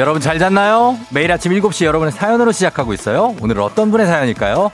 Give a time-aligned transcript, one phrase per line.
[0.00, 0.98] 여러분 잘 잤나요?
[1.10, 3.36] 매일 아침 7시 여러분의 사연으로 시작하고 있어요.
[3.42, 4.70] 오늘은 어떤 분의 사연일까요?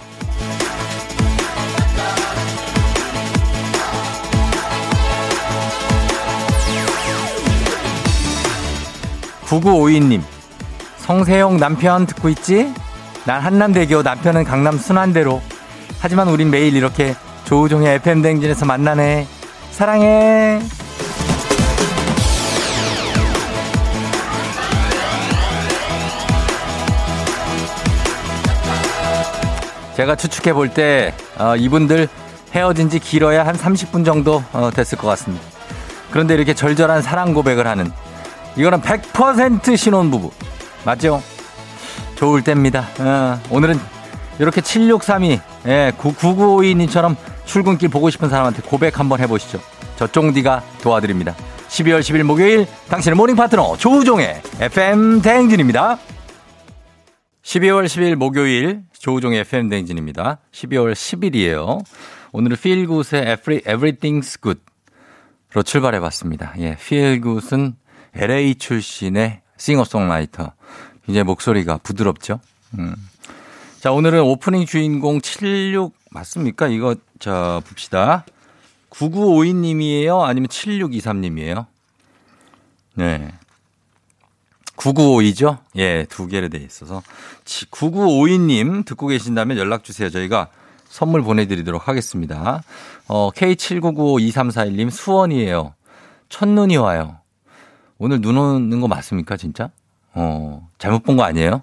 [9.46, 10.22] 9952님,
[10.98, 12.72] 성세용 남편 듣고 있지?
[13.24, 15.42] 난 한남대교, 남편은 강남 순환대로.
[15.98, 19.26] 하지만 우린 매일 이렇게 조우종의 FM댕진에서 만나네.
[19.72, 20.62] 사랑해.
[29.96, 32.08] 제가 추측해 볼때 어, 이분들
[32.52, 35.42] 헤어진 지 길어야 한 30분 정도 어, 됐을 것 같습니다.
[36.10, 37.90] 그런데 이렇게 절절한 사랑 고백을 하는
[38.56, 40.30] 이거는 100% 신혼부부
[40.84, 41.22] 맞죠?
[42.16, 42.86] 좋을 때입니다.
[42.98, 43.80] 어, 오늘은
[44.38, 49.60] 이렇게 7632 예, 9952님처럼 출근길 보고 싶은 사람한테 고백 한번 해보시죠.
[49.96, 51.34] 저 쫑디가 도와드립니다.
[51.68, 55.96] 12월 10일 목요일 당신의 morning 파트너 조우종의 FM 대행진입니다.
[57.46, 60.38] 12월 10일 목요일 조우종의 FM 대행진입니다.
[60.50, 61.80] 12월 10일이에요.
[62.32, 66.54] 오늘은 Feel Good의 Every, Everything's Good로 출발해봤습니다.
[66.58, 67.76] 예, Feel Good은
[68.14, 70.54] LA 출신의 싱어송라이터.
[71.06, 72.40] 이제 목소리가 부드럽죠?
[72.80, 72.96] 음.
[73.78, 76.66] 자, 오늘은 오프닝 주인공 76 맞습니까?
[76.66, 78.26] 이거, 자, 봅시다.
[78.90, 80.22] 9952님이에요?
[80.22, 81.66] 아니면 7623님이에요?
[82.94, 83.30] 네.
[84.76, 85.58] 9952죠?
[85.76, 87.02] 예, 두 개로 돼 있어서.
[87.44, 90.10] 9952님 듣고 계신다면 연락 주세요.
[90.10, 90.48] 저희가
[90.88, 92.62] 선물 보내드리도록 하겠습니다.
[93.08, 95.74] 어, K79952341님 수원이에요.
[96.28, 97.18] 첫눈이 와요.
[97.98, 99.70] 오늘 눈 오는 거 맞습니까, 진짜?
[100.14, 101.62] 어, 잘못 본 거 아니에요?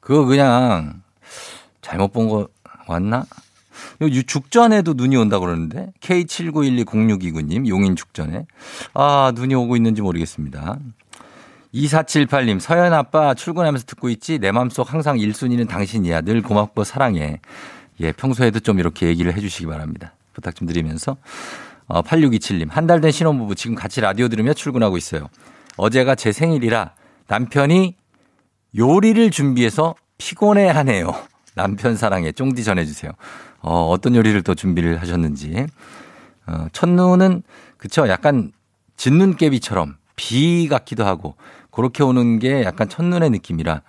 [0.00, 1.02] 그거 그냥
[1.82, 2.48] 잘못 본 거
[2.88, 3.24] 왔나?
[4.26, 8.46] 죽전에도 눈이 온다 그러는데 K79120629님 용인 죽전에
[8.94, 10.78] 아 눈이 오고 있는지 모르겠습니다.
[11.76, 14.38] 2478님, 서현 아빠 출근하면서 듣고 있지?
[14.38, 16.22] 내 맘속 항상 1순위는 당신이야.
[16.22, 17.40] 늘 고맙고 사랑해.
[18.00, 20.14] 예, 평소에도 좀 이렇게 얘기를 해 주시기 바랍니다.
[20.32, 21.16] 부탁 좀 드리면서.
[21.86, 25.28] 어, 8627님, 한 달 된 신혼부부 지금 같이 라디오 들으며 출근하고 있어요.
[25.76, 26.92] 어제가 제 생일이라
[27.28, 27.94] 남편이
[28.76, 31.12] 요리를 준비해서 피곤해 하네요.
[31.54, 32.32] 남편 사랑해.
[32.32, 33.12] 쫑디 전해주세요.
[33.60, 35.66] 어, 어떤 요리를 또 준비를 하셨는지.
[36.46, 37.42] 어, 첫눈은,
[37.76, 38.08] 그쵸.
[38.08, 38.52] 약간
[38.96, 41.36] 진눈깨비처럼 비 같기도 하고
[41.76, 43.82] 그렇게 오는 게 약간 첫눈의 느낌이라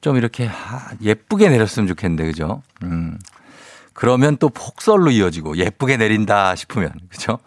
[0.00, 2.62] 좀 이렇게 아, 예쁘게 내렸으면 좋겠는데 그죠?
[2.82, 3.18] 음.
[3.92, 7.38] 그러면 또 폭설로 이어지고 예쁘게 내린다 싶으면 그죠?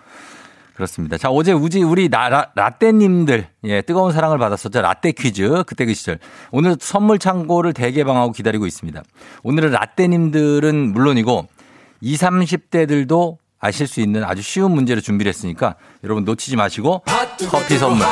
[0.74, 1.18] 그렇습니다.
[1.18, 4.82] 자, 어제 우지 우리 나, 라, 라떼님들 예, 뜨거운 사랑을 받았었죠.
[4.82, 6.18] 라떼 퀴즈 그때 그 시절.
[6.52, 9.04] 오늘 선물 창고를 대개방하고 기다리고 있습니다.
[9.44, 11.48] 오늘은 라떼님들은 물론이고
[12.02, 17.02] 20, 30대들도 아실 수 있는 아주 쉬운 문제를 준비를 했으니까 여러분 놓치지 마시고
[17.50, 18.06] 커피 선물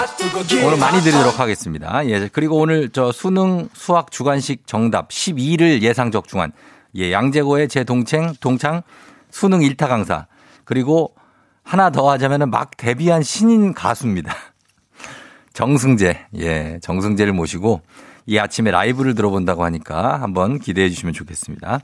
[0.65, 2.07] 오늘 많이 드리도록 하겠습니다.
[2.07, 2.29] 예.
[2.31, 6.53] 그리고 오늘 저 수능 수학 주관식 정답 12를 예상 적중한
[6.95, 8.81] 예, 양재고의 제 동창 동창
[9.29, 10.25] 수능 1타 강사
[10.63, 11.13] 그리고
[11.63, 14.33] 하나 더 하자면은 막 데뷔한 신인 가수입니다.
[15.51, 16.27] 정승재.
[16.37, 17.81] 예, 정승재를 모시고
[18.25, 21.79] 이 아침에 라이브를 들어본다고 하니까 한번 기대해 주시면 좋겠습니다.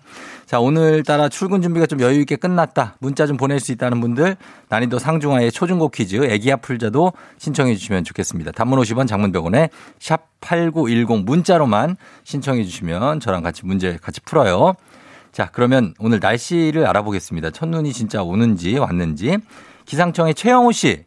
[0.46, 2.96] 자, 오늘따라 출근 준비가 좀 여유 있게 끝났다.
[3.00, 4.38] 문자 좀 보낼 수 있다는 분들
[4.70, 8.52] 난이도 상중하의 초중고 퀴즈 애기야 풀자도 신청해 주시면 좋겠습니다.
[8.52, 14.74] 단문 50원 장문 100원에 샵 8910 문자로만 신청해 주시면 저랑 같이 문제 같이 풀어요.
[15.32, 17.52] 자, 그러면 오늘 날씨를 알아보겠습니다.
[17.52, 19.38] 첫눈이 진짜 오는지 왔는지.
[19.86, 21.06] 기상청의 최영호 씨.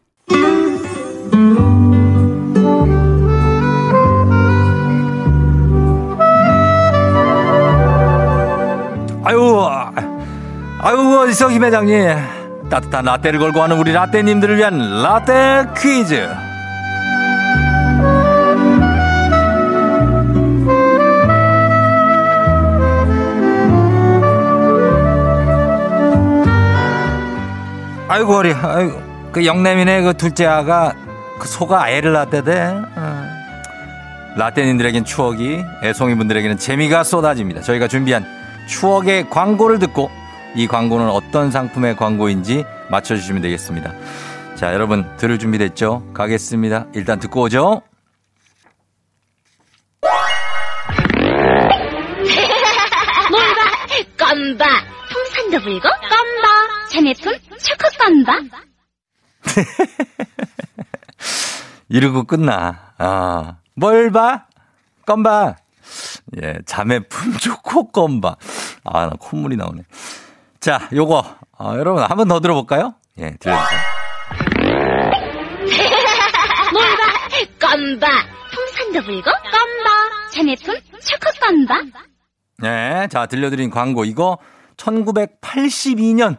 [9.30, 9.64] 아유,
[10.80, 12.16] 아유, 김 회장님.
[12.68, 16.28] 따뜻한 라떼를 걸고 하는 우리 라떼님들을 위한 라떼 퀴즈.
[28.08, 29.00] 아이고, 어리, 아이고.
[29.30, 30.92] 그 영남이네 그 둘째 아가
[31.38, 32.74] 그 소가 애를 낳대대.
[32.96, 33.30] 어.
[34.36, 37.60] 라떼님들에겐 추억이, 애송이 분들에게는 재미가 쏟아집니다.
[37.60, 38.39] 저희가 준비한
[38.70, 40.10] 추억의 광고를 듣고
[40.54, 43.92] 이 광고는 어떤 상품의 광고인지 맞춰주시면 되겠습니다.
[44.54, 46.12] 자, 여러분 들을 준비됐죠?
[46.14, 46.86] 가겠습니다.
[46.94, 47.82] 일단 듣고 오죠.
[53.30, 53.60] 뭘봐
[54.16, 54.64] 껌바
[55.10, 58.38] 풍선도 불고 껌바 자매품 초코 껌바
[61.88, 62.92] 이러고 끝나.
[62.98, 64.46] 아, 뭘 봐?
[65.06, 65.56] 껌바.
[66.42, 68.36] 예, 자매품 초코 껌바.
[68.84, 69.82] 아, 나 콧물이 나오네.
[70.60, 71.24] 자, 요거,
[71.58, 72.94] 아, 여러분, 한 번 더 들어볼까요?
[73.18, 73.80] 예, 들려주세요.
[76.72, 77.04] 뭘봐
[77.58, 78.06] 껌바
[78.54, 81.74] 통산도 불고 껌바 자매품 초코 껌바
[82.58, 84.36] 네, 자, 들려드린 광고, 이거
[84.76, 86.36] 1982년.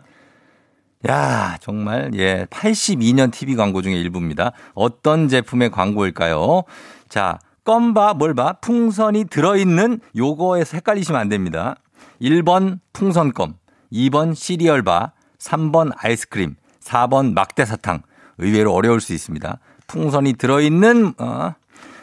[1.09, 4.51] 야, 정말, 예, 82년 TV 광고 중에 일부입니다.
[4.75, 6.63] 어떤 제품의 광고일까요?
[7.09, 8.53] 자, 껌바, 뭘 봐?
[8.53, 11.75] 풍선이 들어있는 요거에서 헷갈리시면 안 됩니다.
[12.21, 13.55] 1번 풍선껌,
[13.91, 18.01] 2번 시리얼바, 3번 아이스크림, 4번 막대사탕.
[18.37, 19.59] 의외로 어려울 수 있습니다.
[19.87, 21.53] 풍선이 들어있는, 어,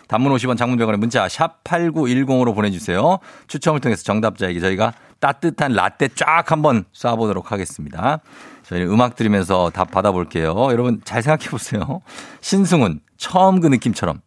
[0.07, 3.19] 단문 50원 장문병원의 문자 샵 8910으로 보내주세요.
[3.47, 8.21] 추첨을 통해서 정답자에게 저희가 따뜻한 라떼 쫙 한번 쏴보도록 하겠습니다.
[8.63, 10.55] 저희는 음악 들으면서 답 받아볼게요.
[10.71, 12.01] 여러분 잘 생각해 보세요.
[12.41, 14.21] 신승훈 처음 그 느낌처럼.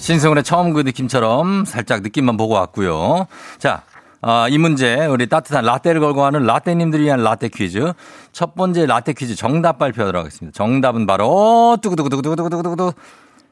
[0.00, 3.26] 신승훈의 처음 그 느낌처럼 살짝 느낌만 보고 왔고요.
[3.58, 3.82] 자,
[4.22, 7.92] 아, 이 문제 우리 따뜻한 라떼를 걸고 하는 라떼님들을 위한 라떼 퀴즈.
[8.32, 10.56] 첫 번째 라떼 퀴즈 정답 발표하도록 하겠습니다.
[10.56, 12.94] 정답은 바로 뚜구두구두구두구두구두구두구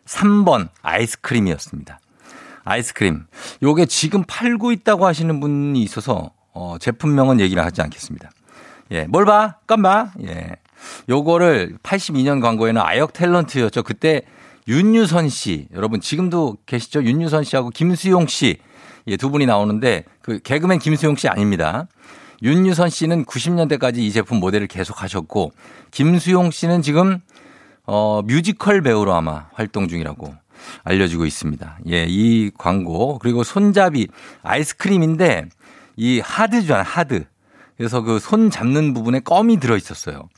[0.06, 2.00] 3번 아이스크림이었습니다.
[2.64, 3.26] 아이스크림.
[3.62, 8.30] 요게 지금 팔고 있다고 하시는 분이 있어서 어, 제품명은 얘기를 하지 않겠습니다.
[8.92, 9.56] 예, 뭘 봐?
[9.66, 10.12] 깜봐?
[10.26, 10.56] 예.
[11.10, 13.84] 요거를 82년 광고에는 아역 탤런트였죠.
[13.84, 14.22] 그때
[14.68, 17.02] 윤유선 씨, 여러분 지금도 계시죠?
[17.02, 18.58] 윤유선 씨하고 김수용 씨.
[19.06, 21.86] 예, 두 분이 나오는데 그 개그맨 김수용 씨 아닙니다.
[22.42, 25.52] 윤유선 씨는 90년대까지 이 제품 모델을 계속 하셨고
[25.90, 27.18] 김수용 씨는 지금
[27.86, 30.34] 어, 뮤지컬 배우로 아마 활동 중이라고
[30.84, 31.78] 알려지고 있습니다.
[31.88, 34.08] 예, 이 광고 그리고 손잡이
[34.42, 35.46] 아이스크림인데
[35.96, 37.24] 이 하드잖아 하드.
[37.78, 40.28] 그래서 그 손 잡는 부분에 껌이 들어 있었어요.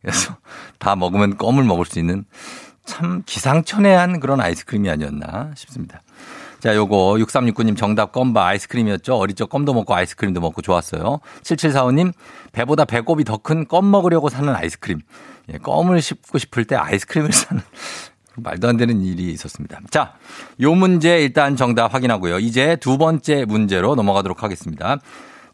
[0.00, 0.36] 그래서
[0.78, 2.24] 다 먹으면 껌을 먹을 수 있는
[2.84, 6.02] 참 기상천외한 그런 아이스크림이 아니었나 싶습니다.
[6.60, 9.16] 자, 요거 6369님 정답 껌바 아이스크림이었죠.
[9.16, 11.20] 어릴 적 껌도 먹고 아이스크림도 먹고 좋았어요.
[11.42, 12.12] 7745님
[12.52, 15.00] 배보다 배꼽이 더 큰 껌 먹으려고 사는 아이스크림.
[15.52, 17.62] 예, 껌을 씹고 싶을 때 아이스크림을 사는
[18.36, 19.80] 말도 안 되는 일이 있었습니다.
[19.90, 20.14] 자,
[20.60, 22.38] 요 문제 일단 정답 확인하고요.
[22.38, 24.98] 이제 두 번째 문제로 넘어가도록 하겠습니다.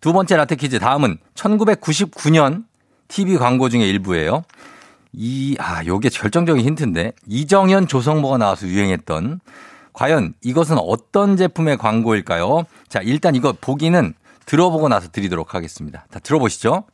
[0.01, 2.65] 두 번째 라떼 퀴즈 다음은 1999년
[3.09, 4.43] TV 광고 중에 일부예요.
[5.13, 7.13] 이, 아, 요게 결정적인 힌트인데.
[7.27, 9.41] 이정현 조성모가 나와서 유행했던
[9.93, 12.65] 과연 이것은 어떤 제품의 광고일까요?
[12.89, 14.13] 자, 일단 이거 보기는
[14.45, 16.07] 들어보고 나서 드리도록 하겠습니다.
[16.11, 16.85] 다 들어보시죠.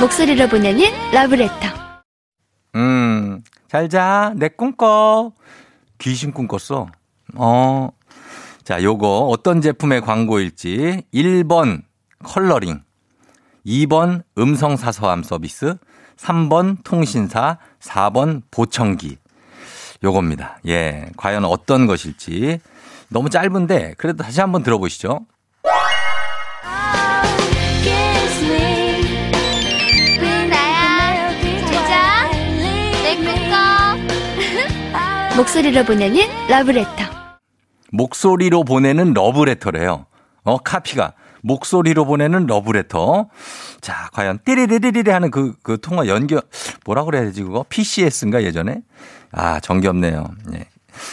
[0.00, 1.68] 목소리로 보내는 러브레터.
[2.74, 4.32] 음, 잘 자.
[4.36, 5.32] 내 꿈꿔.
[5.98, 6.88] 귀신 꿈꿨어.
[7.36, 7.88] 어.
[8.64, 11.02] 자, 요거 어떤 제품의 광고일지.
[11.12, 11.82] 1번
[12.22, 12.82] 컬러링.
[13.66, 15.76] 2번 음성 사서함 서비스.
[16.16, 17.58] 3번 통신사.
[17.80, 19.18] 4번 보청기.
[20.04, 20.58] 요겁니다.
[20.68, 21.06] 예.
[21.16, 22.60] 과연 어떤 것일지.
[23.08, 25.26] 너무 짧은데 그래도 다시 한번 들어보시죠.
[35.36, 37.11] 목소리로 보내는 러브레터.
[37.92, 40.06] 목소리로 보내는 러브레터래요.
[40.44, 41.12] 어, 카피가.
[41.42, 43.28] 목소리로 보내는 러브레터.
[43.80, 46.42] 자, 과연 띠리리리리 하는 그, 그 통화 연결,
[46.84, 47.64] 뭐라 그래야 되지, 그거?
[47.68, 48.82] PCS인가 예전에?
[49.32, 50.28] 아, 정겹네요.
[50.54, 50.66] 예.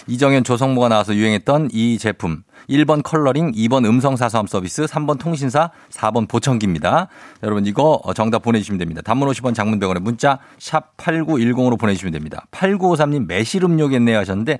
[0.07, 2.43] 이정현 조성모가 나와서 유행했던 이 제품.
[2.69, 7.07] 1번 컬러링, 2번 음성 사서함 서비스, 3번 통신사, 4번 보청기입니다.
[7.41, 9.01] 여러분 이거 정답 보내주시면 됩니다.
[9.01, 12.45] 단문 50원 장문병원에 문자 샵 8910으로 보내주시면 됩니다.
[12.51, 14.59] 8953님 매실 음료겠네요 하셨는데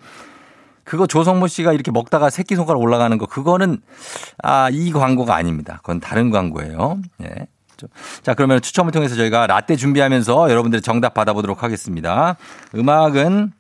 [0.89, 3.79] 그거 조성모 씨가 이렇게 먹다가 새끼손가락 올라가는 거 그거는
[4.41, 5.77] 아, 이 광고가 아닙니다.
[5.83, 6.97] 그건 다른 광고예요.
[7.21, 7.47] 예.
[8.23, 12.37] 자, 그러면 추첨을 통해서 저희가 라떼 준비하면서 여러분들의 정답 받아보도록 하겠습니다.
[12.73, 13.53] 음악은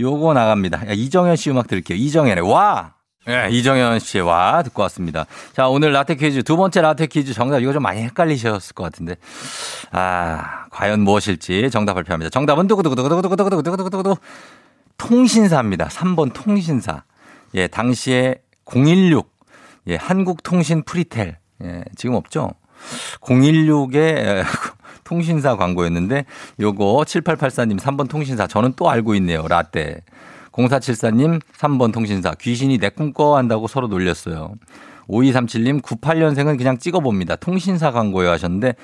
[0.00, 0.88] 요거 나갑니다.
[0.88, 1.96] 야, 이정현 씨 음악 들을게요.
[1.96, 2.94] 이정현의 와!
[3.26, 5.26] 네, 이정현 씨의 와 듣고 왔습니다.
[5.54, 9.14] 자, 오늘 라떼 퀴즈 두 번째 라떼 퀴즈 정답 이거 좀 많이 헷갈리셨을 것 같은데.
[9.92, 12.30] 아, 과연 무엇일지 정답 발표합니다.
[12.30, 14.16] 정답은 두구두구두구두구두구두구두구두구두구
[14.98, 15.88] 통신사입니다.
[15.88, 17.04] 3번 통신사.
[17.54, 19.30] 예, 당시에 016
[19.88, 21.38] 예, 한국통신 프리텔.
[21.62, 22.50] 예, 지금 없죠?
[23.20, 24.44] 016의
[25.04, 26.24] 통신사 광고였는데
[26.60, 29.46] 요거 7884님 3번 통신사 저는 또 알고 있네요.
[29.46, 30.02] 라떼.
[30.52, 34.54] 0474님 3번 통신사 귀신이 내 꿈꿔 한다고 서로 놀렸어요.
[35.08, 37.36] 5237님 98년생은 그냥 찍어봅니다.
[37.36, 38.74] 통신사 광고요 하셨는데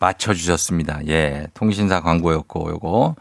[0.00, 1.00] 맞춰주셨습니다.
[1.08, 3.14] 예, 통신사 광고였고 요거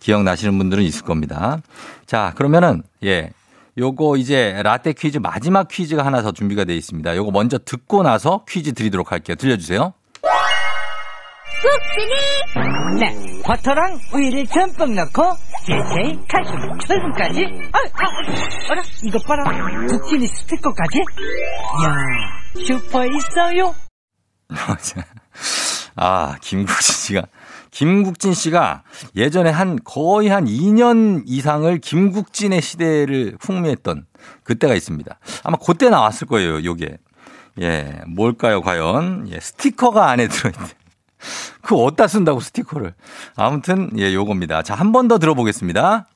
[0.00, 1.58] 기억나시는 분들은 있을 겁니다.
[2.06, 3.30] 자, 그러면은 예,
[3.78, 7.14] 요거 이제 라떼 퀴즈 마지막 퀴즈가 하나 더 준비가 되어 있습니다.
[7.16, 9.36] 요거 먼저 듣고 나서 퀴즈 드리도록 할게요.
[9.36, 9.92] 들려주세요.
[11.62, 15.22] 쑥쑥이 네, 버터랑 우유를 듬뿍 넣고
[15.64, 19.44] 제제 칼슘 철분까지 아, 아, 어라 이것 봐라
[19.86, 20.98] 북진이 스티커까지
[21.78, 23.72] 이야 슈퍼 있어요
[25.96, 27.22] 아, 김국진 씨가.
[27.70, 28.82] 김국진 씨가
[29.16, 34.04] 예전에 한 거의 한 2년 이상을 김국진의 시대를 풍미했던
[34.44, 35.18] 그때가 있습니다.
[35.42, 36.98] 아마 그때 나왔을 거예요, 요게.
[37.62, 39.28] 예, 뭘까요, 과연?
[39.30, 40.66] 예, 스티커가 안에 들어있네.
[41.62, 42.94] 그 어디다 쓴다고 스티커를.
[43.36, 44.62] 아무튼, 예, 요겁니다.
[44.62, 46.08] 자, 한 번 더 들어보겠습니다.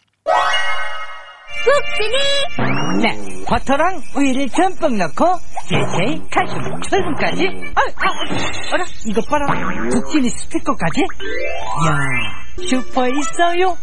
[1.67, 5.25] 국진이 네, 버터랑 우유를 듬뿍 넣고
[5.69, 9.47] 제제이 칼슘 철분까지 아, 아, 어라 이것 봐라
[9.91, 13.77] 국진이 스티커까지 이야 슈퍼에 있어요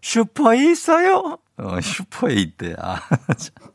[0.00, 1.38] 슈퍼에 있어요?
[1.58, 2.74] 어, 슈퍼에 있대.
[2.78, 3.00] 아,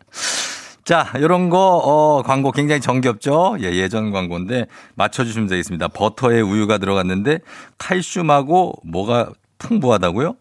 [0.83, 3.57] 자, 요런 거, 어, 광고 굉장히 정겹죠?
[3.61, 5.89] 예, 예전 광고인데 맞춰주시면 되겠습니다.
[5.89, 7.39] 버터에 우유가 들어갔는데
[7.77, 10.35] 칼슘하고 뭐가 풍부하다고요?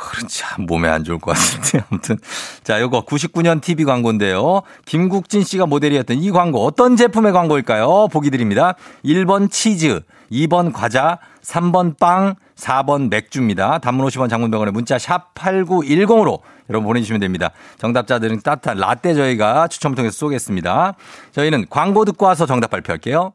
[0.00, 0.42] 그렇지.
[0.58, 1.84] 몸에 안 좋을 것 같은데.
[1.90, 2.18] 아무튼.
[2.64, 4.62] 자, 요거 99년 TV 광고인데요.
[4.86, 8.08] 김국진 씨가 모델이었던 이 광고 어떤 제품의 광고일까요?
[8.08, 8.74] 보기 드립니다.
[9.04, 10.00] 1번 치즈,
[10.32, 13.78] 2번 과자, 3번 빵, 4번 맥주입니다.
[13.78, 16.40] 단문 50원 장문병원에 문자 샵 8910으로
[16.70, 17.50] 여러분 보내주시면 됩니다.
[17.78, 20.94] 정답자들은 따뜻한 라떼 저희가 추첨을 통해서 쏘겠습니다.
[21.32, 23.34] 저희는 광고 듣고 와서 정답 발표할게요.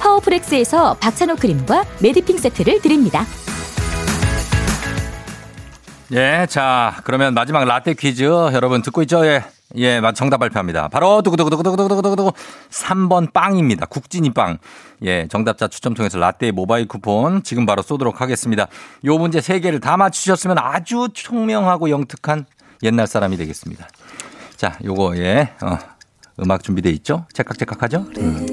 [0.00, 3.24] 파워프렉스에서 박찬호 크림과 메디핑 세트를 드립니다.
[6.12, 9.24] 예, 자, 그러면 마지막 라떼 퀴즈 여러분 듣고 있죠?
[9.26, 9.44] 예.
[9.76, 10.88] 예, 정답 발표합니다.
[10.88, 12.32] 바로 두구두구두구두구두구두구
[12.70, 13.86] 3번 빵입니다.
[13.86, 14.58] 국진이 빵.
[15.02, 18.66] 예, 정답자 추첨 통해서 라떼 모바일 쿠폰 지금 바로 쏘도록 하겠습니다.
[19.04, 22.46] 요 문제 3개를 다 맞추셨으면 아주 총명하고 영특한
[22.82, 23.86] 옛날 사람이 되겠습니다.
[24.56, 25.52] 자, 요거 예.
[25.62, 25.78] 어,
[26.42, 27.26] 음악 준비돼 있죠?
[27.32, 28.06] 째깍째깍하죠?
[28.18, 28.46] 음.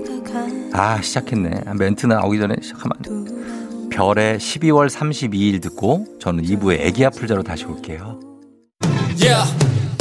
[0.74, 1.62] 아, 시작했네.
[1.78, 8.20] 멘트 나오기 전에 시작하면 별의 12월 32일 듣고 저는 2부에 애기 아플자로 다시 올게요.
[9.20, 9.52] Yeah.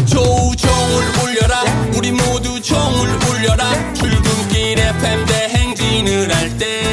[0.06, 1.62] 조우종을 울려라
[1.96, 6.86] 우리 모두 종을 울려라 출근길 FM 대행진을 할때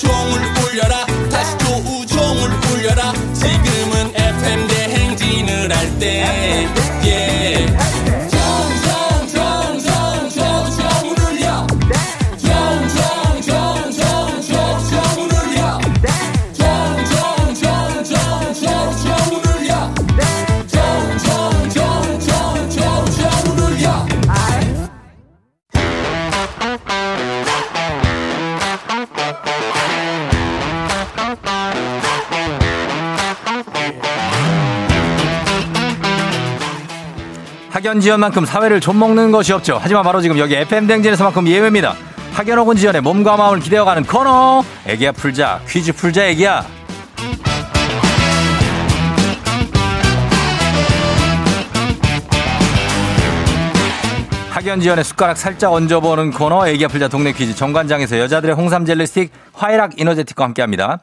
[0.00, 6.79] 종을 울려라 다시 조우종을 울려라 지금은 FM 대행진을 할때
[37.80, 39.78] 학연 지연만큼 사회를 좀 먹는 것이 없죠.
[39.80, 41.94] 하지만 바로 지금 여기 FM 댕진에서만큼 예외입니다.
[42.34, 44.62] 학연 혹은 지연의 몸과 마음을 기대어가는 코너.
[44.84, 46.62] 애기야 풀자 퀴즈 풀자 애기야.
[54.50, 59.32] 학연 지연의 숟가락 살짝 얹어보는 코너 애기야 풀자 동네 퀴즈 정관장에서 여자들의 홍삼 젤리 스틱
[59.54, 60.98] 화이락 이너제틱과 함께합니다.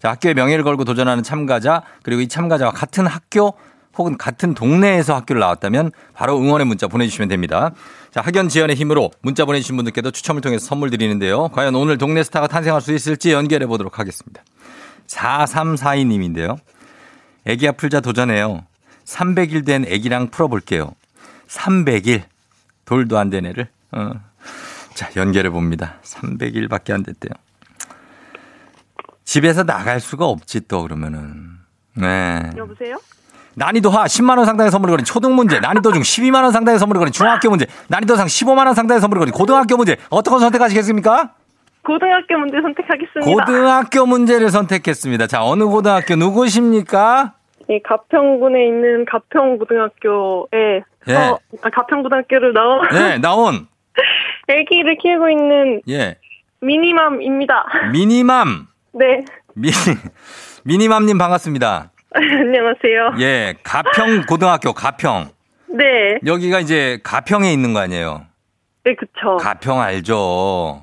[0.00, 3.52] 자, 학교의 명예를 걸고 도전하는 참가자 그리고 이 참가자와 같은 학교
[3.98, 7.72] 혹은 같은 동네에서 학교를 나왔다면 바로 응원의 문자 보내주시면 됩니다.
[8.10, 11.48] 자, 학연 지연의 힘으로 문자 보내주신 분들께도 추첨을 통해서 선물 드리는데요.
[11.48, 14.42] 과연 오늘 동네 스타가 탄생할 수 있을지 연결해 보도록 하겠습니다.
[15.06, 16.56] 4342님인데요.
[17.46, 18.64] 애기야 풀자 도전해요.
[19.04, 20.92] 300일 된 애기랑 풀어볼게요.
[21.48, 22.22] 300일.
[22.84, 23.68] 돌도 안 된 애를.
[23.92, 24.12] 어.
[24.94, 25.96] 자, 연결해 봅니다.
[26.02, 27.32] 300일 밖에 안 됐대요.
[29.24, 31.58] 집에서 나갈 수가 없지 또 그러면은.
[31.94, 32.50] 네.
[32.56, 33.00] 여보세요?
[33.54, 36.98] 난이도 하 10만 원 상당의 선물을 거린 초등 문제, 난이도 중 12만 원 상당의 선물을
[36.98, 39.96] 거린 중학교 문제, 난이도 상 15만 원 상당의 선물을 거린 고등학교 문제.
[40.10, 41.30] 어떤 거 선택하시겠습니까?
[41.84, 43.44] 고등학교 문제 선택하겠습니다.
[43.44, 45.26] 고등학교 문제를 선택했습니다.
[45.26, 47.34] 자, 어느 고등학교 누구십니까?
[47.68, 51.14] 이 가평군에 있는 가평고등학교에 예.
[51.14, 53.66] 어, 아, 가평고등학교를 나온 네, 나온
[54.48, 56.16] 아기를 키우고 있는 예.
[56.60, 57.64] 미니맘입니다.
[57.92, 59.24] 미니맘 네.
[59.54, 59.72] 미니
[60.64, 61.90] 미니맘님 반갑습니다.
[62.14, 63.14] 안녕하세요.
[63.20, 65.30] 예, 가평 고등학교 가평.
[65.68, 66.18] 네.
[66.26, 68.22] 여기가 이제 가평에 있는 거 아니에요?
[68.84, 69.36] 네, 그쵸.
[69.40, 70.82] 가평 알죠?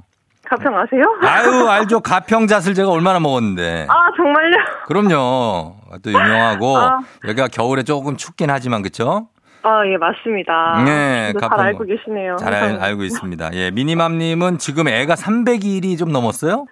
[0.50, 1.04] 가평 아세요?
[1.22, 2.00] 아유, 알죠.
[2.00, 3.86] 가평 잣을 제가 얼마나 먹었는데.
[3.90, 4.56] 아, 정말요?
[4.88, 5.76] 그럼요.
[6.04, 7.00] 또 유명하고 아.
[7.28, 9.28] 여기가 겨울에 조금 춥긴 하지만 그렇죠?
[9.62, 10.84] 아, 예, 맞습니다.
[10.86, 11.66] 네, 잘 가평.
[11.66, 12.38] 알고 계시네요.
[12.38, 12.80] 잘 알.
[12.82, 13.52] 알고 있습니다.
[13.54, 16.66] 예, 미니맘님은 지금 애가 300일이 좀 넘었어요?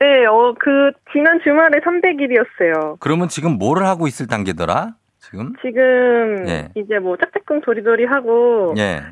[0.00, 2.96] 네, 어, 그, 지난 주말에 300일이었어요.
[3.00, 4.94] 그러면 지금 뭐를 하고 있을 단계더라?
[5.18, 5.52] 지금?
[5.60, 6.68] 지금, 예.
[6.76, 9.02] 이제 뭐, 짝짝꿍 도리도리 하고, 예,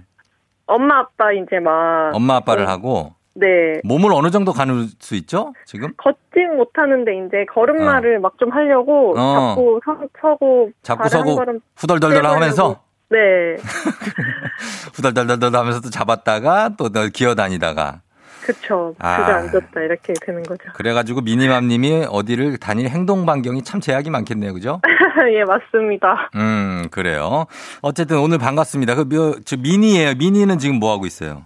[0.66, 3.80] 엄마, 아빠 이제 막, 엄마 아빠를 어, 하고 네.
[3.84, 5.52] 몸을 어느 정도 가눌 수 있죠?
[5.66, 5.92] 지금?
[5.98, 9.54] 걷진 못하는데 이제 걸음마를 막좀 하려고 어.
[9.54, 11.44] 잡고 서, 서고 한 서고
[11.76, 12.24] 후덜덜덜.
[12.24, 13.18] 하면서 네
[14.94, 18.00] 후덜덜덜 하면서 또 잡았다가 또 널 기어 다니다가
[18.46, 19.16] 그쵸 아.
[19.16, 24.80] 주저앉았다 이렇게 되는 거죠 그래가지고 미니맘님이 어디를 다닐 행동 반경이 참 제약이 많겠네요, 그죠?
[25.34, 27.46] 예 맞습니다 음 그래요.
[27.82, 28.94] 어쨌든 오늘 반갑습니다.
[28.94, 30.14] 그 며, 저 미니예요.
[30.16, 31.42] 미니는 지금 뭐 하고 있어요?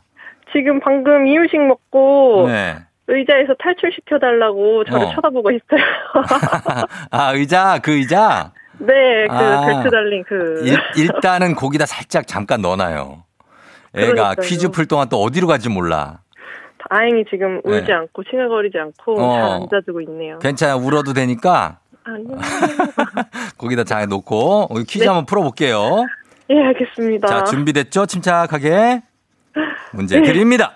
[0.53, 2.77] 지금 방금 이유식 먹고 네.
[3.07, 5.15] 의자에서 탈출시켜달라고 저를 어.
[5.15, 5.81] 쳐다보고 있어요
[7.11, 9.67] 아 의자 그 의자 네 그 아.
[9.67, 13.25] 벨트 달린 그 일, 일단은 거기다 살짝 잠깐 넣어놔요.
[13.95, 14.35] 애가 그러니까요.
[14.47, 16.21] 퀴즈 풀 동안 또 어디로 갈지 몰라.
[16.91, 17.93] 다행히 지금 울지 네.
[17.93, 19.33] 않고 칭얼거리지 않고 어.
[19.33, 22.37] 잘 앉아주고 있네요 괜찮아 울어도 되니까 아니요
[23.57, 25.07] 거기다 잘 놓고 우리 퀴즈 네.
[25.07, 26.05] 한번 풀어볼게요.
[26.51, 28.07] 예 알겠습니다 자 준비됐죠?
[28.07, 29.03] 침착하게
[29.93, 30.27] 문제 네.
[30.27, 30.73] 드립니다.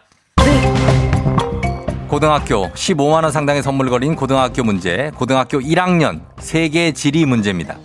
[2.08, 7.76] 고등학교 15만 원 상당의 선물 걸린 고등학교 문제, 고등학교 1학년 세계 지리 문제입니다.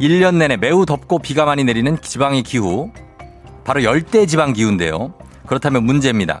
[0.00, 2.90] 1년 내내 매우 덥고 비가 많이 내리는 지방의 기후,
[3.64, 5.14] 바로 열대 지방 기후인데요.
[5.46, 6.40] 그렇다면 문제입니다.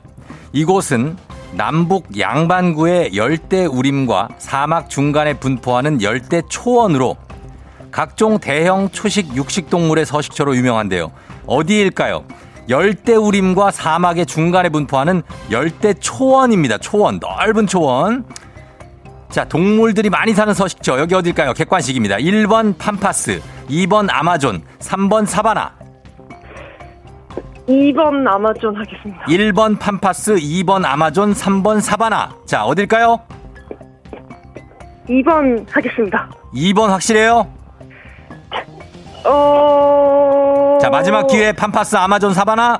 [0.52, 1.16] 이곳은
[1.52, 7.16] 남북 양반구의 열대 우림과 사막 중간에 분포하는 열대 초원으로
[7.90, 11.12] 각종 대형 초식 육식 동물의 서식처로 유명한데요.
[11.46, 12.24] 어디일까요?
[12.68, 16.78] 열대 우림과 사막의 중간에 분포하는 열대 초원입니다.
[16.78, 18.24] 초원, 넓은 초원.
[19.30, 20.98] 자, 동물들이 많이 사는 서식처.
[20.98, 21.52] 여기 어딜까요?
[21.52, 22.16] 객관식입니다.
[22.16, 25.85] 1번 팜파스, 2번 아마존, 3번 사바나.
[27.68, 32.30] 2번 아마존 하겠습니다 1번 팜파스, 2번 아마존, 3번 사바나.
[32.46, 33.20] 자, 어딜까요?
[35.08, 37.46] 2번 하겠습니다 2번 확실해요?
[39.24, 40.78] 어.
[40.80, 42.78] 자, 마지막 기회 팜파스, 아마존, 사바나.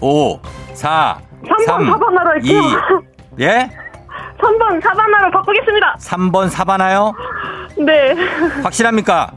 [0.00, 0.40] 5,
[0.74, 2.52] 4, 3번 3, 사바나로 2.
[2.56, 3.02] 할게요.
[3.38, 3.70] 예?
[4.40, 5.94] 3번 사바나로 바꾸겠습니다.
[6.00, 7.12] 3번 사바나요?
[7.78, 8.14] 네.
[8.64, 9.30] 확실합니까?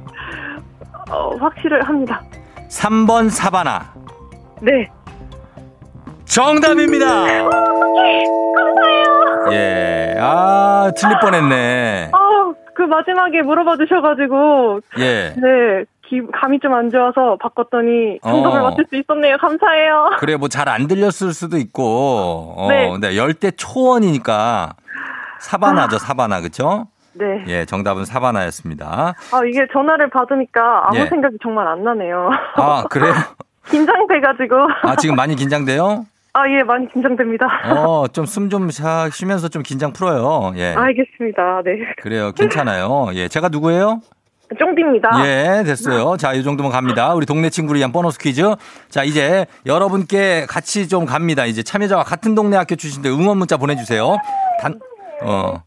[1.12, 2.20] 어, 확실을 합니다.
[2.80, 3.94] 3번 사바나.
[4.62, 4.90] 네.
[6.26, 7.26] 정답입니다.
[9.54, 10.16] 예.
[10.20, 12.10] 아, 틀릴 뻔했네.
[12.12, 12.18] 아,
[12.76, 15.34] 그 마지막에 물어봐 주셔가지고, 예.
[15.38, 15.86] 네.
[16.08, 18.64] 기, 감이 좀 안 좋아서 바꿨더니 정답을 어.
[18.70, 19.38] 맞출 수 있었네요.
[19.38, 20.10] 감사해요.
[20.20, 22.54] 그래, 뭐 잘 안 들렸을 수도 있고.
[22.58, 22.96] 어, 네.
[23.00, 23.16] 네.
[23.18, 24.74] 열대 초원이니까
[25.40, 26.42] 사바나죠, 사바나.
[26.42, 26.88] 그쵸?
[27.18, 27.44] 네.
[27.48, 29.14] 예, 정답은 사바나였습니다.
[29.32, 31.06] 아, 이게 전화를 받으니까 아무 예.
[31.08, 32.30] 생각이 정말 안 나네요.
[32.58, 33.14] 아, 그래요?
[33.70, 34.56] 긴장돼가지고.
[34.84, 36.06] 아, 지금 많이 긴장돼요?
[36.34, 37.48] 아, 예, 많이 긴장됩니다.
[37.74, 40.54] 어, 좀 숨 좀 쉬면서 좀 긴장 풀어요.
[40.58, 40.74] 예.
[40.76, 41.62] 알겠습니다.
[41.64, 41.80] 네.
[42.02, 42.32] 그래요.
[42.34, 43.10] 괜찮아요.
[43.14, 43.28] 예.
[43.30, 44.02] 제가 누구예요?
[44.60, 45.10] 쫑디입니다.
[45.26, 46.18] 예, 됐어요.
[46.18, 47.14] 자, 이 정도면 갑니다.
[47.16, 48.44] 우리 동네 친구를 위한 보너스 퀴즈.
[48.90, 51.46] 자, 이제 여러분께 같이 좀 갑니다.
[51.46, 54.18] 이제 참여자와 같은 동네 학교 출신들 응원 문자 보내주세요.
[54.62, 54.80] 단,
[55.24, 55.64] 어.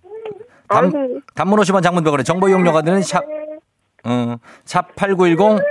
[0.69, 1.23] 단.
[1.35, 3.23] 단문 50원 장문 100원의 정보 이용료가 드는 샵,
[4.05, 5.63] 어, 샵8910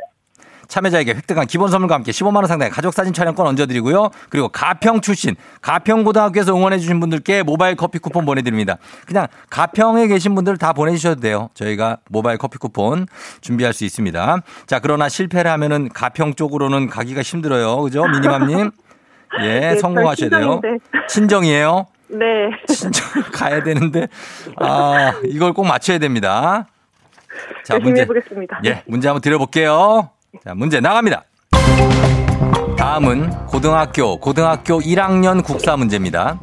[0.68, 4.10] 참여자에게 획득한 기본 선물과 함께 15만 원 상당의 가족 사진 촬영권 얹어드리고요.
[4.30, 8.78] 그리고 가평 출신, 가평 고등학교에서 응원해주신 분들께 모바일 커피 쿠폰 보내드립니다.
[9.06, 11.50] 그냥 가평에 계신 분들 다 보내주셔도 돼요.
[11.54, 13.08] 저희가 모바일 커피 쿠폰
[13.40, 14.42] 준비할 수 있습니다.
[14.66, 17.82] 자, 그러나 실패를 하면은 가평 쪽으로는 가기가 힘들어요.
[17.84, 18.06] 그죠?
[18.06, 18.72] 미니맘님?
[19.44, 20.62] 예, 네, 성공하셔야 저 돼요.
[20.62, 21.08] 친정인데.
[21.08, 21.86] 친정이에요?
[22.10, 22.50] 네.
[22.68, 24.08] 친정 가야 되는데,
[24.58, 26.68] 아, 이걸 꼭 맞춰야 됩니다.
[27.64, 28.02] 자, 문제.
[28.02, 28.62] 해보겠습니다.
[28.66, 30.10] 예, 문제 한번 드려볼게요.
[30.44, 31.24] 자, 문제 나갑니다.
[32.78, 36.40] 다음은 고등학교, 고등학교 1학년 국사 문제입니다.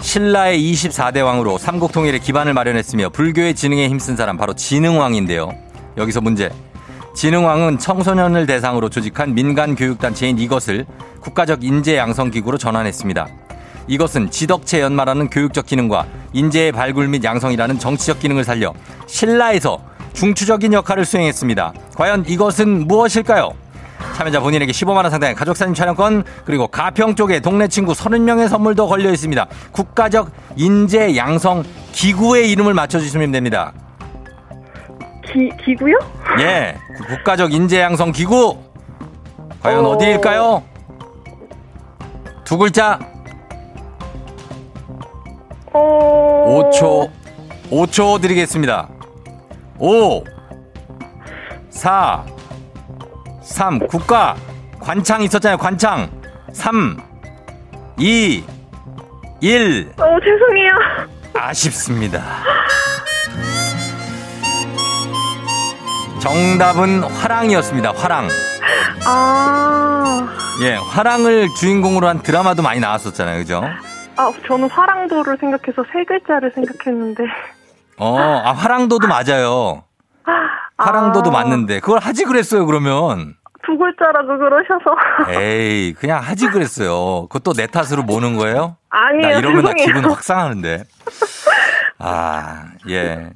[0.00, 5.50] 신라의 24대 왕으로 삼국 통일의 기반을 마련했으며 불교의 진흥에 힘쓴 사람 바로 진흥왕인데요.
[5.96, 6.50] 여기서 문제.
[7.14, 10.84] 진흥왕은 청소년을 대상으로 조직한 민간 교육단체인 이것을
[11.20, 13.28] 국가적 인재 양성 기구로 전환했습니다.
[13.86, 18.72] 이것은 지덕체 연마라는 교육적 기능과 인재의 발굴 및 양성이라는 정치적 기능을 살려
[19.06, 19.78] 신라에서
[20.14, 21.72] 중추적인 역할을 수행했습니다.
[21.96, 23.50] 과연 이것은 무엇일까요?
[24.16, 29.46] 참여자 본인에게 15만원 상당의 가족사진 촬영권 그리고 가평 쪽에 동네 친구 30명의 선물도 걸려 있습니다.
[29.72, 33.72] 국가적 인재 양성 기구의 이름을 맞춰주시면 됩니다.
[35.32, 35.98] 기, 기구요?
[36.38, 38.56] 예, 구- 국가적 인재 양성 기구
[39.60, 39.90] 과연 어.
[39.90, 40.62] 어디일까요?
[42.44, 42.98] 두 글자
[45.74, 46.70] 어.
[46.70, 47.10] 5초
[47.70, 48.88] 5초 드리겠습니다.
[49.78, 50.24] 5
[51.70, 52.24] 4
[53.42, 54.36] 3 국가
[54.80, 55.58] 관창 있었잖아요.
[55.58, 56.10] 관창
[56.52, 56.96] 3
[57.98, 58.44] 2
[59.40, 60.72] 1 어, 죄송해요.
[61.34, 62.22] 아쉽습니다.
[66.20, 67.92] 정답은 화랑이었습니다.
[67.92, 68.28] 화랑.
[69.04, 70.28] 아.
[70.62, 73.38] 예, 화랑을 주인공으로 한 드라마도 많이 나왔었잖아요.
[73.40, 73.62] 그죠?
[74.16, 77.24] 아, 저는 화랑도를 생각해서 세 글자를 생각했는데.
[77.98, 79.84] 어, 아, 화랑도도 맞아요.
[80.78, 81.80] 화랑도도 아, 맞는데.
[81.80, 83.34] 그걸 하지 그랬어요, 그러면.
[83.64, 85.40] 두 글자라고 그러셔서.
[85.40, 87.26] 에이, 그냥 하지 그랬어요.
[87.28, 88.76] 그것도 내 탓으로 모는 거예요?
[88.90, 89.32] 아니에요.
[89.32, 89.86] 나 이러면 나 죄송해요.
[89.86, 90.84] 기분 확 상하는데.
[91.98, 93.30] 아, 예.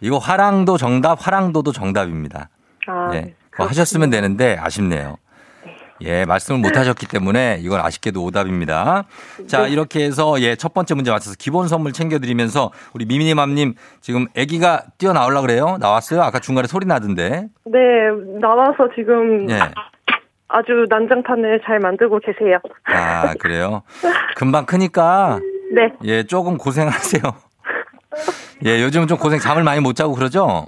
[0.00, 2.48] 이거 화랑도 정답, 화랑도도 정답입니다.
[2.86, 3.20] 아, 예.
[3.20, 5.16] 네, 하셨으면 되는데 아쉽네요.
[6.02, 9.04] 예, 말씀을 못 하셨기 때문에 이건 아쉽게도 오답입니다.
[9.46, 9.70] 자, 네.
[9.70, 15.40] 이렇게 해서 예, 첫 번째 문제 맞춰서 기본 선물 챙겨드리면서 우리 미미맘님 지금 아기가 뛰어나오려
[15.40, 15.76] 그래요?
[15.80, 16.22] 나왔어요?
[16.22, 17.48] 아까 중간에 소리 나던데.
[17.64, 17.78] 네,
[18.40, 19.58] 나와서 지금 예.
[20.48, 22.58] 아주 난장판을 잘 만들고 계세요.
[22.84, 23.82] 아, 그래요?
[24.36, 25.38] 금방 크니까
[25.74, 25.92] 네.
[26.04, 27.22] 예, 조금 고생하세요.
[28.64, 30.66] 예, 요즘은 좀 고생 잠을 많이 못 자고 그러죠?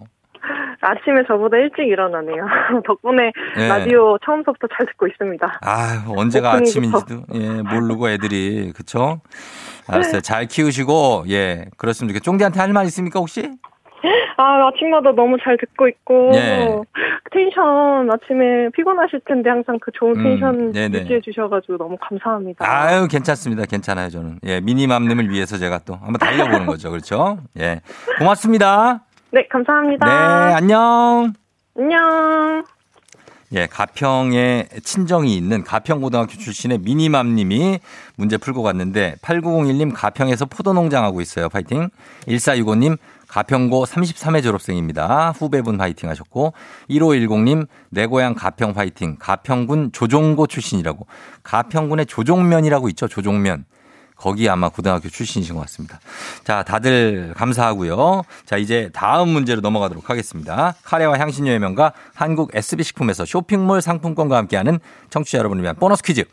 [0.83, 2.47] 아침에 저보다 일찍 일어나네요.
[2.87, 3.69] 덕분에 예.
[3.69, 5.61] 라디오 처음부터 잘 듣고 있습니다.
[5.63, 6.99] 아, 언제가 오프닝부터.
[6.99, 9.21] 아침인지도 예, 모르고 애들이 그쵸?
[9.89, 10.21] 알았어요.
[10.23, 13.51] 잘 키우시고 예, 좋겠 쫑디한테 할 말 있습니까 혹시?
[14.39, 16.79] 아, 아침마다 너무 잘 듣고 있고, 예.
[17.31, 21.01] 텐션, 아침에 피곤하실 텐데 항상 그 좋은 음, 텐션 네네.
[21.01, 22.65] 유지해 주셔가지고 너무 감사합니다.
[22.67, 23.65] 아유, 괜찮습니다.
[23.67, 24.39] 괜찮아요, 저는.
[24.45, 26.91] 예, 미니맘님을 위해서 제가 또 한번 달려보는 거죠.
[26.91, 27.39] 그렇죠?
[27.59, 27.83] 예.
[28.19, 29.01] 고맙습니다.
[29.33, 30.07] 네, 감사합니다.
[30.07, 31.33] 네, 안녕.
[31.79, 32.65] 안녕.
[33.53, 37.81] 예, 가평에 친정이 있는 가평고등학교 출신의 미니맘 님이
[38.17, 41.49] 문제 풀고 갔는데 8901님 가평에서 포도 농장하고 있어요.
[41.49, 41.91] 파이팅.
[42.27, 45.33] 1465님 가평고 33회 졸업생입니다.
[45.33, 46.53] 후배분 파이팅 하셨고
[46.91, 49.17] 1510님 내 고향 가평 파이팅.
[49.19, 51.07] 가평군 조종고 출신이라고.
[51.43, 53.09] 가평군의 조종면이라고 있죠.
[53.09, 53.65] 조종면.
[54.21, 55.99] 거기 아마 고등학교 출신이신 것 같습니다.
[56.45, 58.23] 자, 다들 감사하고요.
[58.45, 60.75] 자, 이제 다음 문제로 넘어가도록 하겠습니다.
[60.85, 64.79] 카레와 향신료의 명가 한국 SB식품에서 쇼핑몰 상품권과 함께하는
[65.09, 66.25] 청취자 여러분을 위한 보너스 퀴즈.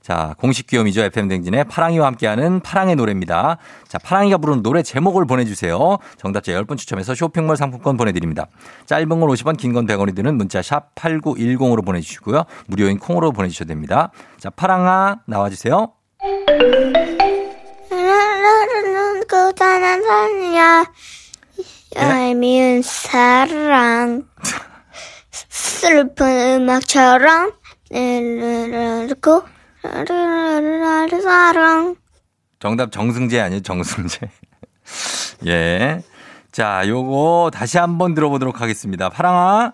[0.00, 1.02] 자, 공식 귀요미죠.
[1.02, 3.58] FM댕진의 파랑이와 함께하는 파랑의 노래입니다.
[3.86, 5.98] 자, 파랑이가 부르는 노래 제목을 보내주세요.
[6.16, 8.46] 정답자 10분 추첨해서 쇼핑몰 상품권 보내드립니다.
[8.86, 12.44] 짧은 건 50원, 긴 건 100원이 드는 문자 샵 8910으로 보내주시고요.
[12.68, 14.10] 무료인 콩으로 보내주셔도 됩니다.
[14.38, 15.92] 자, 파랑아, 나와주세요.
[19.28, 20.92] 고단한 산이야
[21.96, 24.24] 얄미운 사랑
[25.30, 27.52] 슬픈 음악처럼
[31.22, 31.96] 사랑
[32.58, 33.62] 정답 정승재 아니에요?
[33.62, 34.28] 정승재.
[35.46, 36.02] 예.
[36.50, 39.08] 자, 요거 다시 한번 들어보도록 하겠습니다.
[39.08, 39.72] 파랑아.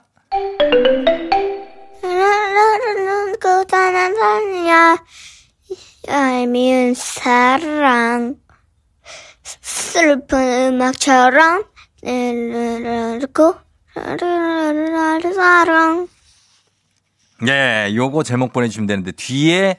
[3.43, 4.97] 고단한 산이야
[6.09, 8.37] 얄미운 사랑
[9.43, 11.65] 슬픈 음악처럼
[15.35, 16.09] 사랑.
[17.47, 19.79] 예, 요거 제목 보내주시면 되는데 뒤에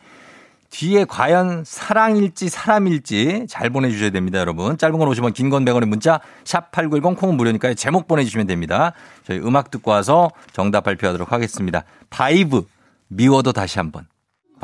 [0.70, 4.78] 뒤에 과연 사랑일지 사람일지 잘 보내주셔야 됩니다, 여러분.
[4.78, 7.76] 짧은 건 50원, 긴 건 100원의 문자 샵 #8910 콩은 무료니까요.
[7.76, 8.92] 제목 보내주시면 됩니다.
[9.26, 11.86] 저희 음악 듣고 와서 정답 발표하도록 하겠습니다.
[12.10, 12.66] 바이브
[13.08, 14.08] 미워도 다시 한번.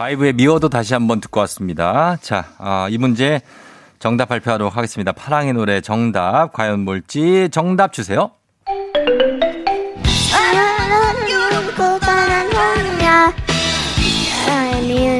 [0.02, 2.18] 바이브의 미워도 다시 한번 듣고 왔습니다.
[2.22, 3.40] 자, 아, 이 문제
[4.00, 5.12] 정답 발표하도록 하겠습니다.
[5.12, 8.32] 파랑의 노래 정답 과연 뭘지 정답 주세요.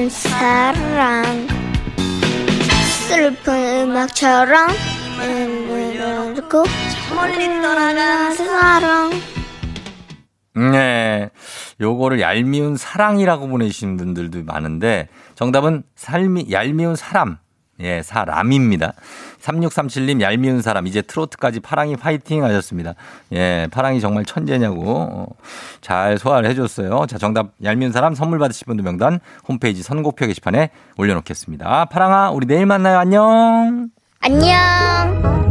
[0.10, 1.48] 사랑.
[3.08, 4.68] 슬픈 음악처럼
[5.20, 6.64] 흐르고
[7.16, 9.41] 멀리 떠나간 사랑.
[10.54, 11.30] 네.
[11.80, 17.38] 요거를 얄미운 사랑이라고 보내주시는 분들도 많은데 정답은 삶이 얄미운 사람.
[17.80, 18.94] 예, 사람입니다.
[19.42, 22.94] 3637님 얄미운 사람 이제 트로트까지 파랑이 파이팅 하셨습니다.
[23.34, 25.28] 예, 파랑이 정말 천재냐고 어,
[25.82, 27.08] 잘 소화를 해줬어요.
[27.08, 31.86] 자, 정답 얄미운 사람 선물 받으실 분들 명단 홈페이지 선곡표 게시판에 올려놓겠습니다.
[31.86, 33.00] 파랑아, 우리 내일 만나요.
[33.00, 33.90] 안녕.
[34.20, 35.51] 안녕.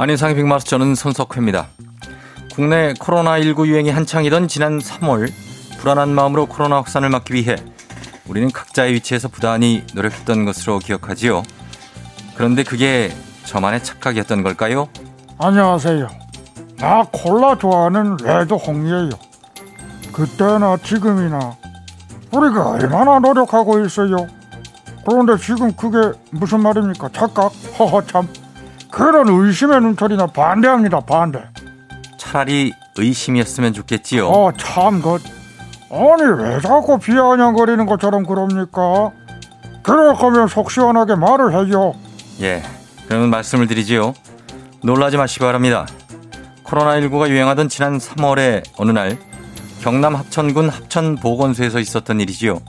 [0.00, 1.66] 안윤상의 빅마스 저는 손석회입니다.
[2.54, 5.30] 국내 코로나19 유행이 한창이던 지난 3월
[5.76, 7.56] 불안한 마음으로 코로나 확산을 막기 위해
[8.26, 11.42] 우리는 각자의 위치에서 부단히 노력했던 것으로 기억하지요.
[12.34, 14.88] 그런데 그게 저만의 착각이었던 걸까요?
[15.36, 16.08] 안녕하세요.
[16.78, 19.10] 나 콜라 좋아하는 레드 홍이에요.
[20.14, 21.58] 그때나 지금이나
[22.32, 24.16] 우리가 얼마나 노력하고 있어요.
[25.06, 27.10] 그런데 지금 그게 무슨 말입니까?
[27.12, 27.52] 착각?
[27.78, 28.26] 허허 참.
[28.90, 31.00] 그런 의심의 눈초리나 반대합니다.
[31.00, 31.40] 반대.
[32.18, 34.26] 차라리 의심이었으면 좋겠지요.
[34.28, 35.18] 어참 그.
[35.92, 39.10] 아니 왜 자꾸 비아냥거리는 것처럼 그럽니까?
[39.82, 41.94] 그럴 거면 속 시원하게 말을 해요.
[42.42, 42.62] 예.
[43.08, 44.14] 그러면 말씀을 드리지요.
[44.82, 45.86] 놀라지 마시기 바랍니다.
[46.64, 49.18] 코로나19가 유행하던 지난 3월의 어느 날
[49.80, 52.60] 경남 합천군 합천보건소에서 있었던 일이지요.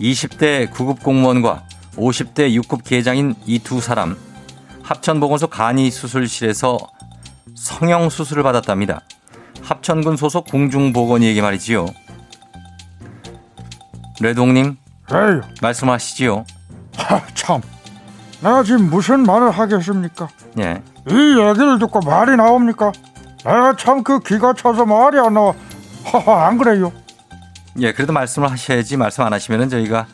[0.00, 1.62] 20대 구급 공무원과
[1.96, 4.16] 50대 6급 계장인 이 두 사람
[4.90, 6.76] 합천보건소 간이수술실에서
[7.54, 9.00] 성형 수술을 받았답니다.
[9.62, 11.86] 합천군 소속 공중보건의에게 말이지요.
[14.20, 14.76] 레동님
[15.12, 16.44] 에이 말씀하시지요.
[16.96, 17.62] 하, 참.
[18.40, 20.28] 내가 지금 무슨 말을 하겠습니까?
[20.58, 20.82] 예.
[21.08, 22.90] 이 얘기를 듣고 말이 나옵니까?
[23.44, 25.54] 내가 참그 기가 차서 말이 안 나와.
[26.04, 26.92] 하하, 안 그래요?
[27.78, 30.08] 예, 그래도 말씀을 하셔야지 말씀 안 하시면은 저희가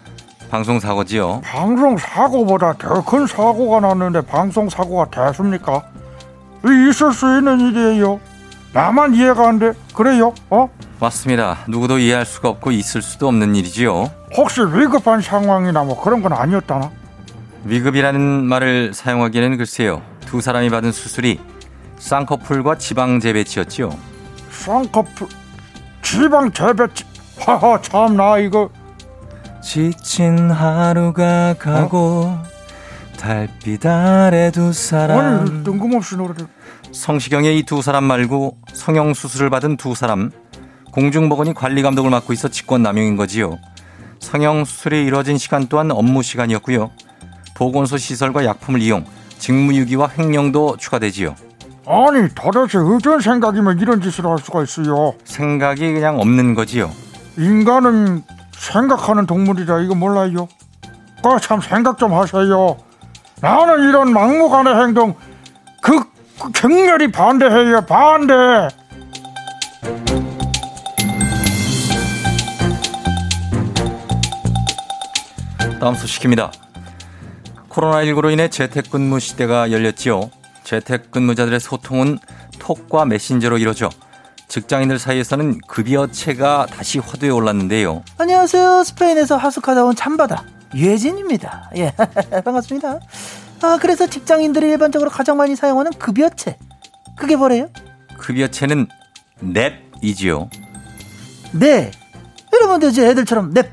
[0.50, 1.40] 방송 사고지요.
[1.44, 5.82] 방송 사고보다 더 큰 사고가 났는데 방송 사고가 됐습니까?
[6.64, 8.20] 이 있을 수 있는 일이에요.
[8.72, 9.72] 나만 이해가 안 돼.
[9.94, 10.32] 그래요?
[10.50, 10.68] 어?
[11.00, 11.58] 맞습니다.
[11.68, 14.10] 누구도 이해할 수가 없고 있을 수도 없는 일이지요.
[14.36, 16.90] 혹시 위급한 상황이나 뭐 그런 건 아니었다나?
[17.64, 20.02] 위급이라는 말을 사용하기에는 글쎄요.
[20.26, 21.40] 두 사람이 받은 수술이
[21.98, 23.90] 쌍꺼풀과 지방 재배치였지요.
[24.50, 25.28] 쌍꺼풀
[26.02, 27.04] 지방 재배치
[27.40, 28.68] 하하 참나 이거
[29.66, 32.38] 지친 하루가 가고
[33.18, 36.46] 달빛 아래 두 아니 뜬금없이 노래를
[36.92, 40.30] 성시경의 이 두 사람 말고 성형 수술을 받은 두 사람
[40.92, 43.58] 공중보건이 관리 감독을 맡고 있어 직권 남용인 거지요.
[44.20, 46.92] 성형 수술이 이루어진 시간 또한 업무 시간이었고요.
[47.56, 49.04] 보건소 시설과 약품을 이용
[49.38, 51.34] 직무유기와 횡령도 추가되지요.
[51.86, 56.92] 아니 도대체 어떤 생각이면 이런 짓을 할 수가 있어요 생각이 그냥 없는 거지요.
[57.36, 58.22] 인간은
[58.58, 60.48] 생각하는 동물이라 이거 몰라요
[61.22, 62.76] 그참 생각 좀 하세요
[63.40, 65.14] 나는 이런 막무가내 행동
[65.80, 66.00] 그,
[66.40, 68.68] 그 격렬히 반대해요 반대
[75.86, 76.50] 다음 소식입니다.
[77.68, 80.30] 코로나19로 인해 재택근무 시대가 열렸지요.
[80.64, 82.18] 재택근무자들의 소통은
[82.58, 83.90] 톡과 메신저로 이루어져
[84.60, 88.02] 직장인들 사이에서는 급여체가 다시 화두에 올랐는데요.
[88.16, 88.84] 안녕하세요.
[88.84, 91.72] 스페인에서 하숙하다 온 참바다 유혜진입니다.
[91.76, 91.92] 예,
[92.42, 92.98] 반갑습니다.
[93.60, 96.56] 아, 그래서 직장인들이 일반적으로 가장 많이 사용하는 급여체.
[97.18, 97.68] 그게 뭐래요?
[98.16, 98.88] 급여체는
[99.40, 100.48] 넵이지요.
[101.52, 101.90] 네.
[102.50, 103.66] 이러면 되지, 애들처럼 넵.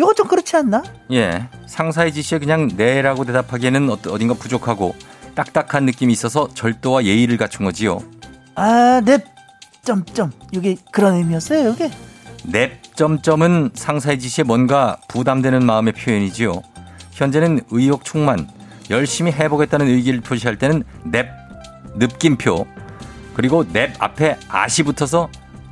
[0.00, 0.82] 이거 좀 그렇지 않나?
[1.12, 1.46] 예.
[1.68, 4.96] 상사의 지시에 그냥 네라고 대답하기에는 어- 어딘가 부족하고
[5.36, 8.00] 딱딱한 느낌이 있어서 절도와 예의를 갖춘 거지요.
[8.56, 9.35] 아, 넵.
[9.86, 10.32] 점점.
[10.52, 11.90] 이게 그런 의미였어요, 이게?
[12.44, 16.60] 넵 점점은 상사의 지시에 뭔가 부담되는 마음의 표현이지요.
[17.12, 18.46] 현재는 의욕 충만,
[18.90, 21.26] 열심히 해보겠다는 의기를 표시할 때는 넵
[21.94, 22.66] 느낌표
[23.34, 25.28] 그리고 넵 앞에 아시 붙어서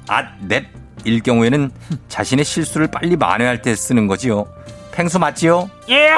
[0.09, 1.71] 앗넵일 경우에는
[2.09, 4.47] 자신의 실수를 빨리 만회할 때 쓰는 거지요.
[4.93, 5.69] 팽수 맞지요?
[5.91, 6.15] 예!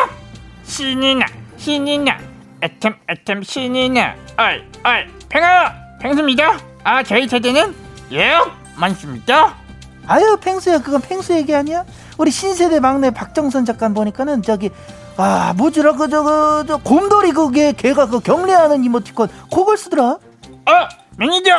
[0.65, 2.19] 신이 나, 신이 나,
[2.63, 5.73] 애템, 애템, 신이 나, 어이, 어이, 팽아!
[6.01, 6.59] 팽수입니다.
[6.85, 8.35] 아, 저희 세대는 예!
[8.77, 9.55] 많습니다.
[10.07, 11.85] 아유, 펭수야, 그건 펭수 얘기 아니야?
[12.19, 14.71] 우리 신세대 막내 박정선 작가 보니까는 저기,
[15.17, 20.05] 아, 뭐지라, 그, 저, 그, 저, 곰돌이 그게 걔가 그 격려하는 이모티콘, 그걸 쓰더라?
[20.05, 20.19] 어,
[21.19, 21.51] 매니저!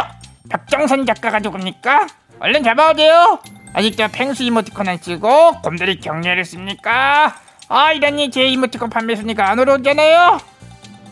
[0.50, 2.08] 박정선 작가가 누굽니까?
[2.40, 3.40] 얼른 잡아오세요.
[3.74, 7.36] 아직도 펭수 이모티콘 안 쓰고 곰돌이 격려를 씁니까?
[7.68, 10.40] 아, 이러니 제 이모티콘 판매 순위가 안 오르잖아요.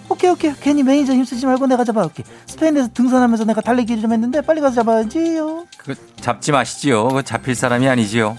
[0.09, 0.53] 오케이, 오케이.
[0.61, 2.23] 괜히 매니저 힘쓰지 말고 내가 잡아올게.
[2.45, 5.65] 스페인에서 등산하면서 내가 달리기를 좀 했는데 빨리 가서 잡아야지요.
[5.77, 7.07] 그 잡지 마시지요.
[7.07, 8.37] 그 잡힐 사람이 아니지요.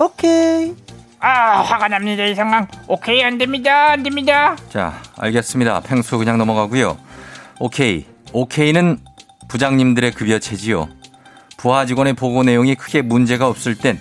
[0.00, 0.74] 오케이.
[1.20, 2.66] 아, 화가 납니다, 이 상황.
[2.88, 4.56] 오케이, 안 됩니다, 안 됩니다.
[4.68, 5.80] 자, 알겠습니다.
[5.80, 6.98] 팽수 그냥 넘어가고요.
[7.58, 8.04] 오케이.
[8.32, 8.98] 오케이는
[9.48, 10.88] 부장님들의 급여체지요.
[11.56, 13.98] 부하 직원의 보고 내용이 크게 문제가 없을 땐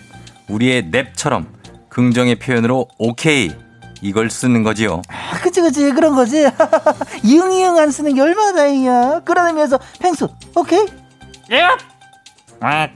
[0.50, 1.48] 우리의 넵처럼
[1.90, 3.52] 긍정의 표현으로 오케이
[4.06, 5.02] 이걸 쓰는 거지요.
[5.08, 5.92] 아, 그치, 그치.
[5.92, 6.46] 그런 거지.
[7.24, 9.22] 이응이응 안 쓰는 게 얼마나 다행이야.
[9.26, 10.86] 그런 의미에서 펭수, 오케이?
[11.52, 11.68] 예?
[12.60, 12.88] 아,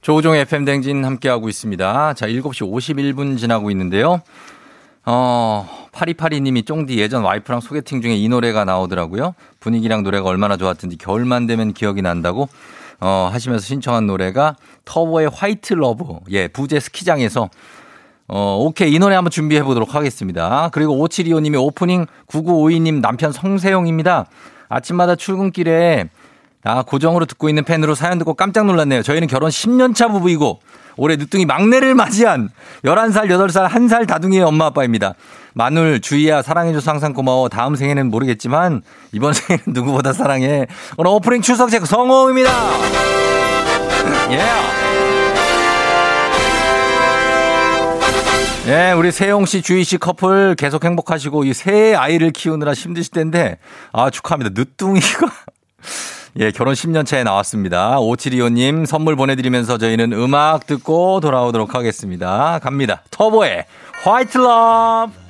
[0.00, 2.14] 조우종 FM 대행진 함께하고 있습니다.
[2.14, 4.22] 자, 7시 51분 지나고 있는데요.
[5.06, 9.34] 어, 파리파리님이 쫑디 예전 와이프랑 소개팅 중에 이 노래가 나오더라고요.
[9.60, 12.48] 분위기랑 노래가 얼마나 좋았던지 겨울만 되면 기억이 난다고
[13.00, 16.04] 어, 하시면서 신청한 노래가 터보의 White Love.
[16.30, 17.48] 예, 부제 스키장에서
[18.28, 18.94] 어, 오케이.
[18.94, 20.68] 이 노래 한번 준비해 보도록 하겠습니다.
[20.72, 24.26] 그리고 5725님이 오프닝 9952님 남편 성세용입니다.
[24.68, 26.08] 아침마다 출근길에
[26.62, 29.02] 아, 고정으로 듣고 있는 팬으로 사연 듣고 깜짝 놀랐네요.
[29.02, 30.60] 저희는 결혼 10년차 부부이고
[30.96, 32.50] 올해 늦둥이 막내를 맞이한
[32.84, 35.14] 11살, 8살, 1살 다둥이의 엄마 아빠입니다.
[35.54, 37.48] 마눌, 주희야, 사랑해줘서 항상 고마워.
[37.48, 38.82] 다음 생에는 모르겠지만
[39.12, 40.66] 이번 생에는 누구보다 사랑해.
[40.96, 42.50] 오늘 오프닝 출석 체크 성호입니다.
[44.30, 44.40] 예.
[48.66, 53.58] 예, 우리 세용 씨, 주희 씨 커플 계속 행복하시고 이새 아이를 키우느라 힘드실 텐데
[53.92, 54.50] 아, 축하합니다.
[54.54, 55.26] 늦둥이가
[56.38, 57.96] 예, 결혼 10년 차에 나왔습니다.
[57.98, 62.60] 5725님 선물 보내드리면서 저희는 음악 듣고 돌아오도록 하겠습니다.
[62.62, 63.02] 갑니다.
[63.10, 63.64] 터보의
[64.04, 65.29] White Love.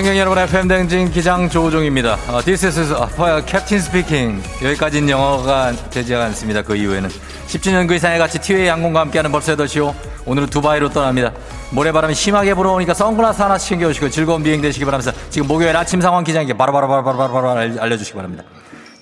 [0.00, 2.16] 승객 여러분의 팬댕진 기장 조우종입니다.
[2.28, 4.42] 어, This is uh, Captain Speaking.
[4.64, 6.62] 여기까지는 영어가 되지 않습니다.
[6.62, 7.10] 그 이후에는
[7.46, 9.92] 10주년 그 이상의 같이 티웨이 항공과 함께하는 8시오.
[10.24, 11.32] 오늘은 두바이로 떠납니다.
[11.72, 16.54] 모래바람이 심하게 불어오니까 선글라스 하나씩 챙겨오시고 즐거운 비행 되시기 바라면서 지금 목요일 아침 상황 기장에게
[16.54, 17.50] 바로바로바로바로바로
[17.82, 18.44] 알려주시기 바랍니다.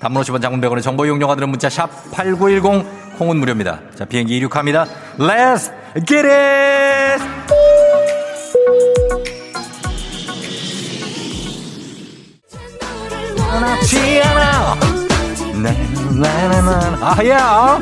[0.01, 3.79] 단문 50원 장문 100원의 정보 이용료가 드는 문자 샵 8910 콩은 무료입니다.
[3.95, 4.87] 자 비행기 이륙합니다.
[5.17, 5.71] Let's
[6.05, 6.78] get it!
[16.63, 17.15] 나나나나.
[17.19, 17.81] 아야.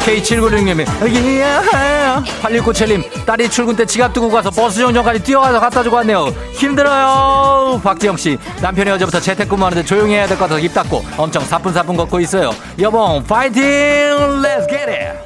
[0.00, 6.26] K796님이 여기야 8697님 딸이 출근 때 지갑 두고 가서 버스 정류장까지 뛰어가서 갖다 주고 왔네요.
[6.54, 7.80] 힘들어요.
[7.84, 12.50] 박지영씨 남편이 어제부터 재택근무하는데 조용히 해야 될 것 같아서 입 닫고 엄청 사뿐사뿐 걷고 있어요.
[12.80, 13.62] 여봉 파이팅!
[13.62, 15.18] Let's get it!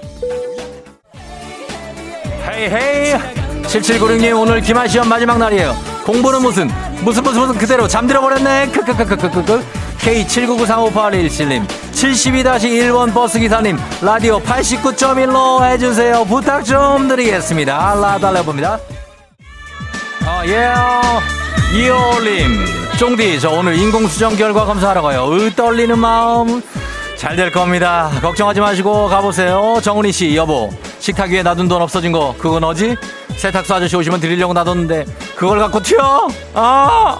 [2.49, 3.15] 헤이 헤이
[3.63, 5.75] 7796님 오늘 기말 시험 마지막 날이에요.
[6.05, 6.69] 공부는 무슨
[7.03, 8.69] 무슨 무슨 무슨 그대로 잠들어 버렸네.
[8.73, 18.79] 크크크크크크 K79935817님 72-1번 버스기사님 라디오 89.1로 해주세요 부탁 좀 드리겠습니다 라달려봅니다
[20.27, 20.71] 아, 예.
[21.77, 22.65] 이올림.
[22.99, 25.25] 쫑디, 저 오늘 인공수정 결과 검사하러 가요.
[25.33, 26.63] 으, 떨리는 마음.
[27.17, 28.11] 잘 될 겁니다.
[28.21, 29.79] 걱정하지 마시고 가보세요.
[29.83, 30.71] 정은희 씨, 여보.
[30.99, 32.97] 식탁 위에 놔둔 돈 없어진 거, 그건 어지?
[33.37, 36.29] 세탁소 아저씨 오시면 드리려고 놔뒀는데, 그걸 갖고 튀어?
[36.55, 37.19] 아!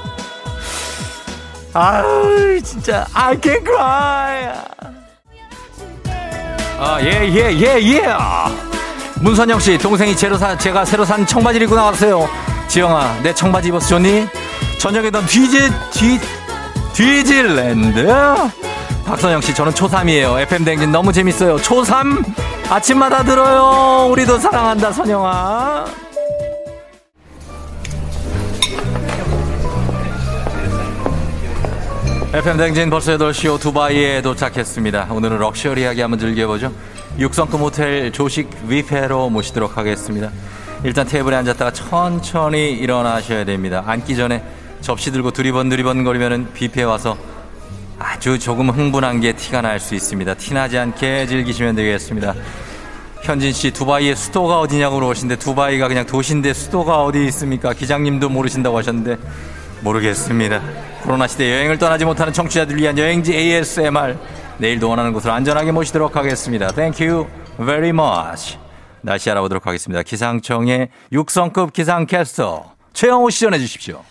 [1.73, 4.49] 아유, 진짜, I can cry.
[6.79, 8.03] 아, 예, 예, 예, 예.
[9.17, 12.29] 문선영 씨, 동생이 제로 사, 제가 새로 산 청바지를 입고 나왔어요.
[12.69, 14.27] 지영아, 내 청바지 입었어, 좋니?
[14.79, 16.19] 저녁에 넌 뒤질, 뒤,
[16.95, 18.07] 뒤질랜드.
[19.07, 20.41] 박선영 씨, 저는 초3이에요.
[20.41, 21.57] FM 댕진 너무 재밌어요.
[21.57, 22.25] 초3?
[22.71, 24.09] 아침마다 들어요.
[24.11, 25.85] 우리도 사랑한다, 선영아.
[32.33, 35.09] FM 댕진 벌써 8시 오 두바이에 도착했습니다.
[35.11, 36.73] 오늘은 럭셔리하게 한번 즐겨보죠.
[37.19, 40.31] 육성급 호텔 조식 위페로 모시도록 하겠습니다.
[40.85, 43.83] 일단 테이블에 앉았다가 천천히 일어나셔야 됩니다.
[43.85, 44.45] 앉기 전에
[44.81, 47.17] 접시 들고 두리번 두리번 거리면은 뷔페에 와서
[47.99, 50.35] 아주 조금 흥분한 게 티가 날 수 있습니다.
[50.35, 52.35] 티나지 않게 즐기시면 되겠습니다.
[53.23, 57.75] 현진 씨, 두바이의 수도가 어디냐고 물어보시는데 두바이가 그냥 도시인데 수도가 어디 있습니까?
[57.75, 59.19] 기장님도 모르신다고 하셨는데
[59.83, 60.61] 모르겠습니다.
[61.03, 64.17] 코로나 시대 여행을 떠나지 못하는 청취자들 위한 여행지 ASMR
[64.59, 66.69] 내일도 원하는 곳으로 안전하게 모시도록 하겠습니다.
[66.69, 67.27] Thank you
[67.57, 68.59] very much.
[69.01, 70.03] 날씨 알아보도록 하겠습니다.
[70.03, 74.03] 기상청의 육성급 기상캐스터 최영호 씨 전해 주십시오.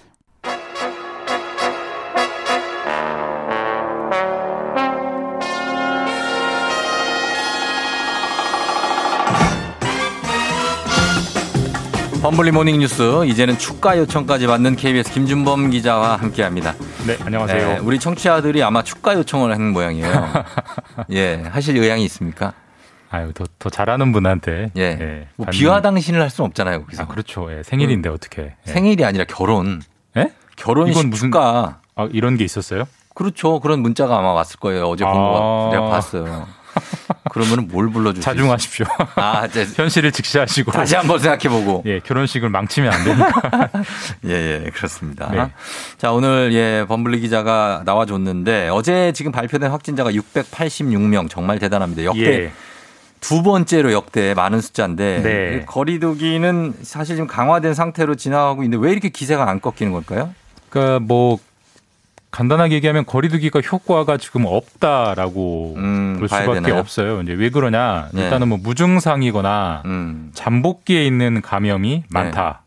[12.22, 16.74] 범블리 모닝 뉴스 이제는 축가 요청까지 받는 KBS 김준범 기자와 함께합니다.
[17.08, 17.80] 네, 안녕하세요.
[17.84, 20.28] 우리 청취자들이 아마 축가 요청을 하는 모양이에요.
[21.12, 22.54] 예, 하실 의향이 있습니까?
[23.10, 24.72] 아유, 더, 더 잘하는 분한테.
[24.78, 25.28] 예.
[25.38, 27.04] 뭐 비와 당신을 할 수는 없잖아요, 거기서.
[27.04, 27.52] 아, 그렇죠.
[27.58, 28.42] 예, 생일인데 어떻게?
[28.68, 28.72] 예.
[28.72, 29.82] 생일이 아니라 결혼.
[30.18, 30.34] 예?
[30.58, 31.80] 결혼식 이건 무슨- 축가.
[31.96, 32.84] 아, 이런 게 있었어요?
[33.16, 33.60] 그렇죠.
[33.62, 34.88] 그런 문자가 아마 왔을 거예요.
[34.90, 35.18] 어제 본 아.
[35.18, 36.48] 거 내가 봤어요.
[37.32, 38.22] 그러면 뭘 불러주지?
[38.24, 38.86] 자중하십시오.
[39.16, 40.72] 아, 이제 현실을 직시하시고.
[40.72, 41.84] 다시 한번 생각해보고.
[41.86, 43.70] 예, 결혼식을 망치면 안 되니까.
[44.26, 45.30] 예, 예, 그렇습니다.
[45.32, 45.52] 네.
[45.98, 52.04] 자, 오늘 예, 범블리 기자가 나와줬는데 어제 지금 발표된 확진자가 686명 정말 대단합니다.
[52.04, 52.52] 역대 예.
[53.20, 55.60] 두 번째로 역대 많은 숫자인데 네.
[55.62, 60.34] 이 거리두기는 사실 지금 강화된 상태로 지나가고 있는데 왜 이렇게 기세가 안 꺾이는 걸까요?
[60.70, 61.38] 그러니까 뭐
[62.32, 66.80] 간단하게 얘기하면 거리두기가 효과가 지금 없다라고 음, 볼 수밖에 되나요?
[66.80, 67.22] 없어요.
[67.22, 68.10] 이제 왜 그러냐?
[68.14, 68.24] 네.
[68.24, 70.32] 일단은 뭐 무증상이거나 음.
[70.34, 72.62] 잠복기에 있는 감염이 많다.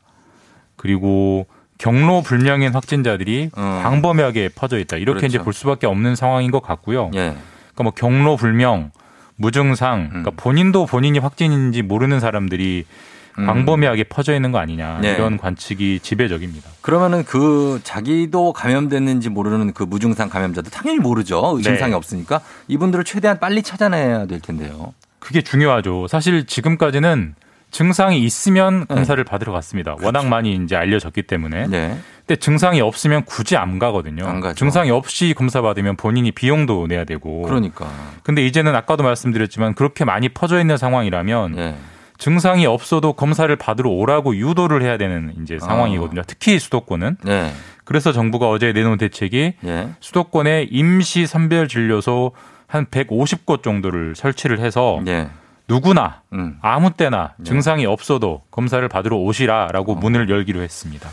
[0.77, 1.47] 그리고
[1.79, 3.81] 경로 불명인 확진자들이 어.
[3.85, 4.97] 광범위하게 퍼져 있다.
[4.97, 5.27] 이렇게 그렇죠.
[5.27, 7.11] 이제 볼 수밖에 없는 상황인 것 같고요.
[7.15, 7.37] 예.
[7.75, 8.91] 그러니까 뭐 경로 불명,
[9.37, 10.37] 무증상, 그러니까 음.
[10.37, 13.12] 본인도 본인이 확진인지 모르는 사람들이 음.
[13.35, 15.13] 광범위하게 퍼져 있는 거 아니냐 네.
[15.13, 16.71] 이런 관측이 지배적입니다.
[16.81, 21.55] 그러면은 그 자기도 감염됐는지 모르는 그 무증상 감염자도 당연히 모르죠.
[21.57, 21.63] 네.
[21.63, 24.95] 증상이 없으니까 이분들을 최대한 빨리 찾아내야 될 텐데요.
[25.19, 26.09] 그게 중요하죠.
[26.09, 27.35] 사실 지금까지는
[27.71, 29.97] 증상이 있으면 검사를 받으러 갔습니다.
[30.03, 31.69] 워낙 많이 이제 알려졌기 때문에.
[31.69, 31.99] 네.
[32.27, 34.27] 근데 증상이 없으면 굳이 안 가거든요.
[34.27, 34.57] 안 가죠.
[34.57, 37.43] 증상이 없이 검사 받으면 본인이 비용도 내야 되고.
[37.43, 37.91] 그러니까.
[38.23, 41.75] 근데 이제는 아까도 말씀드렸지만 그렇게 많이 퍼져 있는 상황이라면 예.
[42.19, 46.23] 증상이 없어도 검사를 받으러 오라고 유도를 해야 되는 이제 상황이거든요.
[46.27, 47.17] 특히 수도권은.
[47.25, 47.53] 네.
[47.85, 49.89] 그래서 정부가 어제 내놓은 대책이 예.
[50.01, 52.33] 수도권에 임시 선별 진료소
[52.67, 55.29] 한 150곳 정도를 설치를 해서 예.
[55.69, 56.59] 누구나 음.
[56.63, 57.45] 아무 때나 네.
[57.45, 61.09] 증상이 없어도 검사를 받으러 오시라라고 문을 열기로 했습니다.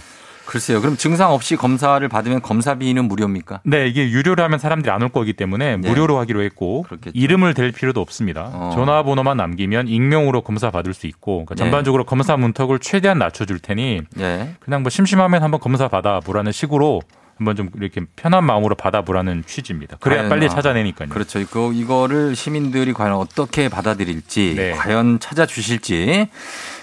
[0.49, 0.81] 글쎄요.
[0.81, 3.61] 그럼 증상 없이 검사를 받으면 검사비는 무료입니까?
[3.65, 5.87] 네, 이게 유료로 하면 사람들이 안 올 거기 때문에 네.
[5.89, 7.11] 무료로 하기로 했고 그렇겠죠.
[7.13, 8.49] 이름을 댈 필요도 없습니다.
[8.51, 8.71] 어.
[8.73, 11.59] 전화번호만 남기면 익명으로 검사 받을 수 있고 그러니까 네.
[11.59, 14.55] 전반적으로 검사 문턱을 최대한 낮춰줄 테니 예.
[14.59, 17.01] 그냥 뭐 심심하면 한번 검사 받아보라는 식으로
[17.37, 19.97] 한번 좀 이렇게 편한 마음으로 받아보라는 취지입니다.
[20.01, 21.09] 그래야 과연, 빨리 아, 찾아내니까요.
[21.09, 21.39] 그렇죠.
[21.49, 24.71] 그 이거를 시민들이 과연 어떻게 받아들일지, 네.
[24.71, 26.27] 과연 찾아주실지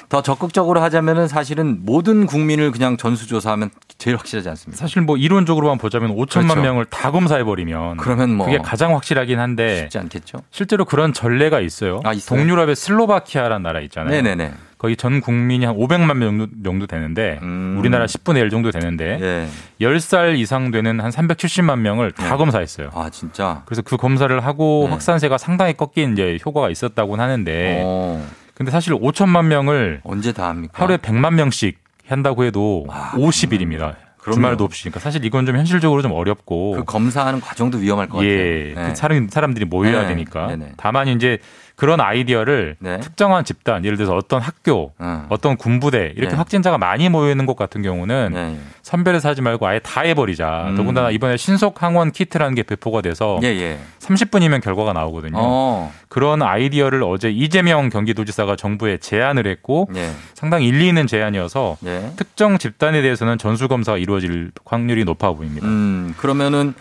[0.08, 4.78] 더 적극적으로 하자면은 사실은 모든 국민을 그냥 전수조사하면 제일 확실하지 않습니까?
[4.78, 6.62] 사실 뭐 이론적으로만 보자면 5천만 그렇죠.
[6.62, 10.38] 명을 다 검사해 버리면 그러면 뭐 그게 가장 확실하긴 한데 쉽지 않겠죠.
[10.50, 12.00] 실제로 그런 전례가 있어요.
[12.04, 12.38] 아, 있어요?
[12.38, 14.10] 동유럽의 슬로바키아라는 나라 있잖아요.
[14.10, 14.52] 네네네.
[14.78, 17.76] 거기 전 국민이 한 500만 명 정도, 정도 되는데 음.
[17.78, 19.48] 우리나라 10분의 1 정도 되는데 예.
[19.84, 22.36] 10살 이상 되는 한 370만 명을 다 네.
[22.36, 22.90] 검사했어요.
[22.94, 23.62] 아 진짜.
[23.64, 24.90] 그래서 그 검사를 하고 네.
[24.92, 28.26] 확산세가 상당히 꺾인 이제 효과가 있었다고는 하는데 어,
[28.56, 30.82] 근데 사실 5천만 명을 언제 다 합니까?
[30.82, 31.78] 하루에 100만 명씩
[32.08, 33.94] 한다고 해도 와, 50일입니다.
[34.16, 34.34] 그럼요.
[34.34, 34.84] 주말도 없이.
[34.84, 38.32] 그러니까 사실 이건 좀 현실적으로 좀 어렵고 그 검사하는 과정도 위험할 것 같아요.
[38.32, 38.88] 예, 네.
[38.88, 40.46] 그 사람, 사람들이 모여야 네, 되니까.
[40.46, 40.72] 네네.
[40.78, 41.38] 다만 이제
[41.76, 43.00] 그런 아이디어를 네.
[43.00, 46.36] 특정한 집단, 예를 들어서 어떤 학교, 어 떤 군부대 이렇게 네.
[46.36, 50.68] 확진자가 많이 모여 있는 곳 같은 경우는 선별해서 하지 말고 아예 다 해버리자.
[50.70, 50.76] 음.
[50.76, 53.78] 더군다나 이번에 신속 항원 키트라는 게 배포가 돼서 예, 예.
[54.00, 55.34] 30분이면 결과가 나오거든요.
[55.36, 55.92] 어.
[56.08, 60.12] 그런 아이디어를 어제 이재명 경기도지사가 정부에 제안을 했고 예.
[60.34, 62.12] 상당히 일리 있는 제안이어서 예.
[62.16, 65.66] 특정 집단에 대해서는 전수 검사가 이루어질 확률이 높아 보입니다.
[65.66, 66.72] 음, 그러면은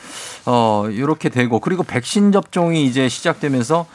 [0.46, 3.86] 어 이렇게 되고 그리고 백신 접종이 이제 시작되면서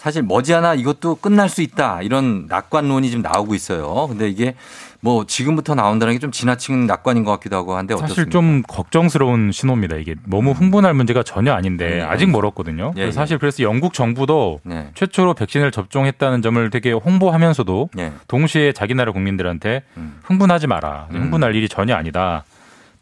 [0.00, 4.06] 사실 머지않아 이것도 끝날 수 있다 이런 낙관론이 지금 나오고 있어요.
[4.08, 4.54] 근데 이게
[5.02, 8.30] 뭐 지금부터 나온다는 게 좀 지나친 낙관인 것 같기도 하고 한데 사실 어떻습니까?
[8.30, 9.96] 좀 걱정스러운 신호입니다.
[9.96, 12.94] 이게 너무 흥분할 문제가 전혀 아닌데 음, 아직 멀었거든요.
[12.96, 13.12] 예, 예.
[13.12, 14.88] 사실 그래서 영국 정부도 네.
[14.94, 18.12] 최초로 백신을 접종했다는 점을 되게 홍보하면서도 예.
[18.26, 20.18] 동시에 자기 나라 국민들한테 음.
[20.24, 21.08] 흥분하지 마라.
[21.10, 22.44] 흥분할 일이 전혀 아니다.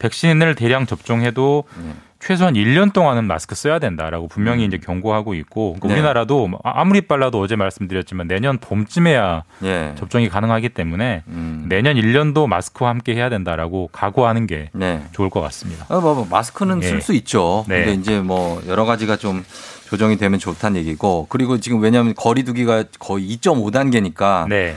[0.01, 1.93] 백신을 대량 접종해도 예.
[2.21, 5.89] 최소한 1년 동안은 마스크 써야 된다라고 분명히 이제 경고하고 있고 그러니까 음.
[5.89, 5.95] 네.
[5.95, 9.95] 우리나라도 아무리 빨라도 어제 말씀드렸지만 내년 봄쯤에야 예.
[9.97, 11.67] 접종이 가능하기 때문에 음.
[11.69, 15.03] 내년 1년도 마스크와 함께 해야 된다라고 각오하는 게 네.
[15.13, 15.87] 좋을 것 같습니다.
[15.89, 16.89] 어, 뭐, 뭐 마스크는 예.
[16.89, 17.65] 쓸수 있죠.
[17.69, 17.85] 네.
[17.85, 19.45] 근데 이제 뭐 여러 가지가 좀
[19.87, 24.77] 조정이 되면 좋다는 얘기고 그리고 지금 왜냐하면 거리두기가 거의 2.5 단계니까 네.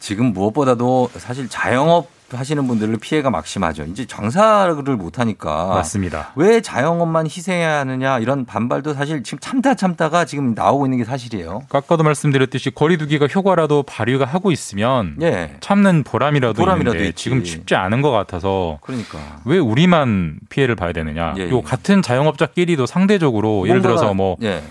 [0.00, 3.84] 지금 무엇보다도 사실 자영업 하시는 분들을 피해가 막심하죠.
[3.84, 6.32] 이제 장사를 못 하니까 맞습니다.
[6.36, 11.62] 왜 자영업만 희생해야 하느냐 이런 반발도 사실 지금 참다 참다가 지금 나오고 있는 게 사실이에요.
[11.70, 15.56] 아까도 말씀드렸듯이 거리두기가 효과라도 발휘가 하고 있으면 예.
[15.60, 17.24] 참는 보람이라도, 보람이라도 있는데 있지.
[17.24, 21.34] 지금 쉽지 않은 것 같아서 그러니까 왜 우리만 피해를 봐야 되느냐.
[21.36, 21.62] 예, 그리고 예.
[21.62, 24.62] 같은 자영업자끼리도 상대적으로 예를 들어서 뭐 예.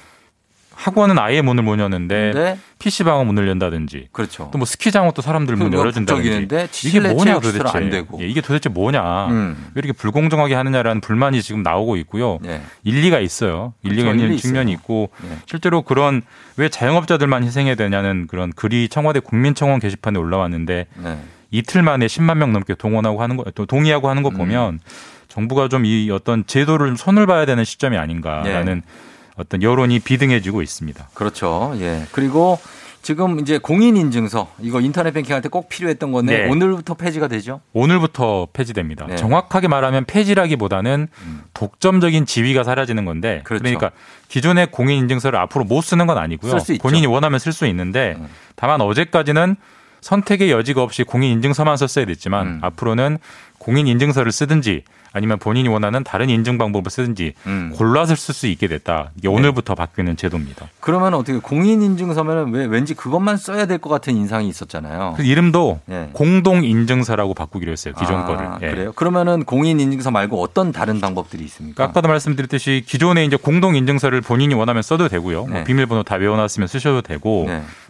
[0.77, 2.59] 학원은 아예 문을 못 여는데 네.
[2.79, 4.49] PC방은 문을 연다든지 그렇죠.
[4.53, 6.47] 또 뭐 스키장은 또 사람들 문 그거 열어준다든지
[6.85, 8.21] 이게 뭐냐 도대체 안 되고.
[8.21, 9.57] 예, 이게 도대체 뭐냐 음.
[9.73, 12.61] 왜 이렇게 불공정하게 하느냐라는 불만이 지금 나오고 있고요 예.
[12.83, 14.15] 일리가 있어요 일리가 그렇죠.
[14.17, 14.79] 있는 일리 측면이 있어요.
[14.79, 15.37] 있고 예.
[15.47, 16.21] 실제로 그런
[16.57, 21.17] 왜 자영업자들만 희생해야 되냐는 그런 글이 청와대 국민청원 게시판에 올라왔는데 네.
[21.49, 24.33] 이틀 만에 10만 명 넘게 동원하고 하는 거또 동의하고 하는 거 음.
[24.37, 24.79] 보면
[25.27, 29.06] 정부가 좀 이 어떤 제도를 손을 봐야 되는 시점이 아닌가라는 예.
[29.37, 31.09] 어떤 여론이 비등해지고 있습니다.
[31.13, 31.73] 그렇죠.
[31.77, 32.03] 예.
[32.11, 32.59] 그리고
[33.03, 36.49] 지금 이제 공인인증서 이거 인터넷 뱅킹 할 때 꼭 필요했던 건데 네.
[36.49, 37.61] 오늘부터 폐지가 되죠.
[37.71, 39.05] 오늘부터 폐지됩니다.
[39.07, 39.15] 네.
[39.15, 41.07] 정확하게 말하면 폐지라기보다는
[41.53, 43.63] 독점적인 지위가 사라지는 건데 그렇죠.
[43.63, 43.91] 그러니까
[44.27, 46.51] 기존의 공인인증서를 앞으로 못 쓰는 건 아니고요.
[46.51, 46.81] 쓸수 있죠.
[46.81, 48.27] 본인이 원하면 쓸 수 있는데 음.
[48.55, 49.55] 다만 어제까지는
[50.01, 52.59] 선택의 여지가 없이 공인인증서만 썼어야 됐지만 음.
[52.61, 53.17] 앞으로는
[53.67, 57.73] 공인 인증서를 쓰든지 아니면 본인이 원하는 다른 인증 방법을 쓰든지 음.
[57.75, 59.11] 골라서 쓸 수 있게 됐다.
[59.17, 60.67] 이게 오늘부터 바뀌는 제도입니다.
[60.79, 65.15] 그러면 어떻게 공인 인증서면 왜 왠지 그것만 써야 될 것 같은 인상이 있었잖아요.
[65.17, 66.09] 그 이름도 예.
[66.13, 67.93] 공동 인증서라고 바꾸기로 했어요.
[67.99, 68.47] 기존 아, 거를.
[68.61, 68.69] 예.
[68.71, 68.91] 그래요?
[68.93, 71.83] 그러면은 공인 인증서 말고 어떤 다른 방법들이 있습니까?
[71.83, 75.45] 아까도 말씀드렸듯이 기존에 이제 공동 인증서를 본인이 원하면 써도 되고요.
[75.45, 75.63] 뭐 네.
[75.65, 77.47] 비밀번호 다 외워놨으면 쓰셔도 되고.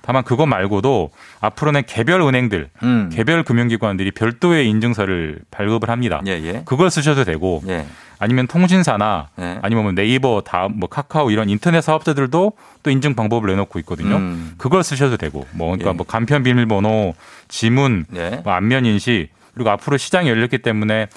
[0.07, 0.13] 네.
[0.17, 3.09] 다만 그거 말고도 앞으로는 개별 은행들, 음.
[3.11, 6.21] 개별 금융기관들이 별도의 인증서를 발급을 합니다.
[6.25, 6.61] 예, 예.
[6.63, 7.85] 그걸 쓰셔도 되고 예.
[8.17, 9.59] 아니면 통신사나 네.
[9.61, 12.53] 아니면 뭐 네이버, 다뭐 카카오 이런 인터넷 사업자들도
[12.83, 14.15] 또 인증 방법을 내놓고 있거든요.
[14.15, 14.53] 음.
[14.57, 15.93] 그걸 쓰셔도 되고 뭐 그러니까 예.
[15.93, 17.13] 뭐 간편 비밀번호,
[17.49, 18.39] 지문, 네.
[18.45, 21.07] 뭐 안면 인식 그리고 앞으로 시장이 열렸기 때문에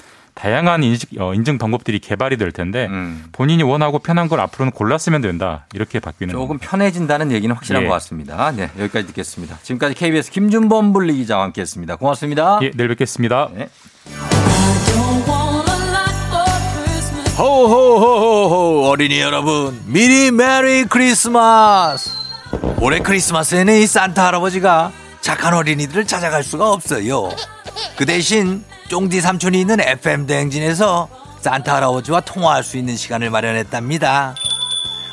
[0.41, 3.25] 다양한 인식, 어, 인증 방법들이 개발이 될 텐데 음.
[3.31, 7.87] 본인이 원하고 편한 걸 앞으로는 골랐으면 된다 이렇게 바뀌는 조금 편해진다는 얘기는 확실한 예.
[7.87, 8.51] 것 같습니다.
[8.51, 9.59] 네, 여기까지 듣겠습니다.
[9.61, 11.97] 지금까지 KBS 김준범 분리 기자와 함께했습니다.
[11.97, 12.57] 고맙습니다.
[12.63, 13.49] 예, 내일 뵙겠습니다.
[13.53, 13.69] 네.
[17.37, 22.17] 호호호호호 어린이 여러분 미리 Merry Christmas
[22.79, 27.29] 올해 크리스마스에는 이 산타 할아버지가 착한 어린이들을 찾아갈 수가 없어요
[27.95, 31.07] 그 대신 쫑디 삼촌이 있는 FM 대행진에서
[31.39, 34.35] 산타 할아버지와 통화할 수 있는 시간을 마련했답니다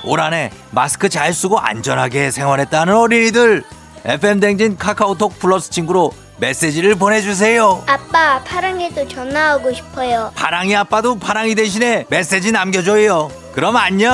[0.03, 3.63] 올 한해 마스크 잘 쓰고 안전하게 생활했다는 어린이들
[4.05, 10.33] FM 대행진 카카오톡 플러스 친구로 메시지를 보내주세요 아빠, 파랑이도 전화하고 싶어요.
[10.35, 13.31] 파랑이 아빠도 파랑이 대신에 메시지 남겨줘요.
[13.53, 14.13] 그럼 안녕.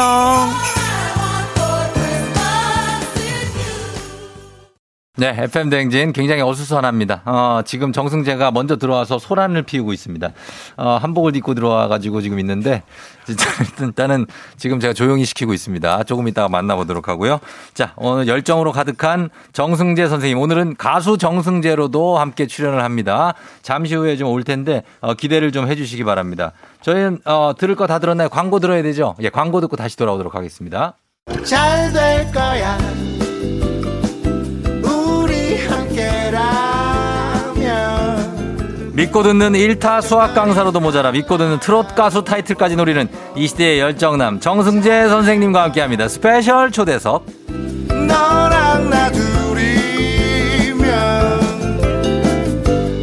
[5.16, 7.22] 네, FM 대행진 굉장히 어수선합니다.
[7.24, 10.32] 어, 지금 정승재가 먼저 들어와서 소란을 피우고 있습니다.
[10.76, 12.82] 어, 한복을 입고 들어와가지고 지금 있는데,
[13.24, 13.44] 진짜
[13.80, 16.02] 일단은 지금 제가 조용히 시키고 있습니다.
[16.02, 17.38] 조금 이따가 만나보도록 하고요.
[17.74, 20.36] 자, 오늘 열정으로 가득한 정승재 선생님.
[20.36, 23.34] 오늘은 가수 정승재로도 함께 출연을 합니다.
[23.62, 26.50] 잠시 후에 좀 올 텐데, 어, 기대를 좀 해주시기 바랍니다.
[26.82, 28.28] 저희는, 어, 들을 거 다 들었나요?
[28.30, 29.14] 광고 들어야 되죠?
[29.20, 30.94] 예, 광고 듣고 다시 돌아오도록 하겠습니다.
[31.44, 32.76] 잘 될 거야.
[38.94, 44.38] 믿고 듣는 1타 수학 강사로도 모자라 믿고 듣는 트롯 가수 타이틀까지 노리는 이 시대의 열정남
[44.38, 46.06] 정승재 선생님과 함께합니다.
[46.08, 47.26] special 초대석.
[47.88, 50.80] 너랑 하나 둘이면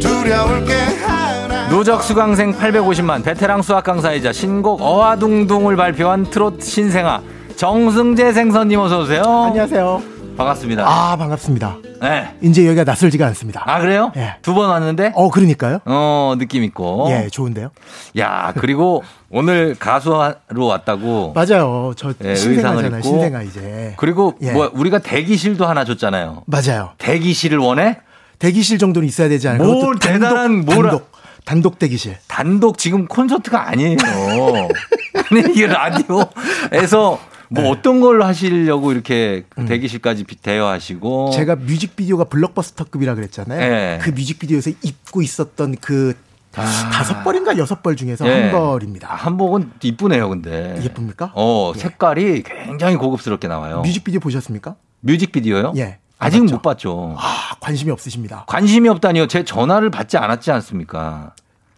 [0.00, 7.20] 두려울 게 하나 누적 수강생 850만 베테랑 수학 강사이자 신곡 어와둥둥을 발표한 트롯 신생아
[7.56, 9.22] 정승재 생선님 어서 오세요.
[9.22, 10.11] 안녕하세요.
[10.36, 10.84] 반갑습니다.
[10.88, 11.76] 아 반갑습니다.
[12.00, 12.34] 네.
[12.40, 13.62] 이제 여기가 낯설지가 않습니다.
[13.66, 14.12] 아 그래요?
[14.16, 14.36] 예.
[14.42, 15.12] 두 번 왔는데?
[15.14, 15.80] 어 그러니까요.
[15.84, 17.08] 어 느낌 있고.
[17.10, 17.70] 예 좋은데요.
[18.18, 21.32] 야 그리고 오늘 가수로 왔다고.
[21.34, 21.92] 맞아요.
[21.96, 22.98] 저 예, 신생아잖아요.
[22.98, 23.02] 입고.
[23.08, 23.94] 신생아 이제.
[23.98, 24.52] 그리고 예.
[24.52, 26.42] 뭐 우리가 대기실도 하나 줬잖아요.
[26.46, 26.90] 맞아요.
[26.98, 27.98] 대기실을 원해?
[28.38, 29.64] 대기실 정도는 있어야 되지 않을까?
[29.64, 31.12] 뭘 대단한 뭘 단독
[31.44, 32.16] 단독 대기실.
[32.26, 33.96] 단독 지금 콘서트가 아니에요.
[35.30, 37.18] 아니 이게 라디오에서
[37.54, 41.32] 뭐 어떤 걸 하시려고 이렇게 그 대기실까지 비- 대여하시고 음.
[41.32, 43.60] 제가 뮤직비디오가 블록버스터급이라 그랬잖아요.
[43.60, 43.98] 예.
[44.02, 46.14] 그 뮤직비디오에서 입고 있었던 그
[46.50, 48.42] 다섯 벌인가 여섯 벌 중에서 예.
[48.42, 49.08] 한 벌입니다.
[49.14, 50.78] 한복은 이쁘네요, 근데.
[50.82, 51.32] 예쁩니까?
[51.34, 53.80] 어, 색깔이 굉장히 고급스럽게 나와요.
[53.80, 54.76] 뮤직비디오 보셨습니까?
[55.00, 55.72] 뮤직비디오요?
[55.76, 55.98] 예.
[56.18, 57.16] 아직 못 봤죠.
[57.18, 58.44] 아, 관심이 없으십니다.
[58.46, 59.26] 관심이 없다니요.
[59.26, 61.34] 제 전화를 받지 않았지 않습니까?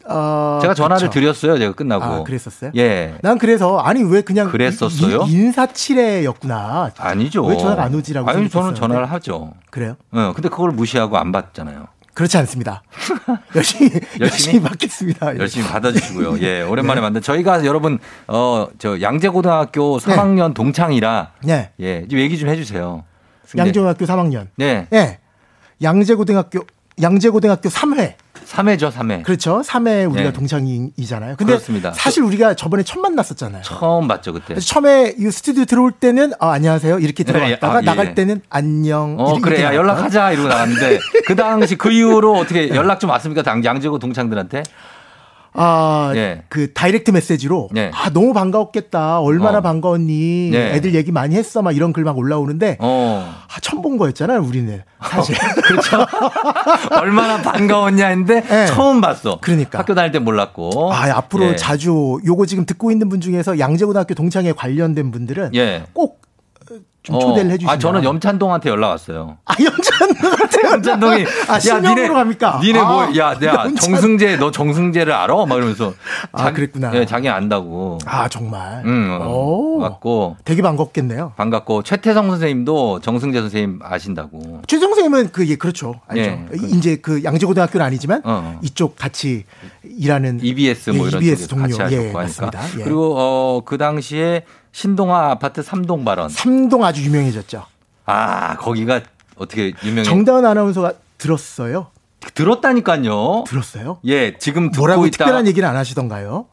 [0.06, 1.20] 어, 제가 전화를 그쵸.
[1.20, 1.58] 드렸어요.
[1.58, 2.04] 제가 끝나고.
[2.04, 2.72] 아, 그랬었어요?
[2.76, 3.14] 예.
[3.22, 5.24] 난 그래서 아니 왜 그냥 그랬었어요?
[5.26, 6.92] 이- 인사치레였구나.
[6.98, 7.44] 아니죠.
[7.44, 8.74] 왜 전화가 안 오지라고 아니, 저는.
[8.74, 9.52] 전화를 하죠.
[9.70, 9.96] 그래요?
[10.12, 11.86] 어, 근데 그걸 무시하고 안 받잖아요.
[12.12, 12.82] 그렇지 않습니다.
[13.56, 13.90] 열심히
[14.20, 15.36] 열심히 받겠습니다.
[15.38, 16.38] 열심히 받아주시고요.
[16.42, 17.98] 예, 오랜만에 만든 저희가 여러분
[18.28, 21.70] 어 저 양재고등학교 3학년 동창이라 네.
[21.80, 23.02] 예, 좀 얘기 좀 해주세요.
[23.56, 24.46] 양재고등학교 3학년.
[24.56, 25.18] 네, 예.
[25.82, 26.60] 양재고등학교
[27.02, 28.14] 양재고등학교 3회.
[28.46, 29.22] 3회죠, 3회.
[29.24, 29.62] 그렇죠.
[29.62, 30.32] 3회 우리가 네.
[30.32, 31.36] 동창이잖아요.
[31.36, 31.92] 근데 그렇습니다.
[31.92, 33.62] 사실 우리가 저번에 처음 만났었잖아요.
[33.62, 34.54] 처음 봤죠 그때.
[34.58, 37.84] 처음에 이 스튜디오 들어올 때는 아, 안녕하세요 이렇게 네, 들어왔다가 아, 예.
[37.84, 39.16] 나갈 때는 안녕.
[39.18, 39.74] 어 이렇게 그래 야.
[39.74, 43.42] 연락하자 이러고 나갔는데 그 당시 그 이후로 어떻게 연락 좀 왔습니까?
[43.42, 44.62] 당- 양재고 동창들한테?
[45.56, 46.42] 아, 예.
[46.48, 47.90] 그 다이렉트 메시지로 네.
[47.94, 49.20] 아 너무 반가웠겠다.
[49.20, 49.60] 얼마나 어.
[49.62, 50.50] 반가웠니?
[50.50, 50.74] 네.
[50.74, 51.62] 애들 얘기 많이 했어.
[51.62, 54.42] 막 이런 글 막 올라오는데 어 아, 처음 본 거였잖아요.
[54.42, 55.34] 우리는 사실.
[55.62, 56.04] 그렇죠.
[57.00, 58.66] 얼마나 반가웠냐 했는데 네.
[58.66, 59.38] 처음 봤어.
[59.40, 59.78] 그러니까.
[59.78, 60.92] 학교 다닐 때 몰랐고.
[60.92, 61.56] 아, 앞으로 예.
[61.56, 65.84] 자주 요거 지금 듣고 있는 분 중에서 양재고등학교 동창회 관련된 분들은 예.
[65.92, 66.20] 꼭
[67.04, 67.72] 좀 초대를 해주시면.
[67.74, 69.36] 아, 저는 염찬동한테 연락 왔어요.
[69.44, 72.60] 아, 염찬동한테 염찬동이 아, 실명으로 갑니까?
[72.64, 75.44] 니네 아, 뭐, 야, 야, 염찬- 정승재, 너 정승재를 알아?
[75.44, 75.92] 막 이러면서.
[76.32, 76.92] 아, 그랬구나.
[76.94, 77.98] 예, 자기 안다고.
[78.06, 78.82] 아, 정말.
[78.86, 79.78] 응, 어, 오.
[79.80, 80.36] 왔고.
[80.46, 81.34] 되게 반갑겠네요.
[81.36, 81.82] 반갑고.
[81.82, 84.62] 최태성 선생님도 정승재 선생님 아신다고.
[84.66, 86.00] 최정 선생님은 그, 예, 그렇죠.
[86.08, 86.22] 알죠.
[86.22, 88.58] 예, 그- 이제 그 양재고등학교는 아니지만 어.
[88.62, 89.44] 이쪽 같이
[89.84, 91.84] 일하는 EBS 뭐 예, 이런 EBS 쪽에 같이 동료.
[91.84, 92.18] 하셨고 예, 하니까.
[92.22, 92.60] 맞습니다.
[92.80, 92.84] 예.
[92.84, 94.44] 그리고 어, 그 당시에
[94.74, 96.28] 신동아 아파트 삼동 발언.
[96.28, 97.64] 삼동 아주 유명해졌죠.
[98.06, 99.02] 아, 거기가
[99.36, 100.02] 어떻게 유명해?
[100.02, 101.86] 정다은 아나운서가 들었어요.
[102.34, 103.44] 들었다니까요.
[103.46, 103.98] 들었어요?
[104.04, 105.18] 예, 지금 듣고 뭐라고 있다.
[105.18, 106.46] 특별한 얘기는 안 하시던가요?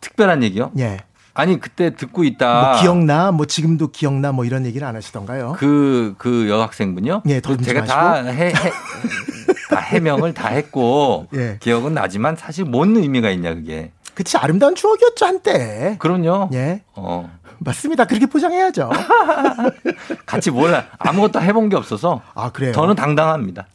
[0.00, 0.70] 특별한 얘기요?
[0.78, 0.98] 예.
[1.34, 2.70] 아니 그때 듣고 있다.
[2.70, 3.32] 뭐 기억나?
[3.32, 4.30] 뭐 지금도 기억나?
[4.30, 5.56] 뭐 이런 얘기는 안 하시던가요?
[5.58, 7.22] 그, 그 여학생분요?
[7.26, 8.52] 예, 더그 제가 다 해, 해,
[9.70, 11.56] 다 해명을 다 했고, 예.
[11.58, 13.90] 기억은 나지만 사실 뭔 의미가 있냐, 그게.
[14.16, 15.96] 그치 아름다운 추억이었죠 한때.
[15.98, 16.48] 그럼요.
[16.54, 16.80] 예.
[16.94, 17.30] 어.
[17.66, 18.04] 맞습니다.
[18.04, 18.90] 그렇게 포장해야죠.
[20.24, 20.86] 같이 몰라.
[20.98, 22.22] 아무것도 해본 게 없어서.
[22.34, 22.72] 아 그래요.
[22.72, 23.66] 저는 당당합니다.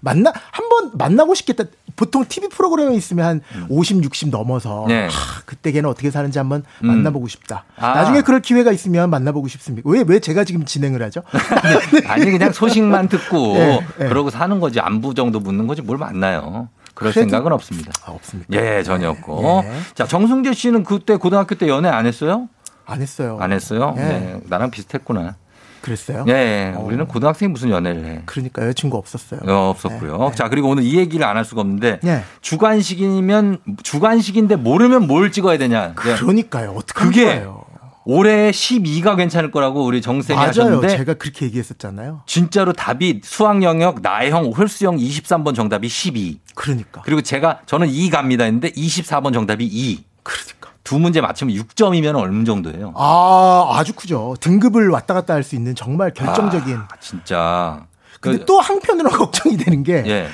[0.00, 1.64] 만나 한 번 만나고 싶겠다.
[1.96, 4.88] 보통 TV 프로그램에 있으면 한 50, 60 넘어서 음.
[4.88, 5.04] 네.
[5.06, 6.86] 하, 그때 걔는 어떻게 사는지 한번 음.
[6.86, 7.64] 만나보고 싶다.
[7.76, 7.94] 아.
[7.94, 9.90] 나중에 그럴 기회가 있으면 만나보고 싶습니까?
[9.90, 11.22] 왜왜 제가 지금 진행을 하죠?
[12.06, 14.08] 아니, 그냥 소식만 듣고, 예, 예.
[14.08, 14.78] 그러고 사는 거지.
[14.80, 15.82] 안부 정도 묻는 거지.
[15.82, 16.68] 뭘 만나요.
[16.94, 17.90] 그럴 생각은 없습니다.
[18.06, 18.54] 아, 없습니까?
[18.54, 19.62] 예, 전혀 없고.
[19.64, 19.70] 예.
[19.94, 22.48] 자, 정승재 씨는 그때 고등학교 때 연애 안 했어요?
[22.90, 23.38] 안 했어요.
[23.40, 23.94] 안 했어요?
[23.96, 24.00] 예.
[24.00, 25.36] 네, 나랑 비슷했구나.
[25.82, 26.26] 그랬어요?
[26.28, 28.22] 예, 우리는 고등학생이 무슨 연애를 해.
[28.26, 29.40] 그러니까 여자친구 없었어요.
[29.46, 30.32] 어, 없었고요.
[30.34, 32.22] 자, 그리고 오늘 이 얘기를 안 할 수가 없는데 예.
[32.42, 35.94] 주관식이면 주관식인데 모르면 뭘 찍어야 되냐.
[36.06, 36.14] 예.
[36.16, 36.72] 그러니까요.
[36.72, 37.64] 어떻게 그게 거예요?
[38.04, 40.48] 올해 12가 괜찮을 거라고 우리 정쌤이 맞아요.
[40.48, 42.22] 하셨는데 제가 그렇게 얘기했었잖아요.
[42.26, 46.40] 진짜로 답이 수학 영역 나혜형 홀수형 23번 정답이 12.
[46.54, 47.02] 그러니까.
[47.04, 50.04] 그리고 제가 저는 2 갑니다 했는데 24번 정답이 2.
[50.22, 50.59] 그러니까.
[50.84, 52.92] 두 문제 맞추면 6점이면 어느 정도예요?
[52.96, 54.34] 아, 아주 크죠.
[54.40, 56.76] 등급을 왔다 갔다 할 수 있는 정말 결정적인.
[56.76, 57.84] 아, 진짜.
[58.20, 60.28] 근데 그- 또 한편으로 걱정이 되는 게 예.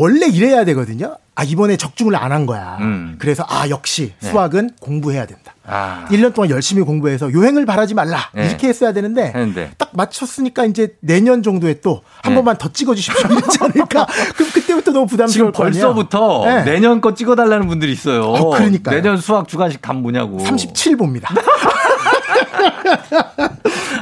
[0.00, 1.16] 원래 이래야 되거든요.
[1.34, 2.76] 아, 이번에 적중을 안 한 거야.
[2.80, 3.16] 음.
[3.18, 4.28] 그래서 아, 역시 네.
[4.30, 5.54] 수학은 공부해야 된다.
[5.66, 6.04] 아.
[6.10, 8.30] 1년 동안 열심히 공부해서 요행을 바라지 말라.
[8.32, 8.46] 네.
[8.46, 12.34] 이렇게 했어야 되는데 했는데 딱 맞췄으니까 이제 내년 정도에 또한 네.
[12.36, 13.28] 번만 더 찍어 주십시오.
[13.28, 14.06] 이러지 않을까?
[14.36, 15.84] 그럼 그때부터 너무 부담스러울 지금 거 아니에요.
[15.94, 16.62] 벌써부터 네.
[16.64, 18.22] 내년 거 찍어달라는 분들이 있어요.
[18.22, 18.94] 어, 그러니까요.
[18.94, 20.38] 내년 수학 주관식 답 뭐냐고.
[20.38, 21.34] 37 봅니다.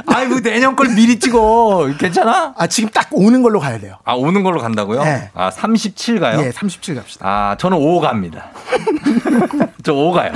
[0.07, 1.89] 아이고 내년 걸 미리 찍어.
[1.99, 2.53] 괜찮아?
[2.57, 3.97] 아 지금 딱 오는 걸로 가야 돼요.
[4.05, 5.03] 아 오는 걸로 간다고요?
[5.03, 5.29] 네.
[5.33, 6.41] 아 37 가요?
[6.41, 7.25] 예, 37 갑시다.
[7.27, 8.49] 아 저는 5 갑니다.
[9.87, 10.31] 저5 가요.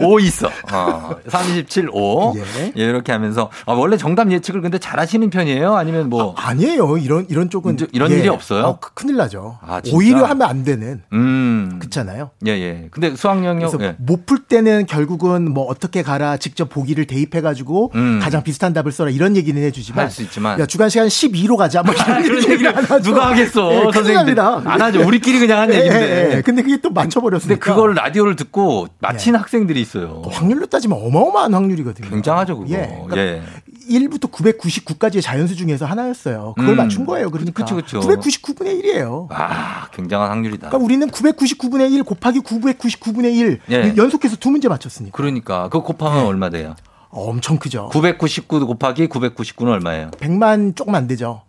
[0.00, 0.48] 5 있어.
[0.72, 2.34] 어, 37 5.
[2.36, 2.72] 예.
[2.74, 5.74] 이렇게 하면서 아, 원래 정답 예측을 근데 잘 하시는 편이에요?
[5.76, 6.98] 아니면 뭐 아 니에요.
[6.98, 8.18] 이런 이런 쪽은 이런 예.
[8.18, 8.64] 일이 없어요?
[8.64, 9.58] 어, 그- 큰일 나죠.
[9.62, 9.80] 아?
[9.92, 11.02] 오히려 하면 안 되는.
[11.12, 11.76] 음.
[11.78, 12.30] 그렇잖아요.
[12.46, 12.88] 예, 예.
[12.90, 13.96] 근데 수학 영역 예.
[13.98, 18.20] 못풀 때는 결국은 뭐 어떻게 가라 직접 보기를 대입해가지고 음.
[18.22, 20.58] 가장 비슷한 답을 써라 이런 얘기는 해주지만 할 수 있지만.
[20.60, 23.02] 야 주간 시간 12로 가자 뭐 이런, 그런 얘기를 얘기를 안 하죠.
[23.10, 24.12] 누가 하겠어, 예.
[24.14, 24.62] 납니다.
[24.64, 25.06] 안 하죠.
[25.06, 26.30] 우리끼리 그냥 한 예, 얘기인데.
[26.32, 26.42] 예, 예.
[26.42, 27.58] 근데 그게 또 맞춰버렸으니까.
[27.58, 29.38] 근데 그걸 라디오를 듣고 맞힌 예.
[29.38, 30.22] 학생들이 있어요.
[30.30, 32.08] 확률로 따지면 어마어마한 확률이거든요.
[32.08, 32.70] 굉장하죠, 그거.
[32.70, 33.02] 예.
[33.06, 33.42] 그러니까 예.
[33.88, 36.54] 1부터 999까지의 자연수 중에서 하나였어요.
[36.56, 36.76] 그걸 음.
[36.76, 37.30] 맞춘 거예요.
[37.30, 38.00] 그러니까 그쵸, 그쵸.
[38.00, 39.28] 999분의 1이에요.
[39.30, 40.68] 아, 굉장한 확률이다.
[40.68, 43.94] 그러니까 우리는 999분의 1 곱하기 999분의 1 예.
[43.96, 45.16] 연속해서 두 문제 맞췄으니까.
[45.16, 46.74] 그러니까 그거 곱하면 얼마 돼요?
[47.10, 47.88] 엄청 크죠.
[47.92, 50.10] 999 곱하기 999는 얼마예요?
[50.12, 51.42] 100만 조금 안 되죠.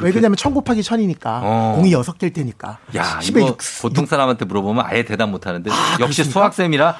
[0.00, 1.72] 왜 그러냐면 1000 곱하기 1000이니까 어.
[1.76, 2.78] 공이 6개일 테니까.
[2.96, 6.32] 야, 10의 이거 보통 사람한테 물어보면 아예 대답 못 하는데 역시 그렇습니까?
[6.32, 6.96] 수학쌤이라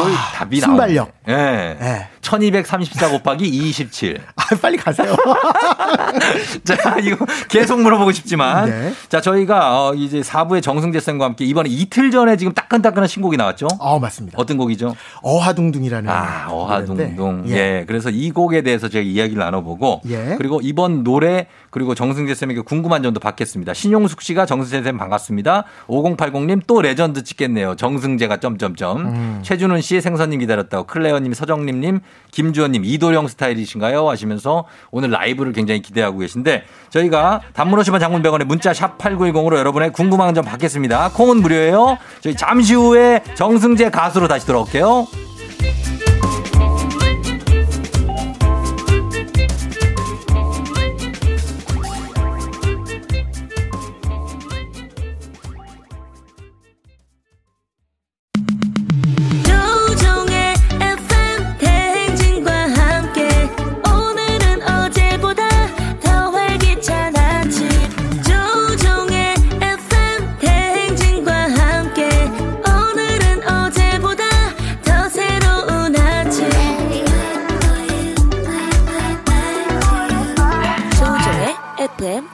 [0.00, 0.72] 이걸 답이 나오네.
[0.72, 1.12] 순발력.
[1.28, 1.32] 예.
[1.80, 2.08] 예.
[2.28, 4.20] 1234 곱하기 27.
[4.36, 5.16] 아, 빨리 가세요.
[6.64, 8.68] 자, 이거 계속 물어보고 싶지만.
[8.68, 8.92] 네.
[9.08, 13.68] 자, 저희가 어, 이제 4부의 정승재 쌤과 함께 이번에 이틀 전에 지금 따끈따끈한 신곡이 나왔죠?
[13.78, 14.36] 어, 맞습니다.
[14.38, 14.94] 어떤 곡이죠?
[15.22, 17.44] 어하둥둥이라는 아, 어하둥둥.
[17.48, 17.54] 예.
[17.56, 17.84] 예.
[17.86, 20.02] 그래서 이 곡에 대해서 제가 이야기를 나눠보고.
[20.08, 20.34] 예.
[20.36, 23.72] 그리고 이번 노래 그리고 정승재 쌤에게 궁금한 점도 받겠습니다.
[23.74, 25.64] 신용숙 씨가 정승재 쌤 반갑습니다.
[25.86, 27.76] 5080님 또 레전드 찍겠네요.
[27.76, 29.06] 정승재가 점점점.
[29.06, 29.40] 음.
[29.42, 34.08] 최준훈 씨 생선님 기다렸다고 클레어님 서정림님 김주원님 이도령 스타일이신가요?
[34.08, 39.92] 하시면서 오늘 라이브를 굉장히 기대하고 계신데 저희가 단문 50원 장문 100원에 문자 샵 8910으로 여러분의
[39.92, 41.10] 궁금한 점 받겠습니다.
[41.14, 41.98] 콩은 무료예요.
[42.20, 45.06] 저희 잠시 후에 정승재 가수로 다시 돌아올게요.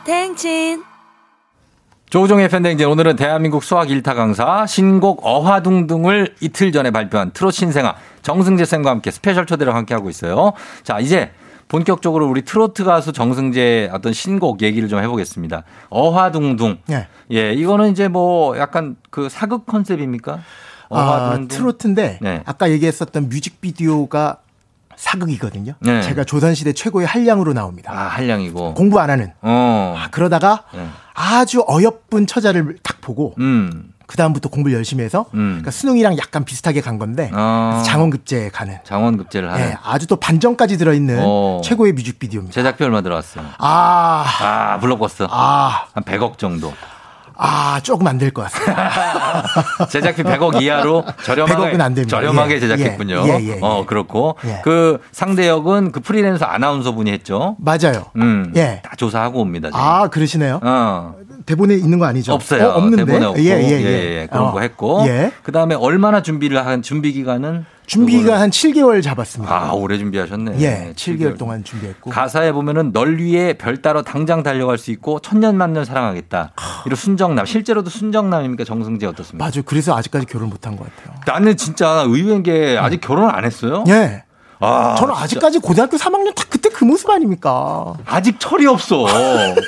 [0.04, 0.82] 대행진
[2.10, 8.64] 조우종의 팬데믹 오늘은 대한민국 수학 일타 강사 신곡 어화둥둥을 이틀 전에 발표한 트롯 신생아 정승재
[8.64, 10.52] 쌤과 함께 스페셜 초대로 함께 하고 있어요.
[10.82, 11.32] 자 이제
[11.68, 15.64] 본격적으로 우리 트로트 가수 정승재 어떤 신곡 얘기를 좀 해보겠습니다.
[15.88, 16.78] 어화둥둥.
[16.90, 17.08] 예.
[17.32, 20.40] 예, 이거는 이제 뭐 약간 그 사극 컨셉입니까?
[20.90, 21.58] 아, 어화둥둥.
[21.58, 22.42] 트로트인데 네.
[22.44, 24.38] 아까 얘기했었던 뮤직비디오가
[25.04, 25.74] 사극이거든요.
[25.80, 26.00] 네.
[26.02, 27.92] 제가 조선시대 최고의 한량으로 나옵니다.
[27.92, 28.74] 아 한량이고.
[28.74, 29.32] 공부 안 하는.
[29.42, 29.94] 어.
[29.98, 30.86] 아, 그러다가 네.
[31.12, 33.90] 아주 어여쁜 처자를 딱 보고 음.
[34.06, 35.48] 그 다음부터 공부를 열심히 해서 음.
[35.60, 37.82] 그러니까 수능이랑 약간 비슷하게 간 건데 어.
[37.84, 39.66] 장원급제에 가는 장원급제를 하는.
[39.66, 41.60] 예, 아주 또 반전까지 들어있는 어.
[41.62, 42.54] 최고의 뮤직비디오입니다.
[42.54, 43.44] 제작비 얼마 들어왔어요?
[43.58, 45.28] 아, 아, 블록버스터.
[45.30, 46.72] 아, 한 100억 정도.
[47.36, 49.44] 아, 조금 안 될 것 같습니다.
[49.90, 52.16] 제작비 100억 이하로 저렴하게 100억은 안 됩니다.
[52.16, 53.22] 저렴하게 예, 제작했군요.
[53.26, 53.86] 예, 예, 예, 어 예.
[53.86, 54.60] 그렇고 예.
[54.62, 57.56] 그 상대역은 그 프리랜서 아나운서 분이 했죠.
[57.58, 58.06] 맞아요.
[58.16, 58.80] 음, 예.
[58.84, 59.68] 다 조사하고 옵니다.
[59.68, 59.80] 지금.
[59.80, 60.60] 아, 그러시네요.
[60.62, 61.14] 어.
[61.46, 62.32] 대본에 있는 거 아니죠?
[62.32, 62.68] 없어요.
[62.68, 63.04] 어, 없는데.
[63.04, 64.52] 대본에 없고 예, 예, 예, 그런 어.
[64.52, 65.30] 거 했고 예.
[65.42, 69.54] 그다음에 얼마나 준비를 한 준비 기간은 준비가 한 7개월 잡았습니다.
[69.54, 70.56] 아 오래 준비하셨네.
[70.60, 72.10] 예, 7개월 동안 준비했고.
[72.10, 76.52] 가사에 보면은 널 위해 별 따러 당장 달려갈 수 있고 천년 만년 사랑하겠다.
[76.86, 79.44] 이런 순정남 실제로도 순정남입니까 정승재 어떻습니까?
[79.44, 79.62] 맞아요.
[79.66, 81.14] 그래서 아직까지 결혼 못한 것 같아요.
[81.26, 83.84] 나는 진짜 의외인 게 아직 결혼 안 했어요.
[83.88, 84.24] 예.
[84.60, 85.24] 아, 저는 진짜.
[85.24, 87.92] 아직까지 고등학교 3학년 딱 그때 그 모습 아닙니까?
[88.06, 89.04] 아직 철이 없어.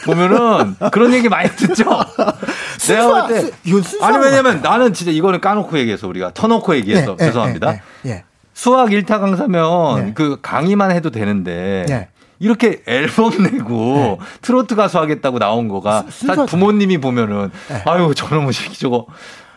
[0.06, 1.84] 보면은 그런 얘기 많이 듣죠.
[2.79, 3.51] 내가 볼 때.
[3.64, 7.27] 이건 순수한 아니 것 왜냐면 나는 진짜 이거는 까놓고 얘기해서 우리가 터놓고 얘기해서 예, 예,
[7.27, 7.72] 죄송합니다.
[7.72, 8.24] 예, 예, 예.
[8.55, 10.12] 수학 일타 강사면 예.
[10.14, 12.09] 그 강의만 해도 되는데 예.
[12.39, 16.47] 이렇게 앨범 내고 트로트 가수 하겠다고 나온 거가 수- 사실.
[16.47, 17.83] 부모님이 보면은 예.
[17.91, 19.07] 아유 저놈의 새끼 저거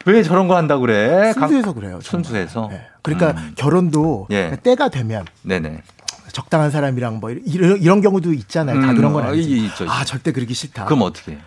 [0.05, 1.33] 왜 저런 거 한다 그래?
[1.33, 1.99] 강- 순수해서 그래요.
[2.01, 2.69] 순수해서.
[2.71, 2.81] 예.
[3.01, 4.57] 그러니까 결혼도 예.
[4.63, 5.81] 때가 되면 네네.
[6.31, 8.79] 적당한 사람이랑 뭐 이런, 이런 경우도 있잖아요.
[8.81, 9.69] 다 음, 그런 건 어, 아니지.
[9.87, 10.85] 아 절대 그러기 싫다.
[10.85, 11.37] 그럼 어떻게?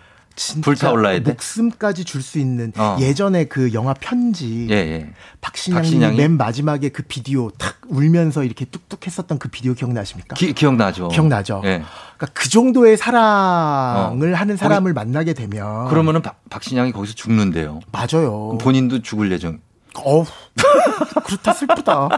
[0.61, 1.31] 불타올라야 돼?
[1.31, 2.97] 목숨까지 줄 수 있는 어.
[2.99, 5.09] 예전에 그 영화 편지 예, 예.
[5.41, 6.15] 박신양이?
[6.17, 10.35] 맨 마지막에 그 비디오 탁 울면서 이렇게 뚝뚝 했었던 그 비디오 기억나십니까?
[10.35, 11.09] 기, 기억나죠.
[11.09, 11.61] 기억나죠?
[11.65, 11.83] 예.
[12.17, 14.37] 그러니까 그 정도의 사랑을 어.
[14.37, 17.81] 하는 사람을 만나게 되면 그러면은 박, 박신양이 거기서 죽는데요.
[17.91, 18.57] 맞아요.
[18.59, 19.59] 본인도 죽을 예정.
[19.95, 20.25] 어우,
[21.25, 22.09] 그렇다 슬프다.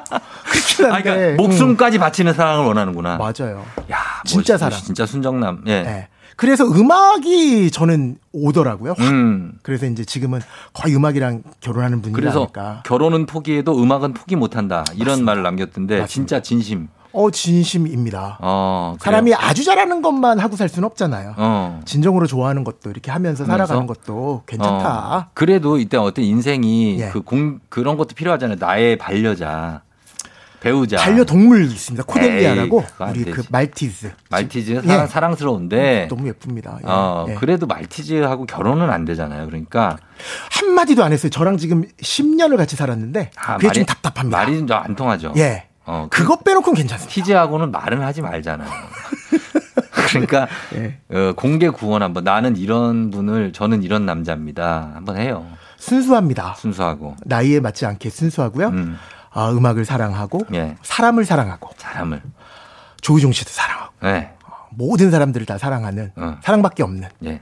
[0.45, 1.09] 그렇긴 아, 한데.
[1.11, 3.15] 그러니까 목숨까지 바치는 사랑을 원하는구나.
[3.15, 3.65] 음, 맞아요.
[3.91, 4.79] 야, 진짜 멋있- 사랑.
[4.81, 5.63] 진짜 순정남.
[5.67, 5.81] 예.
[5.83, 6.07] 네.
[6.35, 8.95] 그래서 음악이 저는 오더라고요.
[8.99, 9.53] 음.
[9.61, 10.41] 그래서 이제 지금은
[10.73, 12.83] 거의 음악이랑 결혼하는 분이라 하니까.
[12.85, 16.89] 결혼은 포기해도 음악은 포기 못한다 이런 말을 남겼던데 진짜 진심.
[17.13, 18.39] 어 진심입니다.
[18.41, 18.97] 어?
[18.99, 21.35] 사람이 아주 잘하는 것만 하고 살 수는 없잖아요.
[21.37, 21.79] 어.
[21.85, 23.87] 진정으로 좋아하는 것도 이렇게 하면서 살아가는?
[23.87, 25.17] 것도 괜찮다.
[25.17, 27.09] 어, 그래도 이때 어떤 인생이 예.
[27.11, 28.57] 그 공, 그런 것도 필요하잖아요.
[28.59, 29.81] 나의 반려자,
[30.65, 30.97] 배우자.
[30.97, 32.03] 반려동물 있습니다.
[32.05, 33.25] 코델리아라고 에이, 안 우리.
[33.31, 34.11] 그 말티즈.
[34.31, 35.07] 말티즈 사랑, 예.
[35.07, 36.79] 사랑스러운데 너무 예쁩니다.
[36.81, 36.87] 예.
[36.87, 37.35] 어, 예.
[37.35, 39.45] 그래도 말티즈하고 결혼은 안 되잖아요.
[39.45, 39.97] 그러니까
[40.51, 41.29] 한 마디도 안 했어요.
[41.29, 44.37] 저랑 지금 10년을 같이 살았는데 아, 그게 말이- 좀 답답합니다.
[44.39, 45.33] 말이 좀 안 통하죠.
[45.37, 45.65] 예.
[45.85, 47.13] 어, 그것 빼놓고는 괜찮습니다.
[47.13, 48.67] 티즈하고는 말은 하지 말잖아요.
[50.09, 50.97] 그러니까 예.
[51.11, 54.91] 어, 공개 구원 한번 나는 이런 분을 저는 이런 남자입니다.
[54.95, 55.45] 한번 해요.
[55.77, 56.55] 순수합니다.
[56.57, 58.67] 순수하고 나이에 맞지 않게 순수하고요.
[58.69, 58.97] 음.
[59.35, 60.75] 아, 음악을 사랑하고 예.
[60.81, 62.21] 사람을 사랑하고 사람을
[63.01, 64.31] 조우종 씨도 사랑하고 네.
[64.71, 66.37] 모든 사람들을 다 사랑하는 어.
[66.41, 67.41] 사랑밖에 없는 예.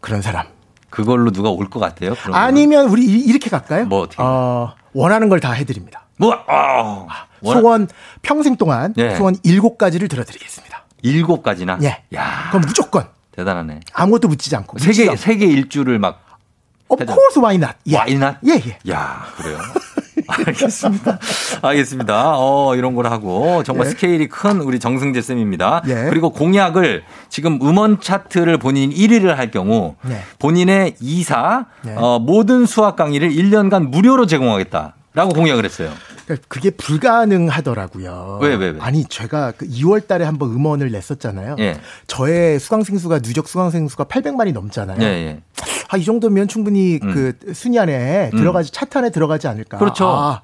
[0.00, 0.46] 그런 사람.
[0.90, 2.14] 그걸로 누가 올 것 같아요?
[2.32, 3.84] 아니면 우리 이- 이렇게 갈까요?
[3.86, 4.22] 뭐 어떻게?
[4.22, 6.02] 어, 원하는 걸 다 해드립니다.
[6.16, 7.06] 뭐 어.
[7.42, 7.88] 원- 소원
[8.22, 9.14] 평생 동안 예.
[9.16, 10.84] 소원 일곱 가지를 들어드리겠습니다.
[11.02, 11.78] 일곱 가지나.
[11.82, 12.02] 예.
[12.14, 13.80] 야 그럼 무조건 대단하네.
[13.92, 16.22] 아무것도 묻히지 않고 세계 세계 일주를 막
[16.88, 17.74] Of course why not?
[17.90, 17.96] 예.
[18.48, 18.92] 예, 예.
[18.92, 19.58] 야, 그래요?
[20.28, 21.18] 알겠습니다.
[21.62, 22.34] 알겠습니다.
[22.36, 23.90] 어, 이런 걸 하고 정말 예.
[23.90, 25.82] 스케일이 큰 우리 정승재 쌤입니다.
[25.86, 26.06] 예.
[26.08, 30.20] 그리고 공약을 지금 음원 차트를 본인 1위를 할 경우 네.
[30.38, 31.94] 본인의 이사 네.
[31.96, 35.90] 어, 모든 수학 강의를 1년간 무료로 제공하겠다 라고 공약을 했어요.
[36.26, 38.40] 그러니까 그게 불가능하더라고요.
[38.42, 38.80] 왜, 왜, 왜?
[38.80, 41.56] 아니, 제가 그 2월 달에 한번 음원을 냈었잖아요.
[41.60, 41.80] 예.
[42.06, 44.98] 저의 수강생 수가 누적 수강생 수가 800만이 넘잖아요.
[45.88, 47.12] 아, 이 정도면 충분히 음.
[47.12, 48.38] 그 순위 안에 음.
[48.38, 49.78] 들어가지 차트 안에 들어가지 않을까.
[49.78, 50.06] 그렇죠.
[50.08, 50.42] 아,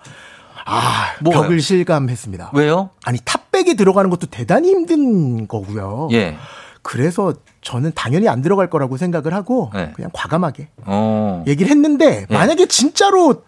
[0.64, 1.42] 아 뭐가요?
[1.42, 2.50] 벽을 실감했습니다.
[2.54, 2.90] 왜요?
[3.04, 6.08] 아니, 탑백에 들어가는 것도 대단히 힘든 거고요.
[6.12, 6.36] 예.
[6.82, 9.92] 그래서 저는 당연히 안 들어갈 거라고 생각을 하고 네.
[9.94, 11.44] 그냥 과감하게 어.
[11.46, 12.34] 얘기를 했는데 예.
[12.34, 13.44] 만약에 진짜로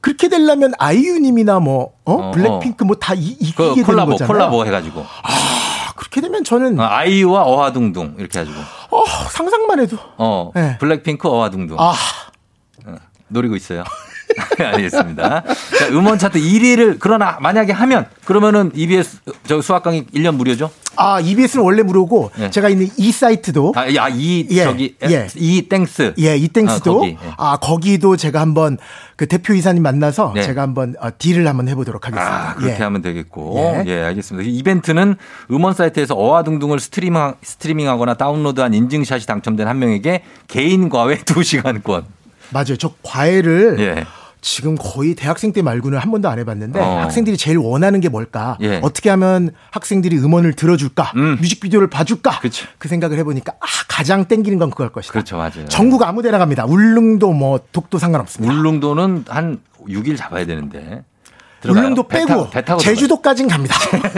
[0.00, 2.12] 그렇게 되려면 아이유님이나 뭐 어?
[2.14, 4.32] 어, 블랙핑크 뭐 다 이기게 그 되는 콜라보, 거잖아요.
[4.32, 5.00] 콜라보 해가지고.
[5.00, 5.28] 아,
[6.02, 8.60] 그렇게 되면 저는 어, 아이유와 어화둥둥 이렇게 해가지고.
[8.90, 10.76] 어, 상상만 해도 어, 네.
[10.78, 11.78] 블랙핑크 어화둥둥.
[11.78, 11.94] 아
[12.86, 12.94] 어,
[13.28, 13.84] 노리고 있어요.
[14.58, 15.42] 알겠습니다.
[15.78, 20.70] 자, 음원 차트 1위를 그러나 만약에 하면 그러면은 EBS 저 수학 강의 1년 무료죠?
[20.96, 22.50] 아, EBS는 원래 무료고 예.
[22.50, 25.26] 제가 있는 이 사이트도 아, 야, 이 예, 저기 예.
[25.36, 26.14] 이땡스.
[26.18, 27.16] 예, 이땡스도 아, 거기, 예.
[27.38, 28.76] 아, 거기도 제가 한번
[29.16, 30.42] 그 대표 이사님 만나서 네.
[30.42, 32.50] 제가 한번 어, 딜을 한번 해 보도록 하겠습니다.
[32.50, 32.82] 아, 그렇게 예.
[32.82, 33.82] 하면 되겠고.
[33.86, 33.90] 예.
[33.90, 34.02] 예.
[34.04, 34.48] 알겠습니다.
[34.48, 35.16] 이 이벤트는
[35.50, 42.04] 음원 사이트에서 어화둥둥을 스트리밍, 스트리밍하거나 다운로드한 인증샷이 당첨된 한 명에게 개인 과외 2시간권.
[42.52, 42.76] 맞아요.
[42.76, 44.04] 저 과외를 예.
[44.44, 46.98] 지금 거의 대학생 때 말고는 한 번도 안 해봤는데 어.
[47.02, 48.58] 학생들이 제일 원하는 게 뭘까?
[48.60, 48.80] 예.
[48.82, 51.12] 어떻게 하면 학생들이 음원을 들어줄까?
[51.16, 51.36] 음.
[51.40, 52.40] 뮤직비디오를 봐줄까?
[52.40, 52.66] 그쵸.
[52.78, 55.12] 그 생각을 해보니까 아, 가장 땡기는 건 그걸 것이다.
[55.12, 55.36] 그렇죠.
[55.36, 55.66] 맞아요.
[55.68, 56.64] 전국 아무데나 갑니다.
[56.64, 58.52] 울릉도 뭐 독도 상관없습니다.
[58.52, 61.04] 울릉도는 한 6일 잡아야 되는데.
[61.60, 61.84] 들어가요?
[61.84, 63.76] 울릉도 배 빼고 타- 배 타고 제주도까진 갑니다.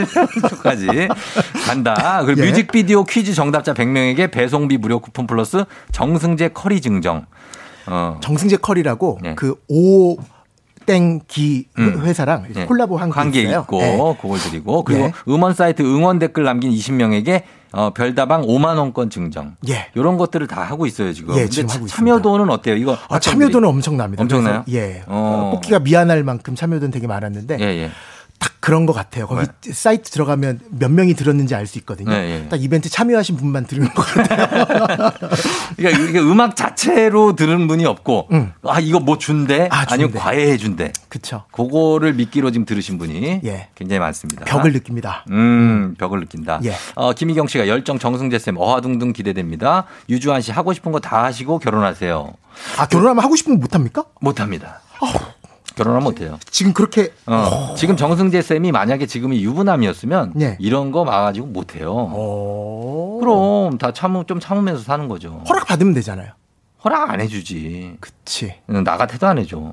[0.64, 0.87] 까지
[1.66, 2.22] 간다.
[2.24, 2.47] 그리고 예.
[2.49, 7.26] 뮤직비디오 퀴즈 정답자 100명에게 배송비 무료 쿠폰 플러스 정승재 커리 증정.
[7.87, 8.18] 어.
[8.22, 9.35] 정승재 컬이라고 예.
[9.35, 10.16] 그오
[10.87, 12.01] 땡기 음.
[12.05, 12.64] 회사랑 예.
[12.66, 13.61] 콜라보 한게 관계 있어요.
[13.61, 13.97] 있고 예.
[14.20, 15.12] 그걸 드리고 그리고 예.
[15.28, 19.57] 음원 사이트 응원 댓글 남긴 20명에게 어, 별다방 5만 원권 증정.
[19.68, 19.87] 예.
[19.95, 21.37] 이런 것들을 다 하고 있어요 지금.
[21.37, 21.97] 예, 지금 차- 하고 있습니다.
[21.97, 22.76] 참여도는 어때요?
[22.76, 23.18] 이거 아?
[23.18, 24.22] 참여도는 엄청납니다.
[24.22, 24.64] 엄청나요?
[24.68, 25.03] 예.
[25.07, 25.49] 어.
[25.49, 27.91] 어, 뽑기가 미안할 만큼 참여도는 되게 많았는데 예, 예.
[28.64, 29.26] 딱 그런 것 같아요.
[29.26, 32.12] 거기 사이트 들어가면 몇 명이 들었는지 알 수 있거든요.
[32.12, 32.48] 예, 예.
[32.48, 35.10] 딱 이벤트 참여하신 분만 들은 것 같아요.
[35.76, 38.28] 그러니까 이게 음악 자체로 들은 분이 없고
[38.66, 40.18] 아 이거 뭐 준대 아, 아니면 준대.
[40.18, 40.92] 과외해 준대.
[41.08, 41.44] 그쵸.
[41.52, 43.68] 그거를 미끼로 지금 들으신 분이 예.
[43.74, 44.44] 굉장히 많습니다.
[44.46, 45.24] 벽을 느낍니다.
[45.30, 46.60] 음, 벽을 느낀다.
[46.64, 46.74] 예.
[46.94, 49.84] 어, 김희경 씨가 열정 정승재 쌤 어화둥둥 기대됩니다.
[50.08, 52.32] 유주환 씨 하고 싶은 거 다 하시고 결혼하세요.
[52.78, 54.04] 아, 결혼하면 하고 싶은 거 못합니까?
[54.20, 54.80] 못합니다.
[55.76, 56.38] 결혼하면 못해요.
[56.50, 60.56] 지금 그렇게 어, 지금 정승재 쌤이 만약에 지금이 유부남이었으면 예.
[60.60, 61.92] 이런 거 막아가지고 못 해요.
[61.94, 63.18] 어.
[63.20, 65.42] 그럼 다 참으 좀 참으면서 사는 거죠.
[65.48, 66.32] 허락 받으면 되잖아요.
[66.84, 67.96] 허락 안 해주지.
[68.00, 68.54] 그치.
[68.70, 69.72] 응, 나 같아도 안 해줘.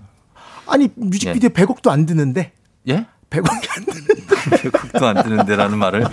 [0.68, 2.54] 아니, 뮤직비디오 100억도 안 드는데.
[2.88, 3.06] 예?
[3.30, 4.21] 100억이 안 드는데.
[4.62, 6.06] 배국도 안 뜨는데라는 말을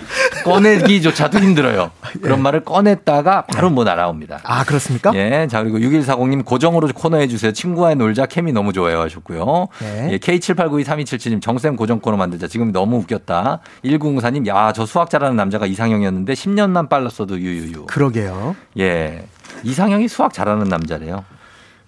[0.43, 1.91] 꺼내기조차도 힘들어요.
[2.21, 4.39] 그런 말을 꺼냈다가 바로 뭐 날아옵니다.
[4.43, 5.11] 아, 그렇습니까?
[5.15, 5.47] 예.
[5.49, 7.51] 자, 그리고 6140님 고정으로 코너 해 주세요.
[7.51, 9.67] 친구와의 놀자 케미 너무 좋아요 하셨고요.
[9.79, 10.09] 네.
[10.13, 12.47] 예, K78923277님 정쌤 고정 코너 만들자.
[12.47, 13.59] 지금 너무 웃겼다.
[13.83, 17.85] 1904님, 야, 저 수학 잘하는 남자가 이상형이었는데 10년만 빨랐어도 유유유.
[17.87, 18.55] 그러게요.
[18.79, 19.25] 예.
[19.63, 21.23] 이상형이 수학 잘하는 남자래요.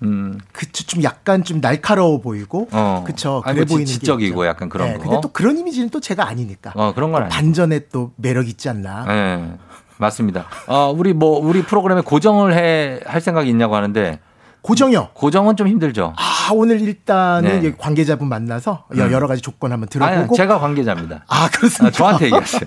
[0.04, 0.40] 음.
[0.52, 3.04] 그쵸 좀 약간 좀 날카로워 보이고 어.
[3.06, 4.46] 그쵸 아니, 그래 뭐 보이는 지- 지적이고.
[4.48, 5.04] 약간 그런 네, 거.
[5.04, 7.30] 근데 또 그런 이미지는 또 제가 아니니까 어, 그런 건 아니에요.
[7.30, 9.54] 반전에 또 매력 있지 않나 네,
[9.98, 10.48] 맞습니다.
[10.68, 14.20] 어, 우리 뭐 우리 프로그램에 고정을 해 할 생각이 있냐고 하는데
[14.62, 15.10] 고정이요.
[15.14, 16.14] 고정은 좀 힘들죠.
[16.18, 17.74] 아 오늘 일단은 네.
[17.78, 19.12] 관계자분 만나서 여- 음.
[19.12, 21.24] 여러 가지 조건 한번 아니, 들어보고 제가 관계자입니다.
[21.28, 21.88] 아 그렇습니까?
[21.88, 22.62] 아, 저한테 얘기하세요.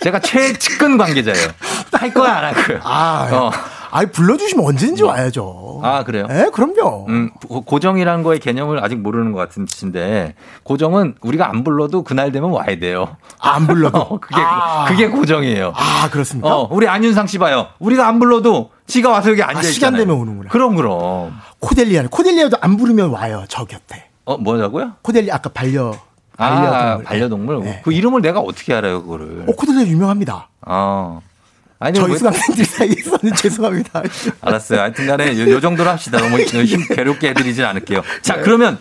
[0.00, 1.48] 제가 최측근 관계자예요.
[1.92, 2.80] 할 거야 안 할 거야.
[2.82, 3.50] 아, 어.
[3.90, 5.80] 아이 불러주시면 언제든지 와야죠.
[5.84, 6.26] 아 그래요?
[6.30, 7.06] 예, 그럼요.
[7.08, 10.34] 음, 고- 고정이라는 거의 개념을 아직 모르는 것 같은데
[10.64, 13.16] 고정은 우리가 안 불러도 그날 되면 와야 돼요.
[13.38, 14.86] 안 불러도 그게 아.
[14.88, 15.72] 그게 고정이에요.
[15.76, 16.48] 아 그렇습니까?
[16.56, 17.68] 어, 우리 안윤상 씨 봐요.
[17.78, 19.72] 우리가 안 불러도 지가 와서 여기 앉아 아, 있잖아요.
[19.72, 20.50] 시간 되면 오는구나.
[20.50, 21.32] 그럼 그럼.
[21.58, 24.04] 코델리아 코델리아도 안 부르면 와요 저 곁에.
[24.24, 24.92] 어 뭐라고요?
[25.02, 25.94] 코델리아 아까 반려
[26.36, 27.04] 아, 반려동물.
[27.04, 27.60] 반려동물.
[27.64, 27.80] 네.
[27.84, 29.44] 그 이름을 내가 어떻게 알아요, 그거를?
[29.48, 30.48] 어 코델리아 유명합니다.
[30.62, 31.20] 어.
[31.78, 34.02] 아니, 저희 왜- 수강생들 사이에서는 죄송합니다.
[34.40, 34.80] 알았어요.
[34.80, 36.18] 하여튼 간에 요, 요 정도로 합시다.
[36.18, 38.02] 너무 힘 괴롭게 해드리진 않을게요.
[38.22, 38.78] 자, 그러면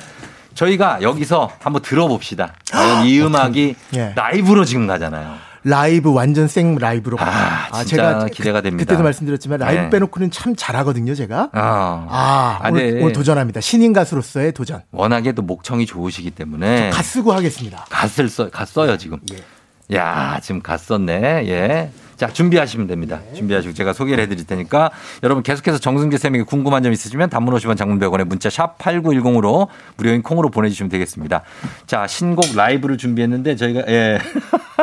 [0.53, 2.53] 저희가 여기서 한번 들어봅시다.
[2.71, 4.13] 과연 이 음악이 예.
[4.15, 5.35] 라이브로 지금 가잖아요.
[5.63, 8.85] 라이브 완전 생 라이브로 아, 아, 제가 기대가 그, 됩니다.
[8.85, 9.89] 그때도 말씀드렸지만 라이브 네.
[9.89, 11.49] 빼놓고는 참 잘하거든요, 제가.
[11.53, 13.01] 아, 아, 아, 오늘, 네.
[13.01, 13.61] 오늘 도전합니다.
[13.61, 14.81] 신인 가수로서의 도전.
[14.91, 16.89] 워낙에 또 목청이 좋으시기 때문에.
[16.89, 17.85] 갓 쓰고 하겠습니다.
[17.89, 19.19] 갓을 써, 갓 써요, 지금.
[19.31, 19.95] 예.
[19.95, 21.47] 야, 지금 갓 썼네.
[21.47, 21.91] 예.
[22.17, 23.19] 자, 준비하시면 됩니다.
[23.35, 24.91] 준비하시고 제가 소개를 해드릴 테니까
[25.23, 30.21] 여러분 계속해서 정승재 쌤에게 궁금한 점 있으시면 단문 50원 장문 100원에 문자 샵 8910으로 무료인
[30.21, 31.41] 콩으로 보내주시면 되겠습니다.
[31.87, 34.19] 자, 신곡 라이브를 준비했는데 저희가, 예.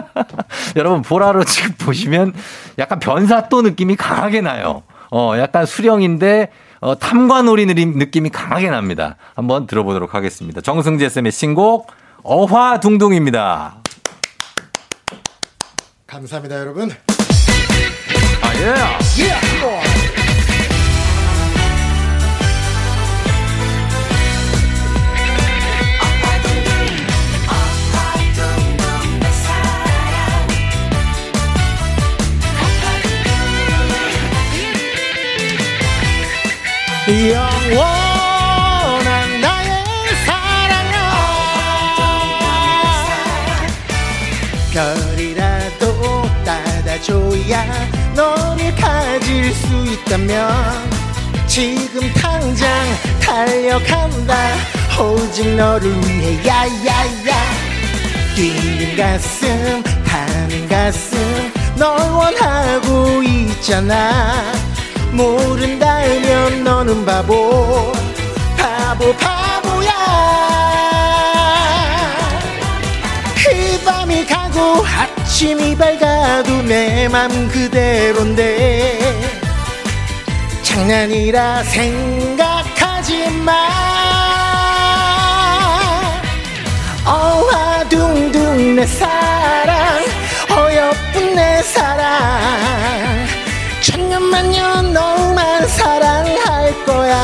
[0.77, 2.33] 여러분 보라로 지금 보시면
[2.79, 4.83] 약간 변사또 느낌이 강하게 나요.
[5.11, 6.51] 어, 약간 수령인데
[6.81, 9.17] 어, 탐관오리 느낌- 느낌이 강하게 납니다.
[9.35, 10.61] 한번 들어보도록 하겠습니다.
[10.61, 11.89] 정승재 쌤의 신곡
[12.23, 13.77] 어화둥둥입니다.
[16.07, 16.91] 감사합니다, 여러분.
[18.63, 19.31] 아, 예.
[37.33, 39.69] 영원한 나의
[40.25, 40.97] 사랑아
[44.71, 50.53] 별이라도 따다줘야 너를 가질 수 있다면
[51.47, 52.69] 지금 당장
[53.19, 54.37] 달려간다.
[55.01, 57.35] 오직 너를 위해 야야야.
[58.37, 64.53] 뛰는 가슴 타는 가슴 널 원하고 있잖아.
[65.13, 67.91] 모른다면 너는 바보
[68.59, 69.91] 바보 바보야.
[73.35, 74.83] 그 밤이 가고
[75.41, 79.01] 아침이 밝아도 내 맘 그대로인데
[80.63, 83.53] 장난이라 생각하지 마.
[87.07, 90.05] 어화둥둥 내 사랑
[90.51, 93.27] 어여쁜 내 사랑
[93.81, 97.17] 천년만년 너만 사랑할 거야.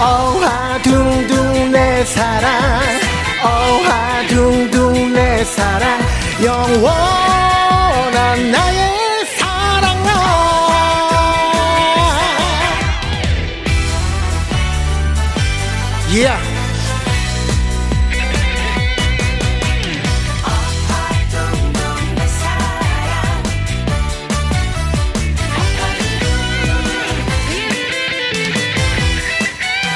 [0.00, 3.03] 어화둥둥 내 사랑
[3.44, 6.00] 어화둥둥 내 사랑
[6.42, 7.70] 영원한
[8.50, 10.08] 나의 사랑아
[16.10, 16.54] yeah.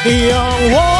[0.09, 0.98] 영원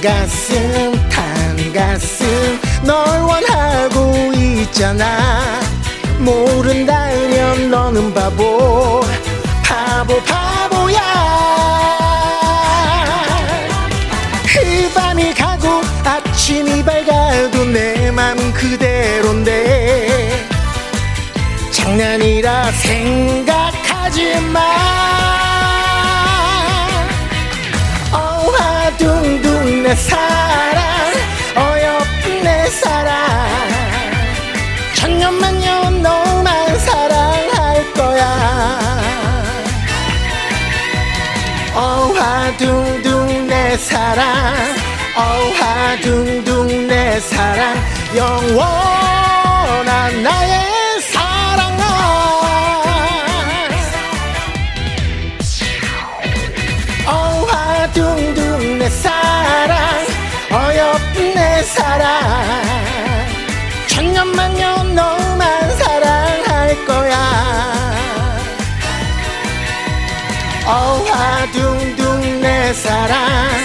[0.00, 5.60] 가슴 타는 가슴 널 원하고 있잖아.
[6.18, 9.00] 모른다면 너는 바보
[9.62, 10.98] 바보 바보야.
[14.46, 20.46] 그 밤이 가고 아침이 밝아도 내 맘 그대로인데
[21.70, 24.60] 장난이라 생각하지 마
[28.98, 31.12] 둥둥 내 사랑
[31.56, 33.16] 어여쁜 내 사랑.
[34.94, 38.78] 천년만년 너만 사랑할 거야.
[41.74, 44.26] 어화 둥둥 내 사랑
[45.16, 47.74] 어화 둥둥 내 사랑.
[48.16, 50.77] 영원한 나의
[61.98, 62.62] 살아
[63.88, 67.16] 천년만년 너만 사랑할 거야.
[70.64, 73.57] 어화둥둥 내 사랑.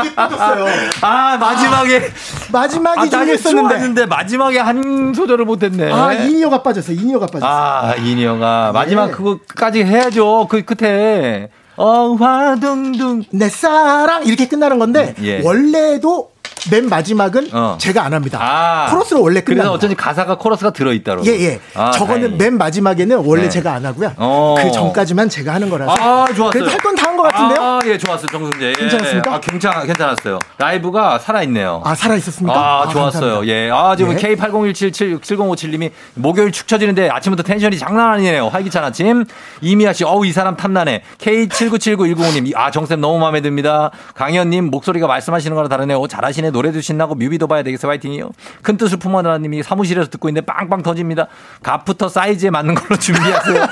[0.00, 0.66] 이게 빠졌어요.
[1.02, 2.10] 아, 마지막에.
[2.50, 4.06] 마지막이 아, 중요했었는데.
[4.06, 5.92] 마지막에 한 소절을 못했네.
[5.92, 6.92] 아, in-ear가 빠졌어.
[6.92, 7.46] in-ear가 빠졌어.
[7.46, 9.12] 아, in-ear가 마지막 네.
[9.12, 10.46] 그거까지 해야죠.
[10.48, 15.40] 그 끝에 어화둥둥 내 사랑 이렇게 끝나는 건데 예.
[15.42, 16.31] 원래도
[16.70, 17.76] 맨 마지막은 어.
[17.80, 18.38] 제가 안 합니다.
[18.40, 19.56] 아, 코러스로 원래 끝나.
[19.62, 21.24] 그래서 어쩐지 가사가 코러스가 들어 있다로.
[21.26, 21.60] 예, 예.
[21.74, 22.44] 아, 저거는 다행이네.
[22.44, 23.48] 맨 마지막에는 원래 네.
[23.48, 24.12] 제가 안 하고요.
[24.16, 24.54] 어.
[24.58, 25.92] 그 전까지만 제가 하는 거라서.
[25.92, 26.50] 아, 좋았어요.
[26.50, 27.58] 그래도 할 건 다 한 것 같은데요?
[27.60, 28.28] 아, 예, 좋았어요.
[28.28, 28.66] 정승재.
[28.68, 28.72] 예.
[28.72, 29.34] 괜찮았습니까?
[29.34, 30.38] 아, 괜찮, 괜찮았어요.
[30.58, 31.82] 라이브가 살아있네요.
[31.84, 32.56] 아, 살아있었습니까?
[32.58, 33.20] 아, 아, 좋았어요.
[33.40, 33.52] 감사합니다.
[33.52, 33.70] 예.
[33.72, 34.16] 아, 지금 예.
[34.16, 38.48] K80177057님이 목요일 축 처지는데 아침부터 텐션이 장난 아니네요.
[38.48, 39.24] 활기찬 아침.
[39.60, 41.02] 이미아 씨, 어우, 이 사람 탐나네.
[41.18, 43.90] K79791055님, 아, 정쌤 너무 마음에 듭니다.
[44.14, 45.98] 강현님, 목소리가 말씀하시는 거랑 다르네요.
[45.98, 46.50] 오, 잘하시네.
[46.52, 47.88] 노래도 신나고 뮤비도 봐야 되겠어.
[47.88, 48.30] 화이팅이요.
[48.62, 51.26] 큰 뜻을 품어라 님이 사무실에서 듣고 있는데 빵빵 터집니다.
[51.62, 53.66] 값부터 사이즈에 맞는 걸로 준비하세요.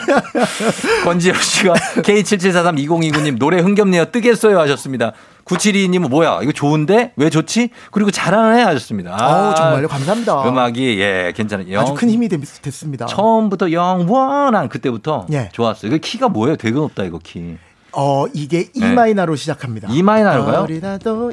[1.04, 4.06] 권지현 씨가 K77432029님, 노래 흥겹네요.
[4.06, 4.58] 뜨겠어요.
[4.60, 5.12] 하셨습니다.
[5.44, 6.40] 972님은 뭐야?
[6.42, 7.12] 이거 좋은데?
[7.16, 7.70] 왜 좋지?
[7.90, 9.16] 그리고 잘하네 하셨습니다.
[9.16, 9.88] 어우, 정말요?
[9.88, 10.48] 감사합니다.
[10.48, 11.80] 음악이 예 괜찮아요.
[11.80, 13.06] 아주 큰 힘이 됐, 됐습니다.
[13.06, 15.48] 처음부터 영원한 그때부터 예.
[15.52, 15.90] 좋았어요.
[15.90, 16.56] 그 키가 뭐예요?
[16.56, 17.56] 되게 높다 이거 키.
[17.92, 18.92] 어, 이게 E 네.
[18.92, 19.88] 마이너로 시작합니다.
[19.90, 20.66] E 마이너로 가요?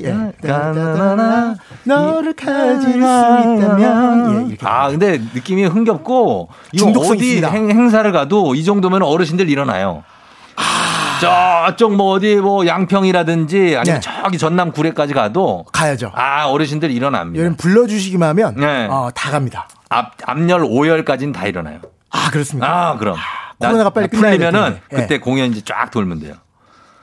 [0.01, 0.09] 예.
[0.11, 4.65] 음, 따다다다다 너를 가질 수 있다면 예, 이렇게.
[4.65, 7.43] 아 근데 느낌이 흥겹고 이거 어디.
[7.43, 10.03] 행, 행사를 가도 이 정도면 어르신들 일어나요.
[10.55, 11.67] 아.
[11.67, 14.21] 저쪽 뭐 어디 뭐 양평이라든지 아니면 네.
[14.23, 16.11] 저기 전남 구례까지 가도 가야죠.
[16.15, 17.39] 아 어르신들 일어납니다.
[17.41, 18.87] 여러분 불러주시기만 하면 네.
[18.89, 19.67] 어, 다 갑니다.
[19.89, 21.79] 앞 앞열 5열까지는 다 일어나요.
[22.11, 22.89] 아 그렇습니까?
[22.89, 23.15] 아 그럼
[23.59, 24.79] 코로나가 빨리 끝나야 될 풀리면은.
[24.93, 24.95] 예.
[24.95, 26.35] 그때 공연 이제 쫙 돌면 돼요.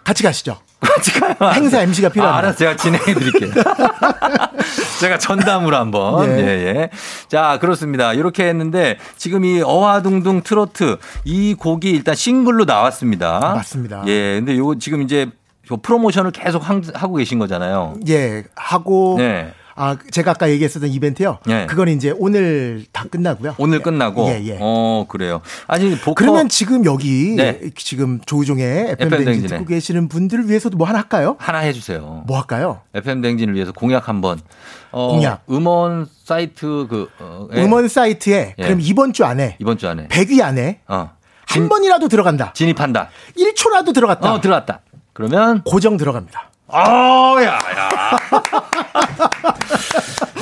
[0.04, 0.58] 같이 가시죠.
[0.80, 1.34] 같이 가요.
[1.52, 2.36] 행사 MC가 필요합니다.
[2.36, 2.58] 아, 알았어.
[2.58, 3.50] 제가 진행해 드릴게요.
[5.00, 6.28] 제가 전담으로 한번.
[6.28, 6.42] 예.
[6.42, 6.90] 예, 예.
[7.28, 8.12] 자, 그렇습니다.
[8.12, 13.40] 이렇게 했는데 지금 이 어화둥둥 트로트 이 곡이 일단 싱글로 나왔습니다.
[13.56, 14.02] 맞습니다.
[14.06, 14.34] 예.
[14.40, 15.30] 근데 요거 지금 이제
[15.72, 17.94] 요 프로모션을 계속 한- 하고 계신 거잖아요.
[18.08, 19.52] 예 하고 네.
[19.76, 21.38] 아 제가 아까 얘기했었던 이벤트요.
[21.48, 21.66] 예.
[21.68, 23.56] 그건 이제 오늘 다 끝나고요.
[23.58, 24.28] 오늘 끝나고.
[24.28, 24.58] 예, 예.
[24.60, 25.40] 어, 그래요.
[25.66, 26.14] 아니, 보컬.
[26.14, 27.60] 그러면 지금 여기 네.
[27.74, 29.46] 지금 조우종의 FM 댕진.
[29.48, 31.36] 듣고 계시는 분들을 위해서도 뭐 하나 할까요?
[31.38, 32.22] 하나 해 주세요.
[32.26, 32.82] 뭐 할까요?
[32.94, 34.38] FM 댕진을 위해서 공약 한번.
[34.92, 35.42] 어, 공약.
[35.50, 37.64] 음원 사이트 그 어, 예.
[37.64, 38.62] 음원 사이트에 예.
[38.62, 41.10] 그럼 이번 주 안에 이번 주 안에 100위 안에 어.
[41.46, 42.52] 한 번이라도 들어간다.
[42.54, 43.08] 진입한다.
[43.36, 44.32] 1초라도 들어갔다.
[44.34, 44.80] 어, 들어갔다.
[45.12, 46.50] 그러면 고정 들어갑니다.
[46.66, 48.18] 어, 야, 야.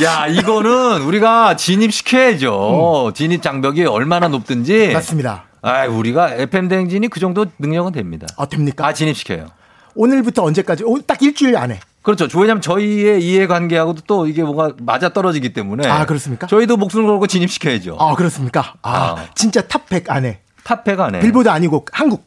[0.02, 3.12] 야, 이거는 우리가 진입시켜야죠.
[3.14, 4.88] 진입 장벽이 얼마나 높든지.
[4.88, 4.92] 음.
[4.94, 5.44] 맞습니다.
[5.60, 8.26] 아, 우리가 FM 대행진이 그 정도 능력은 됩니다.
[8.36, 8.86] 어, 됩니까?
[8.86, 9.46] 아, 진입시켜요.
[9.94, 10.84] 오늘부터 언제까지?
[10.84, 11.78] 오, 딱 일주일 안에.
[12.02, 12.26] 그렇죠.
[12.34, 15.86] 왜냐하면 저희의 이해관계하고도 또 이게 뭐가 맞아 떨어지기 때문에.
[15.88, 16.48] 아, 그렇습니까?
[16.48, 17.96] 저희도 목숨 걸고 진입시켜야죠.
[18.00, 18.74] 아, 그렇습니까?
[18.82, 19.26] 아, 아.
[19.36, 20.40] 진짜 top100 안에.
[20.64, 21.20] top100 안에.
[21.20, 22.24] 빌보드 아니고 한국.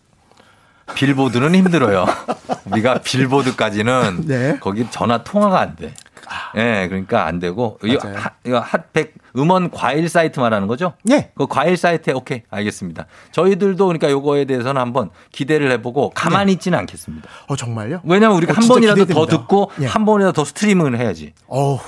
[0.94, 2.06] 빌보드는 힘들어요.
[2.66, 4.58] 우리가 빌보드까지는 네.
[4.62, 5.94] 거기 전화 통화가 안 돼.
[6.58, 8.18] 예, 그러니까 안 되고 이거 맞아요.
[8.20, 10.94] 하- 이거 hot백 음원 과일 사이트 말하는 거죠?
[11.12, 11.32] 예.
[11.36, 13.06] 그 과일 사이트에 오케이 알겠습니다.
[13.32, 17.30] 저희들도 그러니까 요거에 대해서는 한번 기대를 해보고 가만히 있지는 않겠습니다.
[17.48, 18.02] 어, 정말요?
[18.04, 19.38] 왜냐하면 우리가 어, 한 번이라도 더 기대됩니다.
[19.38, 19.86] 듣고 예.
[19.88, 21.34] 한 번이라도 더 스트리밍을 해야지.
[21.48, 21.80] 어우,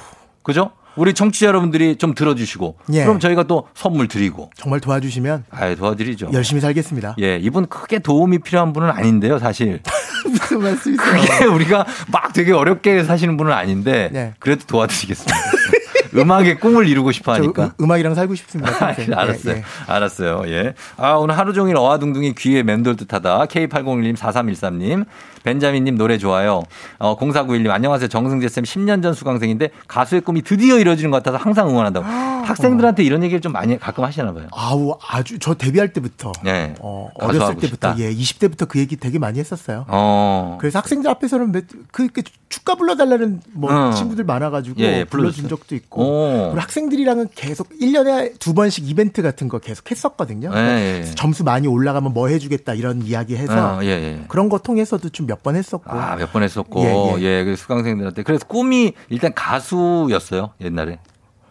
[0.43, 0.71] 그죠?
[0.97, 3.03] 우리 청취자 여러분들이 좀 들어주시고 예.
[3.03, 6.31] 그럼 저희가 또 선물 드리고 정말 도와주시면 아 도와드리죠.
[6.33, 7.15] 열심히 살겠습니다.
[7.21, 9.79] 예, 이분 크게 도움이 필요한 분은 아닌데요, 사실.
[10.27, 11.11] 무슨 말씀이세요?
[11.11, 14.33] 그게 우리가 막 되게 어렵게 사시는 분은 아닌데 네.
[14.39, 15.35] 그래도 도와드리겠습니다.
[16.15, 17.73] 음악의 꿈을 이루고 싶어 저 하니까.
[17.79, 18.71] 음, 악이랑 살고 싶습니다.
[18.83, 19.13] 아, 평생.
[19.17, 19.53] 알았어요.
[19.53, 19.63] 예, 예.
[19.87, 20.43] 알았어요.
[20.47, 20.73] 예.
[20.97, 23.45] 아, 오늘 하루 종일 어와둥둥이 귀에 맴돌 듯 하다.
[23.45, 25.05] K801님, 4313님,
[25.47, 26.61] 벤자민님 노래 좋아요.
[26.99, 28.09] 어, 0491님, 안녕하세요.
[28.09, 32.05] 정승재쌤 10년 전 수강생인데 가수의 꿈이 드디어 이루어지는 것 같아서 항상 응원한다고.
[32.05, 34.47] 학생들한테 이런 얘기를 좀 많이 가끔 하시나 봐요.
[34.51, 36.73] 아우, 아주 저 데뷔할 때부터 네.
[36.79, 37.95] 어, 어렸을 때부터 싶다.
[37.99, 39.85] 예, 20대부터 그 얘기 되게 많이 했었어요.
[39.87, 40.57] 어.
[40.59, 43.93] 그래서 학생들 앞에서는 몇, 그, 그 축가 불러달라는 뭐 어.
[43.93, 45.47] 친구들 많아가지고 예, 예, 불러준.
[45.49, 46.51] 적도 있고 오.
[46.51, 50.51] 우리 학생들이랑은 계속 1년에 두 번씩 이벤트 같은 거 계속 했었거든요.
[50.53, 51.15] 예, 예, 예.
[51.15, 54.25] 점수 많이 올라가면 뭐 해주겠다 이런 이야기 해서 어, 예, 예.
[54.27, 57.43] 그런 거 통해서도 좀 몇번 했었고 아, 몇 번 했었고, 예, 예, 예.
[57.43, 58.23] 그래서 수강생들한테.
[58.23, 60.99] 그래서 꿈이 일단 가수였어요, 옛날에.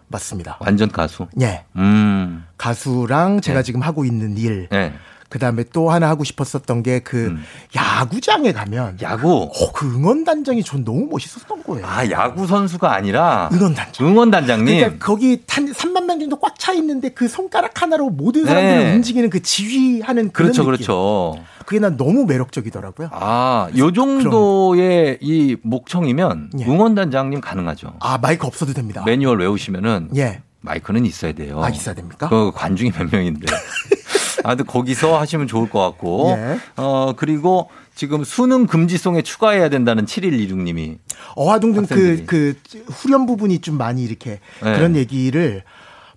[0.09, 0.57] 맞습니다.
[0.61, 1.27] 완전 가수.
[1.41, 1.65] 예.
[1.77, 2.45] 음.
[2.59, 3.63] 가수랑 제가 예.
[3.63, 4.69] 지금 하고 있는 일.
[4.73, 4.93] 예.
[5.29, 7.43] 그 다음에 또 하나 하고 싶었었던 게그 음.
[7.75, 9.51] 야구장에 가면 야구.
[9.53, 11.85] 어, 그 응원단장이 전 너무 멋있었던 거예요.
[11.85, 14.07] 아, 야구 선수가 아니라 응원단장.
[14.07, 14.67] 응원단장님.
[14.79, 18.95] 그러니까 거기 한 3만 명 정도 꽉 차 있는데 그 손가락 하나로 모든 사람들을 네.
[18.95, 20.65] 움직이는 그 지휘하는 그런 그렇죠, 느낌.
[20.87, 21.45] 그렇죠.
[21.67, 23.11] 그게 난 너무 매력적이더라고요.
[23.13, 26.65] 아, 요 정도의 이 목청이면 예.
[26.65, 27.95] 응원단장님 가능하죠.
[28.01, 29.03] 아 마이크 없어도 됩니다.
[29.05, 30.43] 매뉴얼 외우시면은 예.
[30.61, 31.63] 마이크는 있어야 돼요.
[31.63, 32.29] 아 있어야 됩니까?
[32.29, 33.47] 그 관중이 몇 명인데.
[34.45, 36.37] 아, 근데 거기서 하시면 좋을 것 같고.
[36.39, 36.59] 예.
[36.77, 40.99] 어, 그리고 지금 수능 금지송에 추가해야 된다는 7126님이.
[41.35, 42.25] 어화둥둥 그.
[42.27, 42.55] 그
[42.87, 44.77] 후렴 부분이 좀 많이 이렇게 네.
[44.77, 45.65] 그런 얘기를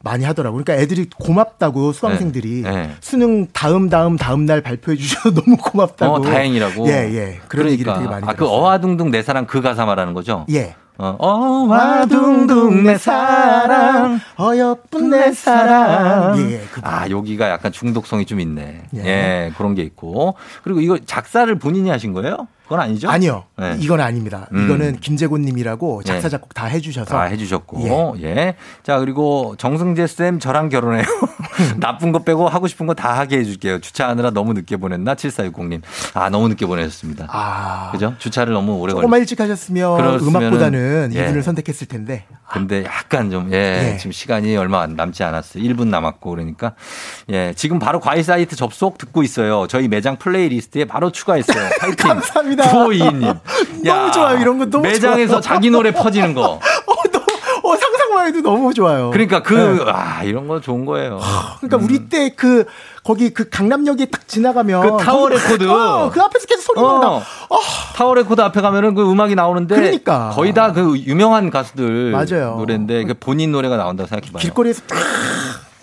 [0.03, 0.59] 많이 하더라고.
[0.59, 2.71] 요 그러니까 애들이 고맙다고 수강생들이 네.
[2.71, 2.91] 네.
[3.01, 6.13] 수능 다음 다음 다음 날 발표해 주셔서 너무 고맙다고.
[6.15, 6.88] 어, 다행이라고.
[6.88, 7.39] 예, 예.
[7.47, 8.57] 그런 얘기를 되게 많이 아, 그 들었어요.
[8.57, 10.45] 어화둥둥 내 사랑 그 가사 말하는 거죠?
[10.51, 10.76] 예.
[10.97, 14.19] 어, 어화둥둥 내 사랑.
[14.38, 16.51] 어여쁜 내 사랑.
[16.51, 18.84] 예, 아, 여기가 약간 중독성이 좀 있네.
[18.95, 19.05] 예.
[19.05, 19.51] 예.
[19.57, 20.35] 그런 게 있고.
[20.63, 22.47] 그리고 이거 작사를 본인이 하신 거예요?
[22.69, 23.09] 그건 아니죠?
[23.09, 23.45] 아니요.
[23.57, 23.75] 네.
[23.79, 24.47] 이건 아닙니다.
[24.53, 24.65] 음.
[24.65, 26.29] 이거는 김재곤 님이라고 작사 예.
[26.29, 27.09] 작곡 다 해주셔서.
[27.09, 28.55] 다 해주셨고, 예.
[28.83, 31.03] 자, 그리고 정승재 쌤 저랑 결혼해요.
[31.81, 33.79] 나쁜 거 빼고 하고 싶은 거 다 하게 해줄게요.
[33.79, 35.15] 주차하느라 너무 늦게 보냈나?
[35.15, 35.81] 7460님.
[36.13, 37.27] 아, 너무 늦게 보내셨습니다.
[37.29, 37.89] 아.
[37.91, 38.13] 그죠?
[38.19, 41.23] 주차를 너무 오래 걸렸 조금만 일찍 하셨으면 음악보다는 예.
[41.23, 42.25] 이분을 선택했을 텐데.
[42.51, 43.97] 근데 약간 좀, 예, 예.
[43.97, 45.63] 지금 시간이 얼마 안 남지 않았어요.
[45.63, 46.73] 1분 남았고, 그러니까.
[47.30, 49.67] 예, 지금 바로 과일 사이트 접속 듣고 있어요.
[49.67, 51.69] 저희 매장 플레이리스트에 바로 추가했어요.
[51.80, 51.95] 파이팅.
[52.07, 52.71] 감사합니다.
[52.71, 53.39] 9522님.
[53.85, 54.39] 너무 좋아요.
[54.39, 55.41] 이런 거 너무 매장에서 좋아요.
[55.41, 56.59] 자기 노래 퍼지는 거.
[58.30, 59.10] 어, 해도 너무 좋아요.
[59.11, 59.91] 그러니까 그, 네.
[59.91, 61.19] 아, 이런 거 좋은 거예요.
[61.60, 62.65] 그러니까 우리 때 그
[63.03, 65.68] 거기 그 강남역에 딱 지나가면 그 타워 레코드.
[65.68, 66.99] 어, 그 앞에서 계속 소리 막 어.
[67.19, 67.22] 나.
[67.95, 70.30] 타워 레코드 앞에 가면은 그 음악이 나오는데 그러니까.
[70.35, 72.56] 거의 다 그 유명한 가수들 맞아요.
[72.57, 74.39] 노래인데 그 본인 노래가 나온다고 생각해 봐요.
[74.41, 74.97] 길거리에서 딱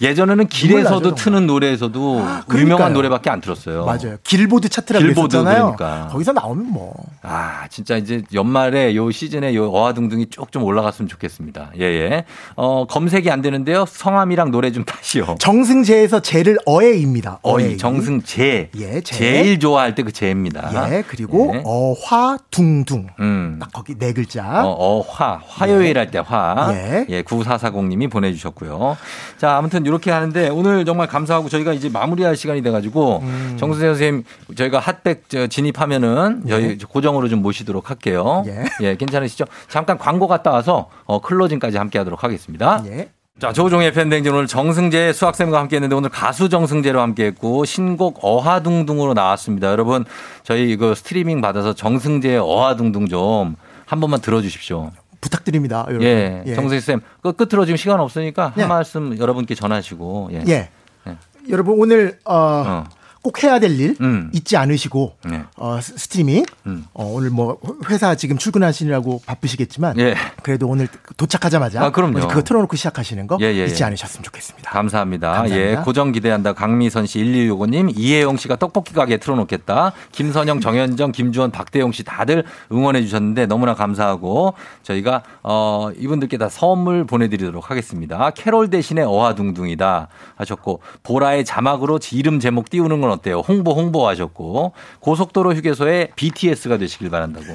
[0.01, 2.61] 예전에는 길에서도 트는 노래에서도 그러니까요.
[2.61, 3.85] 유명한 노래밖에 안 들었어요.
[3.85, 4.17] 맞아요.
[4.25, 5.39] 길보드 차트라고 길보드.
[5.39, 6.09] 그러니까.
[6.11, 11.71] 거기서 나오면 뭐 아, 진짜 이제 연말에 요 시즌에 요 어화둥둥이 쭉 좀 올라갔으면 좋겠습니다.
[11.79, 12.25] 예, 예.
[12.55, 13.85] 어, 검색이 안 되는데요.
[13.87, 15.35] 성함이랑 노래 좀 다시요.
[15.41, 17.41] 정승재에서 제를 어에입니다.
[17.43, 18.71] 어이, 정승재.
[18.77, 19.17] 예, 제.
[19.17, 20.91] 제일 좋아할 때그 제입니다.
[20.93, 21.63] 예, 그리고 예.
[21.65, 23.07] 어화둥둥.
[23.21, 23.59] 음.
[23.61, 24.65] 딱 거기 네 글자.
[24.65, 26.69] 어, 어화, 화요일 할때 화.
[26.73, 27.07] 예.
[27.09, 28.97] 예, 9440님이 보내주셨고요.
[29.39, 33.57] 자, 아무튼 이렇게 하는데 오늘 정말 감사하고 저희가 이제 마무리할 시간이 돼가지고 음.
[33.59, 34.25] 정수세 선생님
[34.57, 36.51] 저희가 핫백 저 진입하면은 예.
[36.51, 38.45] 저희 고정으로 좀 모시도록 할게요.
[38.83, 38.97] 예.
[38.97, 39.45] 괜찮으시죠?
[39.69, 42.83] 잠깐 광고 갔다 와서 어, 클로징까지 함께 하도록 하겠습니다.
[42.87, 43.11] 예.
[43.39, 49.13] 자, 조종의 팬댕진 오늘 정승재 수학생과 함께 했는데 오늘 가수 정승재로 함께 했고 신곡 어하둥둥으로
[49.13, 49.71] 나왔습니다.
[49.71, 50.05] 여러분,
[50.43, 53.57] 저희 이거 스트리밍 받아서 정승재의 어하둥둥 좀
[53.87, 54.91] 한 번만 들어주십시오.
[55.21, 55.85] 부탁드립니다.
[55.89, 56.07] 여러분.
[56.07, 57.01] 예, 정승재 쌤.
[57.23, 58.67] 그 끝으로 지금 시간 없으니까 한 예.
[58.67, 60.31] 말씀 여러분께 전하시고.
[60.33, 60.45] 예.
[60.49, 60.71] 예.
[61.09, 61.17] 예.
[61.49, 62.85] 여러분 오늘 어,
[63.27, 64.31] 꼭 해야 될일 음.
[64.33, 65.43] 잊지 않으시고 네.
[65.57, 66.85] 어, 스- 스트리밍 음.
[66.95, 67.59] 어, 오늘 뭐
[67.91, 70.15] 회사 지금 출근하시느라고 바쁘시겠지만 예.
[70.45, 70.87] 그래도 오늘
[71.17, 72.29] 도착하자마자 아, 그럼요.
[72.29, 73.87] 그거 틀어놓고 시작하시는 거 예, 예, 잊지 예.
[73.87, 74.71] 않으셨으면 좋겠습니다.
[74.71, 75.33] 감사합니다.
[75.33, 75.57] 감사합니다.
[75.71, 76.53] 예, 고정 기대한다.
[76.53, 79.91] 강미선 씨, 1265님, 이혜영 씨가 떡볶이 가게 틀어놓겠다.
[80.13, 84.55] 김선영, 정현정, 김주원, 박대용 씨 다들 응원해 주셨는데 너무나 감사하고
[84.85, 88.31] 저희가 어 이분들께 다 선물 보내드리도록 하겠습니다.
[88.31, 90.07] 캐롤 대신에 어화둥둥이다
[90.37, 93.41] 하셨고 보라의 자막으로 이름 제목 띄우는 건 어때요?
[93.41, 97.47] 홍보 홍보 하셨고 고속도로 휴게소에 BTS가 되시길 바란다고.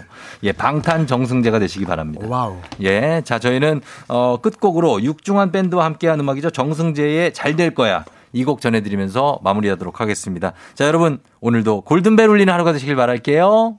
[0.43, 2.25] 예, 방탄 정승재가 되시기 바랍니다.
[2.29, 2.57] wow.
[2.81, 3.21] 예.
[3.25, 6.49] 자, 저희는 어 끝곡으로 육중한 밴드와 함께한 음악이죠.
[6.51, 8.05] 정승재의 잘 될 거야.
[8.33, 10.53] 이 곡 전해드리면서 마무리하도록 하겠습니다.
[10.73, 13.77] 자, 여러분 오늘도 골든벨 울리는 하루가 되시길 바랄게요.